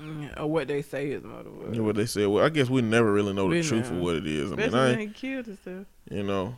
[0.08, 1.76] Mm, or what they say his motive was.
[1.76, 2.26] You what they say.
[2.26, 4.52] Well, I guess we never really know the We truth of what it is.
[4.52, 5.86] I mean, I he killed himself.
[6.10, 6.56] you know,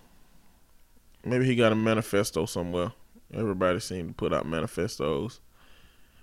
[1.25, 2.91] maybe he got a manifesto somewhere.
[3.33, 5.39] Everybody seemed to put out manifestos,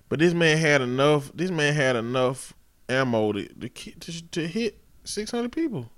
[0.09, 1.31] but this man had enough.
[1.35, 2.53] This man had enough
[2.89, 5.90] ammo to to, to, to hit six hundred people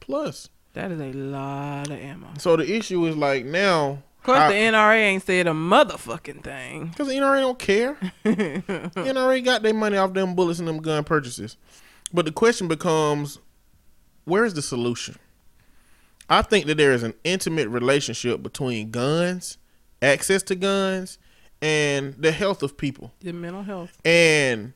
[0.00, 0.48] plus.
[0.74, 2.28] That is a lot of ammo.
[2.38, 4.02] So the issue is like now.
[4.26, 6.86] Of course, how- the NRA ain't said a motherfucking thing.
[6.90, 7.96] Because the NRA don't care.
[8.24, 11.56] the NRA got their money off them bullets and them gun purchases.
[12.12, 13.38] But the question becomes,
[14.24, 15.16] where's the solution?
[16.28, 19.58] I think that there is an intimate relationship between guns,
[20.02, 21.18] access to guns,
[21.62, 23.12] and the health of people.
[23.20, 23.96] The mental health.
[24.04, 24.72] And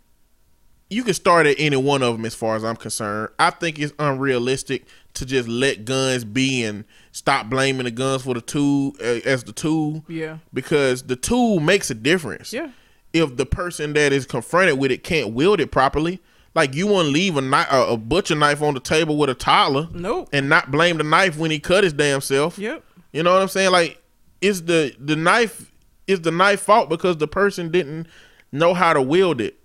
[0.91, 3.31] you can start at any one of them as far as I'm concerned.
[3.39, 4.85] I think it's unrealistic
[5.15, 9.45] to just let guns be and stop blaming the guns for the tool uh, as
[9.45, 10.39] the tool Yeah.
[10.53, 12.53] because the tool makes a difference.
[12.53, 12.71] Yeah.
[13.13, 16.21] If the person that is confronted with it can't wield it properly,
[16.55, 19.35] like you wouldn't leave a, kni- a, a butcher knife on the table with a
[19.35, 20.29] toddler Nope.
[20.33, 22.59] and not blame the knife when he cut his damn self.
[22.59, 22.85] Yep.
[23.13, 23.71] You know what I'm saying?
[23.73, 24.01] Like,
[24.41, 25.71] is the the knife
[26.07, 28.07] is the knife fault because the person didn't
[28.53, 29.59] know how to wield it?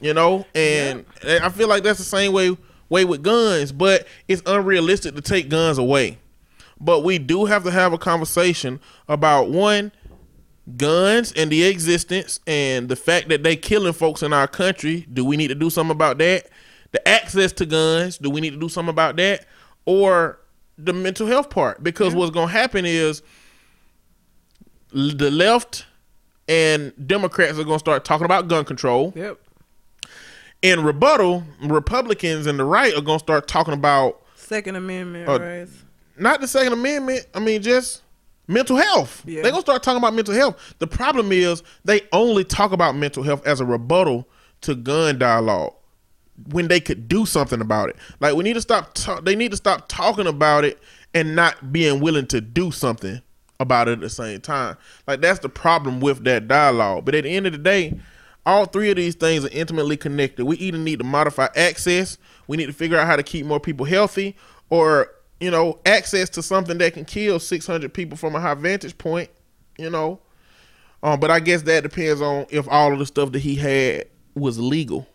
[0.00, 2.56] You know, and and I feel like that's the same way
[2.88, 6.18] way with guns, but it's unrealistic to take guns away.
[6.78, 9.92] But we do have to have a conversation about one
[10.76, 15.06] guns and the existence and the fact that they killing folks in our country.
[15.12, 16.48] Do we need to do something about that?
[16.92, 19.46] The access to guns, do we need to do something about that?
[19.86, 20.40] Or
[20.76, 21.82] the mental health part?
[21.82, 23.22] Because what's gonna happen is
[24.92, 25.86] the left
[26.48, 29.12] and Democrats are gonna start talking about gun control.
[29.16, 29.38] Yep.
[30.66, 35.70] In rebuttal, Republicans and the right are gonna start talking about Second Amendment Uh, rights.
[36.18, 37.24] not the Second Amendment.
[37.36, 38.02] I mean, just
[38.48, 39.22] mental health.
[39.24, 39.42] Yeah.
[39.42, 40.74] They're gonna start talking about mental health.
[40.80, 44.26] The problem is they only talk about mental health as a rebuttal
[44.62, 45.72] to gun dialogue
[46.50, 47.96] when they could do something about it.
[48.18, 48.94] Like we need to stop.
[48.94, 50.80] Ta- they need to stop talking about it
[51.14, 53.22] and not being willing to do something
[53.60, 54.76] about it at the same time.
[55.06, 57.04] Like that's the problem with that dialogue.
[57.04, 57.94] But at the end of the day,
[58.46, 60.44] all three of these things are intimately connected.
[60.44, 62.16] We either need to modify access,
[62.46, 64.36] we need to figure out how to keep more people healthy,
[64.70, 68.96] or you know, access to something that can kill 600 people from a high vantage
[68.96, 69.28] point.
[69.78, 70.20] You know,
[71.02, 74.06] um, but I guess that depends on if all of the stuff that he had
[74.34, 75.06] was legal.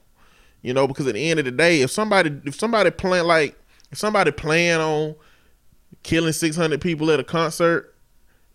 [0.61, 3.57] You know, because at the end of the day, if somebody if somebody plan like
[3.91, 5.15] if somebody plan on
[6.03, 7.90] killing 600 people at a concert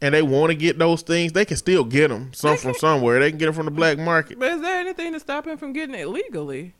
[0.00, 3.20] and they want to get those things, they can still get them some from somewhere.
[3.20, 4.38] They can get them from the black market.
[4.38, 6.74] But is there anything to stop him from getting it legally?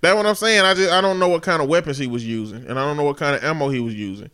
[0.00, 0.64] That's what I'm saying.
[0.64, 2.96] I just I don't know what kind of weapons he was using, and I don't
[2.96, 4.30] know what kind of ammo he was using.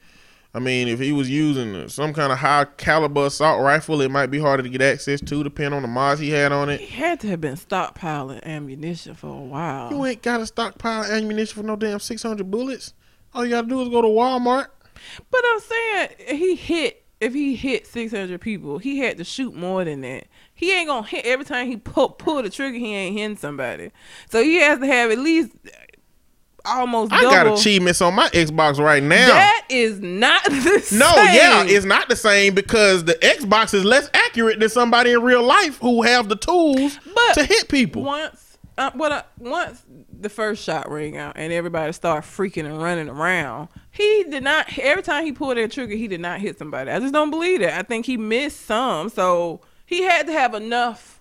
[0.56, 4.30] I mean, if he was using some kind of high caliber assault rifle, it might
[4.30, 6.80] be harder to get access to, depending on the mods he had on it.
[6.80, 9.90] He had to have been stockpiling ammunition for a while.
[9.90, 12.94] You ain't got to stockpile ammunition for no damn 600 bullets.
[13.34, 14.66] All you got to do is go to Walmart.
[15.28, 17.03] But I'm saying he hit.
[17.20, 20.26] If he hit 600 people, he had to shoot more than that.
[20.54, 22.76] He ain't gonna hit every time he pull, pull the trigger.
[22.78, 23.90] He ain't hitting somebody.
[24.30, 25.52] So he has to have at least
[26.64, 27.12] almost.
[27.12, 27.30] I double.
[27.50, 29.28] got achievements on my Xbox right now.
[29.28, 30.98] That is not the same.
[30.98, 35.22] no, yeah, it's not the same because the Xbox is less accurate than somebody in
[35.22, 38.02] real life who have the tools But to hit people.
[38.02, 38.43] once
[38.76, 39.82] uh, what uh, once
[40.20, 44.66] the first shot rang out and everybody started freaking and running around he did not
[44.78, 46.90] every time he pulled that trigger he did not hit somebody.
[46.90, 47.78] I just don't believe that.
[47.78, 49.08] I think he missed some.
[49.08, 51.13] So he had to have enough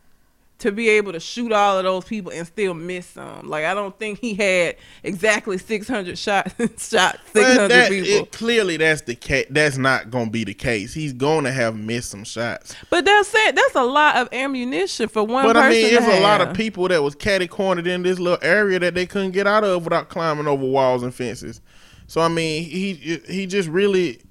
[0.64, 3.74] to be able to shoot all of those people and still miss some like i
[3.74, 6.54] don't think he had exactly 600 shots
[6.90, 9.48] shot 600 that, people it, clearly, that's the case.
[9.50, 10.94] That's not going to be the case.
[10.94, 12.76] He's going to have missed some shots.
[12.90, 16.22] but that's it that's a lot of ammunition for one But I mean, it's a
[16.22, 19.48] lot of people that was catty cornered in this little area that they couldn't get
[19.48, 21.62] out of without climbing over walls and fences.
[22.08, 24.22] So I mean, he he just really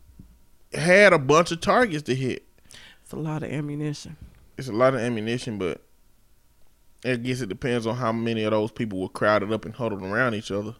[0.74, 2.46] had a bunch of targets to hit.
[3.02, 4.16] it's a lot of ammunition
[4.56, 5.82] It's a lot of ammunition, but
[7.04, 10.02] I guess it depends on how many of those people were crowded up and huddled
[10.02, 10.74] around each other.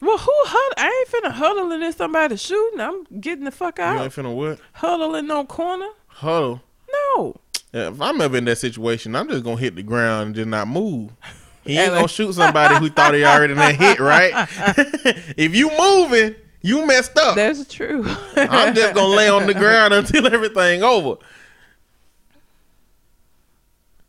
[0.00, 0.74] Well, who huddle?
[0.78, 2.80] I ain't finna huddle in somebody shooting.
[2.80, 3.96] I'm getting the fuck out.
[3.96, 4.58] You ain't finna what?
[4.72, 5.88] Huddle in no corner.
[6.08, 6.60] Huddle.
[6.92, 7.36] No.
[7.72, 10.48] Yeah, if I'm ever in that situation, I'm just gonna hit the ground and just
[10.48, 11.10] not move.
[11.64, 14.32] He ain't gonna shoot somebody who thought he already done hit, right?
[15.36, 17.36] if you moving, you messed up.
[17.36, 18.04] That's true.
[18.34, 21.24] I'm just gonna lay on the ground until everything over.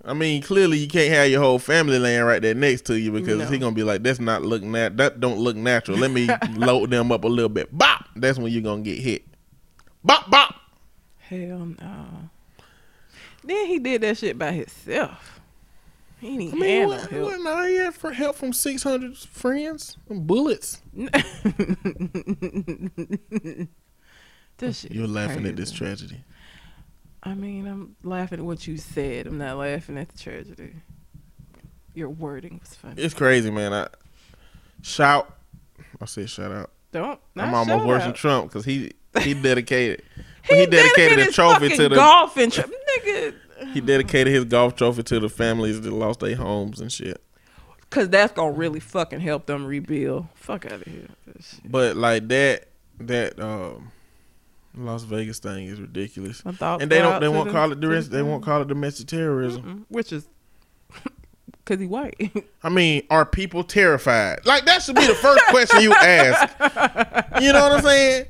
[0.05, 3.11] I mean, clearly you can't have your whole family laying right there next to you
[3.11, 3.45] because No.
[3.45, 4.97] he gonna be like, "That's not look nat.
[4.97, 5.97] That don't look natural.
[5.97, 7.75] Let me load them up a little bit.
[7.77, 8.09] Bop.
[8.15, 9.23] That's when you're gonna get hit.
[10.03, 10.55] Bop bop.
[11.19, 12.05] Hell no.
[13.45, 15.39] Then he did that shit by himself.
[16.19, 20.25] He ain't I mean, what, no what, he had for help from 600 friends, and
[20.25, 20.81] bullets.
[24.57, 26.23] this You're laughing at this tragedy.
[27.23, 29.27] I mean, I'm laughing at what you said.
[29.27, 30.73] I'm not laughing at the tragedy.
[31.93, 33.01] Your wording was funny.
[33.01, 33.73] It's crazy, man.
[33.73, 33.87] I
[34.81, 35.33] shout.
[36.01, 36.71] I said shout out.
[36.91, 37.19] Don't.
[37.35, 38.13] Not I'm almost worse than.
[38.13, 38.91] Trump because he
[39.21, 40.03] he dedicated.
[40.43, 42.65] He, he dedicated a his trophy to the golf and tri-
[42.99, 43.33] nigga.
[43.73, 47.21] he dedicated his golf trophy to the families that lost their homes and shit.
[47.89, 50.27] Cause that's gonna really fucking help them rebuild.
[50.33, 51.07] Fuck out of here.
[51.25, 51.71] with that shit.
[51.71, 52.69] But like that
[52.99, 53.91] that um
[54.75, 56.41] Las Vegas thing is ridiculous.
[56.45, 56.57] And
[56.89, 57.21] they don't.
[57.21, 59.85] They won't the- call it to domestic the they won't call it domestic terrorism.
[59.89, 60.27] Which is
[61.65, 62.31] cause he white.
[62.63, 64.45] I mean, are people terrified?
[64.45, 67.41] Like that should be the first question you ask.
[67.41, 68.25] You know what I'm saying?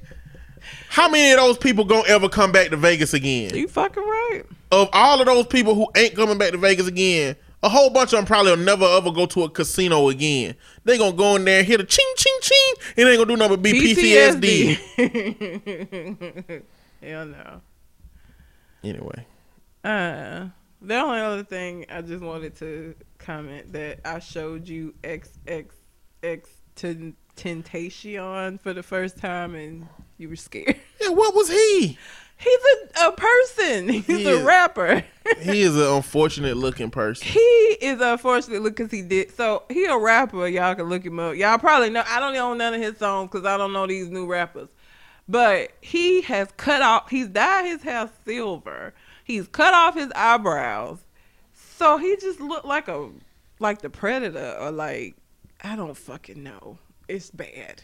[0.90, 3.56] How many of those people gonna ever come back to Vegas again?
[3.56, 4.44] you fucking right.
[4.72, 8.14] Of all of those people who ain't coming back to Vegas again, a whole bunch
[8.14, 10.56] of them probably will never ever go to a casino again.
[10.86, 13.38] They gonna go in there and hit a ching ching ching, and they gonna do
[13.38, 14.78] nothing but be PTSD.
[14.98, 16.64] PTSD.
[17.02, 17.62] Hell no.
[18.84, 19.26] Anyway,
[19.84, 20.48] Uh,
[20.82, 26.46] the only other thing I just wanted to comment that I showed you XXX
[27.36, 29.88] Tentacion for the first time and
[30.18, 30.76] you were scared.
[31.02, 31.98] yeah, what was he?
[32.38, 32.60] He's
[32.98, 33.90] a, a person.
[33.90, 34.44] He's He a is.
[34.44, 35.04] rapper.
[35.42, 37.26] He is an unfortunate looking person.
[37.26, 41.18] he is unfortunate look because he did so he a rapper y'all can look him
[41.18, 43.88] up y'all probably know i don't know none of his songs because i don't know
[43.88, 44.68] these new rappers
[45.30, 48.94] but he has cut off he's dyed his hair silver
[49.24, 51.00] he's cut off his eyebrows
[51.54, 53.10] so he just looked like a
[53.60, 55.16] like the predator or like
[55.62, 56.78] i don't fucking know
[57.08, 57.82] it's bad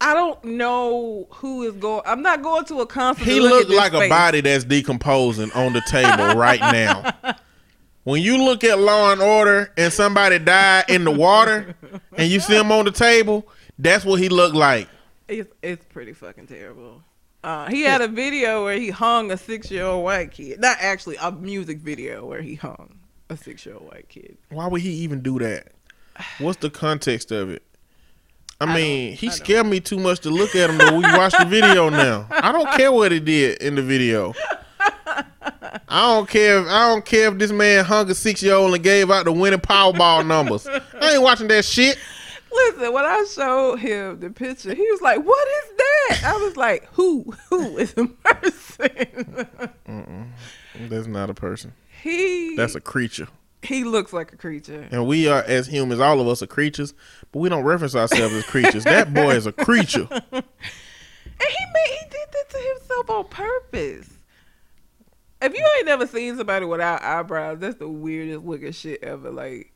[0.00, 2.02] I don't know who is going.
[2.06, 3.24] I'm not going to a concert.
[3.24, 7.34] He look looked like a body that's decomposing on the table right now.
[8.08, 11.76] When you look at Law and Order and somebody died in the water
[12.16, 13.46] and you see him on the table,
[13.78, 14.88] that's what he looked like.
[15.28, 17.02] It's it's pretty fucking terrible.
[17.44, 20.58] Uh, he had a video where he hung a six year old white kid.
[20.58, 22.94] Not actually a music video where he hung
[23.28, 24.38] a six year old white kid.
[24.48, 25.72] Why would he even do that?
[26.38, 27.62] What's the context of it?
[28.60, 30.78] I mean, he I scared me too much to look at him.
[30.78, 32.26] But we watch the video now.
[32.30, 34.34] I don't care what he did in the video.
[35.88, 36.60] I don't care.
[36.60, 39.26] If, I don't care if this man hung a six year old and gave out
[39.26, 40.66] the winning Powerball numbers.
[40.66, 41.98] I ain't watching that shit.
[42.50, 46.56] Listen, when I showed him the picture, he was like, "What is that?" I was
[46.56, 47.34] like, "Who?
[47.50, 49.46] Who is the person?"
[50.88, 51.74] That's not a person.
[52.02, 53.28] he That's a creature.
[53.62, 54.88] He looks like a creature.
[54.90, 56.94] And we are, as humans, all of us are creatures,
[57.32, 58.84] but we don't reference ourselves as creatures.
[58.84, 60.08] That boy is a creature.
[61.40, 64.10] And he made he did that to himself on purpose.
[65.40, 69.30] If you ain't never seen somebody without eyebrows, that's the weirdest looking shit ever.
[69.30, 69.72] Like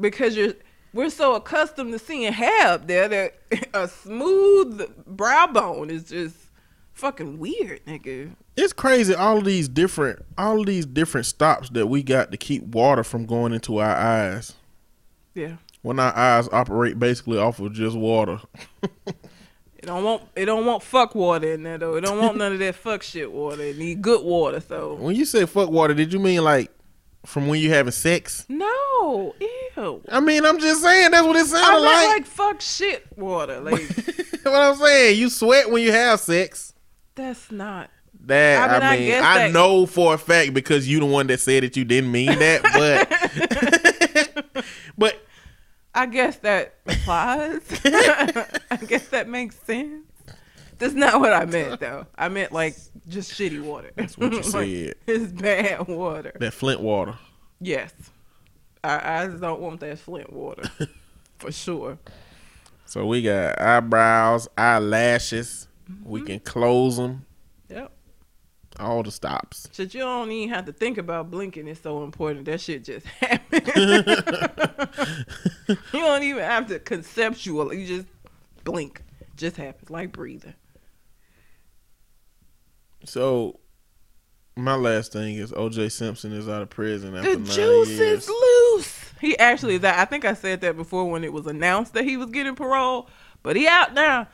[0.00, 0.54] because you're
[0.94, 3.34] we're so accustomed to seeing hair up there that
[3.74, 6.36] a smooth brow bone is just
[6.92, 8.34] fucking weird, nigga.
[8.56, 9.14] It's crazy.
[9.14, 13.02] All of these different, all of these different stops that we got to keep water
[13.02, 14.54] from going into our eyes.
[15.34, 15.56] Yeah.
[15.82, 18.40] When our eyes operate basically off of just water.
[19.76, 21.96] It don't want it don't want fuck water in there though.
[21.96, 23.62] It don't want none of that fuck shit water.
[23.62, 24.60] It need good water.
[24.60, 26.70] So When you say fuck water, did you mean like
[27.26, 28.46] from when you having sex?
[28.48, 29.34] no,
[29.76, 30.00] ew.
[30.10, 32.06] I mean, I'm just saying that's what it sounded like.
[32.08, 33.60] like fuck shit water.
[33.60, 33.82] Like
[34.44, 36.72] what I'm saying, you sweat when you have sex.
[37.14, 37.90] that's not.
[38.26, 41.00] That I mean, I I mean, guess I, that- know for a fact because you
[41.00, 42.62] the one that said that you didn't mean that,
[44.54, 44.64] but
[44.98, 45.20] but
[45.94, 47.60] I guess that applies.
[47.84, 50.04] I guess that makes sense.
[50.78, 52.06] That's not what I meant though.
[52.16, 52.76] I meant like
[53.08, 53.90] just shitty water.
[53.94, 54.94] That's what you like, said.
[55.06, 56.32] It's bad water.
[56.40, 57.16] that Flint water.
[57.60, 57.92] Yes.
[58.82, 60.64] I, I just don't want that Flint water.
[61.38, 61.98] For sure.
[62.86, 65.68] So we got eyebrows, eyelashes.
[66.04, 66.26] We Mm-hmm.
[66.26, 67.24] can close them.
[68.80, 69.68] All the stops.
[69.72, 71.68] Shit, you don't even have to think about blinking.
[71.68, 72.44] It's so important.
[72.46, 73.68] That shit just happens.
[75.68, 77.72] you don't even have to conceptual.
[77.72, 78.06] You just
[78.64, 79.02] blink.
[79.36, 80.54] Just happens like breathing.
[83.04, 83.60] So
[84.56, 85.88] my last thing is O.J.
[85.90, 88.24] Simpson is out of prison after The nine juice years.
[88.24, 89.00] is loose.
[89.20, 89.98] He actually is out.
[89.98, 93.08] I think I said that before when it was announced that he was getting parole,
[93.42, 94.28] but he out now.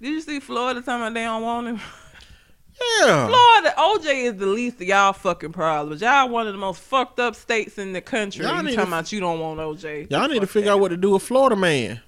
[0.00, 1.80] Did you see Florida talking about they don't want him?
[2.80, 3.28] Yeah.
[3.28, 6.00] Florida, OJ is the least of y'all fucking problems.
[6.00, 8.44] Y'all one of the most fucked up states in the country.
[8.44, 10.10] Y'all you need talking to- about you don't want OJ?
[10.10, 12.00] Y'all need to figure out what to do with Florida man.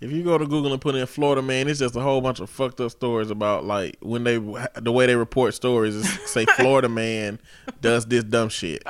[0.00, 2.38] if you go to Google and put in Florida man, it's just a whole bunch
[2.40, 4.36] of fucked up stories about like when they
[4.76, 7.38] the way they report stories is say Florida man
[7.80, 8.82] does this dumb shit.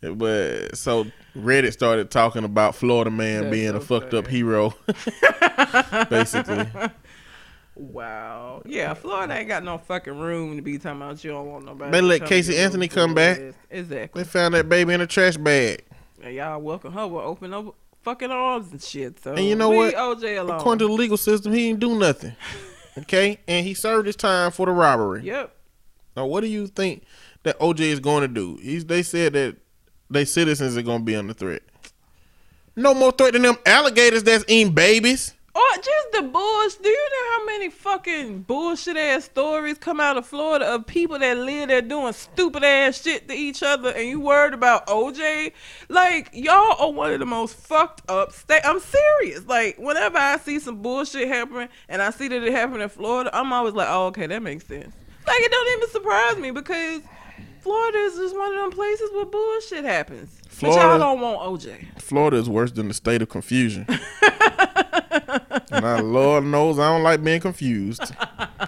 [0.00, 1.06] But so
[1.36, 4.74] Reddit started talking about Florida man That's being so a fucked up hero,
[6.10, 6.66] basically.
[7.78, 8.62] Wow.
[8.66, 11.92] Yeah, Florida ain't got no fucking room to be talking about you don't want nobody.
[11.92, 13.40] To let Casey Anthony come back.
[13.70, 14.22] Exactly.
[14.22, 15.84] They found that baby in a trash bag.
[16.20, 19.22] And y'all welcome her with open up fucking arms and shit.
[19.22, 19.94] So And you know what?
[19.94, 20.56] OJ alone.
[20.56, 22.34] According to the legal system, he didn't do nothing.
[23.02, 25.22] Okay, and he served his time for the robbery.
[25.22, 25.54] Yep.
[26.16, 27.04] Now, what do you think
[27.44, 28.58] that OJ is going to do?
[28.60, 29.56] He's, they said that
[30.10, 31.62] they citizens are going to be under threat.
[32.74, 35.32] No more threat than them alligators that's eating babies.
[35.58, 36.82] Or just the bullshit.
[36.84, 41.18] Do you know how many fucking bullshit ass stories come out of Florida of people
[41.18, 45.52] that live there doing stupid ass shit to each other and you worried about OJ?
[45.88, 48.60] Like, y'all are one of the most fucked up state.
[48.64, 49.46] I'm serious.
[49.48, 53.30] Like, whenever I see some bullshit happening and I see that it happened in Florida,
[53.32, 54.94] I'm always like, oh, okay, that makes sense.
[55.26, 57.02] Like, it don't even surprise me because
[57.62, 60.40] Florida is just one of them places where bullshit happens.
[60.60, 62.00] But y'all don't want OJ.
[62.00, 63.86] Florida is worse than the state of confusion.
[65.70, 68.14] and I, Lord knows I don't like being confused.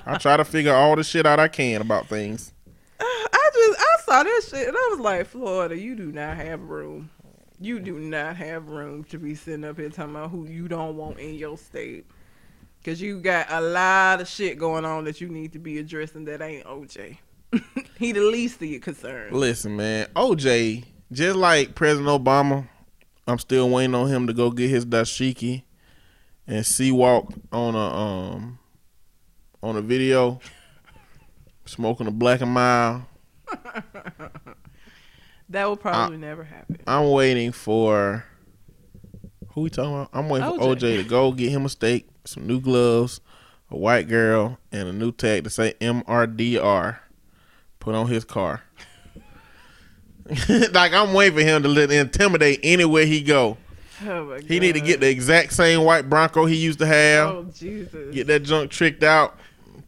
[0.06, 2.52] I try to figure all the shit out I can about things.
[3.00, 6.62] I just I saw that shit and I was like, Florida, you do not have
[6.62, 7.10] room.
[7.60, 10.96] You do not have room to be sitting up here talking about who you don't
[10.96, 12.06] want in your state.
[12.84, 16.24] Cause you got a lot of shit going on that you need to be addressing
[16.24, 17.18] that ain't OJ.
[17.98, 19.34] he the least of your concerns.
[19.34, 22.66] Listen, man, OJ, just like President Obama,
[23.26, 25.62] I'm still waiting on him to go get his dashiki
[26.50, 28.58] and see walk on a um
[29.62, 30.40] on a video
[31.64, 33.02] smoking a black and mild.
[35.50, 36.78] That will probably never happen.
[36.86, 38.24] I'm waiting for
[39.48, 40.10] who we talking about?
[40.12, 40.76] I'm waiting for OJ.
[40.76, 43.20] OJ to go get him a steak, some new gloves,
[43.68, 46.98] a white girl, and a new tag to say MRDR
[47.80, 48.62] put on his car.
[50.48, 53.58] like I'm waiting for him to let intimidate anywhere he go.
[54.06, 54.44] Oh my God.
[54.44, 57.28] He need to get the exact same white Bronco he used to have.
[57.28, 58.14] Oh Jesus.
[58.14, 59.38] Get that junk tricked out.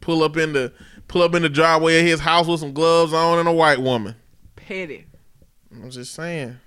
[0.01, 0.71] pull up in the
[1.07, 3.81] pull up in the driveway of his house with some gloves on and a white
[3.81, 4.15] woman.
[4.55, 5.05] Petty.
[5.71, 6.57] I'm just saying.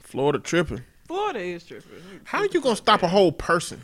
[0.00, 0.82] Florida tripping.
[1.06, 1.90] Florida is tripping.
[2.24, 3.80] How you gonna stop a whole person?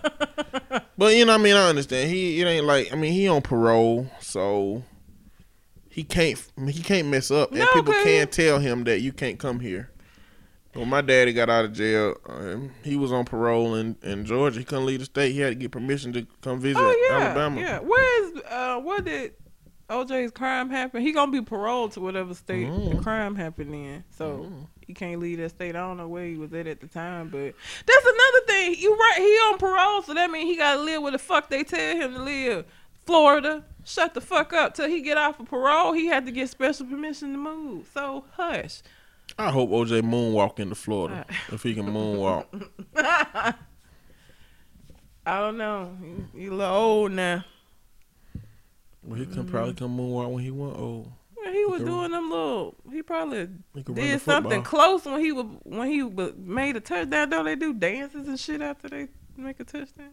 [0.98, 2.10] but you know, I mean, I understand.
[2.10, 4.84] He it ain't like I mean, he on parole, so
[5.88, 9.38] he can't he can't mess up, and No, people can't tell him that you can't
[9.38, 9.90] come here.
[10.76, 14.58] When my daddy got out of jail, um, he was on parole in, in Georgia.
[14.58, 15.32] He couldn't leave the state.
[15.32, 17.60] He had to get permission to come visit Oh yeah, Alabama.
[17.60, 17.78] yeah.
[17.80, 19.32] Where is uh where did
[19.88, 21.00] OJ's crime happen?
[21.02, 23.02] He gonna be paroled to whatever state the Mhm.
[23.02, 24.04] crime happened in.
[24.16, 24.66] So Mhm.
[24.86, 25.76] he can't leave that state.
[25.76, 27.54] I don't know where he was at at the time, but
[27.86, 28.74] that's another thing.
[28.78, 29.18] You right?
[29.18, 32.14] He on parole, so that means he gotta live where the fuck they tell him
[32.14, 32.64] to live.
[33.04, 33.64] Florida.
[33.84, 35.92] Shut the fuck up till he get off of parole.
[35.92, 37.88] He had to get special permission to move.
[37.94, 38.82] So hush.
[39.38, 41.54] I hope OJ moonwalk into Florida uh.
[41.54, 42.46] if he can moonwalk.
[45.26, 45.96] I don't know.
[46.34, 47.44] He, he a little old now.
[49.02, 51.12] Well, he can probably come moonwalk when he want old.
[51.36, 52.74] Well, he was doing them little.
[52.90, 56.80] He probably He run did something close when he was when he was made a
[56.80, 57.30] touchdown.
[57.30, 60.10] Don't they do dances and shit after they make a touchdown?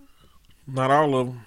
[0.67, 1.45] Not all of them.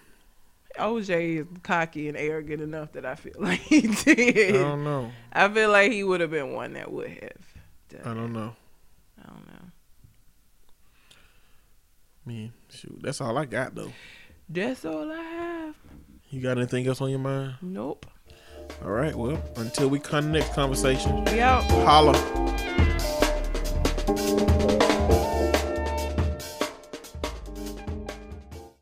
[0.78, 4.56] OJ is cocky and arrogant enough that I feel like he did.
[4.56, 5.10] I don't know.
[5.32, 7.45] I feel like he would have been one that would have.
[8.04, 8.54] I don't know.
[9.22, 9.70] I don't know.
[12.24, 13.92] I mean, shoot, that's all I got though.
[14.48, 15.74] That's all I have.
[16.30, 17.54] You got anything else on your mind?
[17.62, 18.06] Nope.
[18.84, 19.14] All right.
[19.14, 21.62] Well, until we come next conversation, out.
[21.64, 22.14] holla.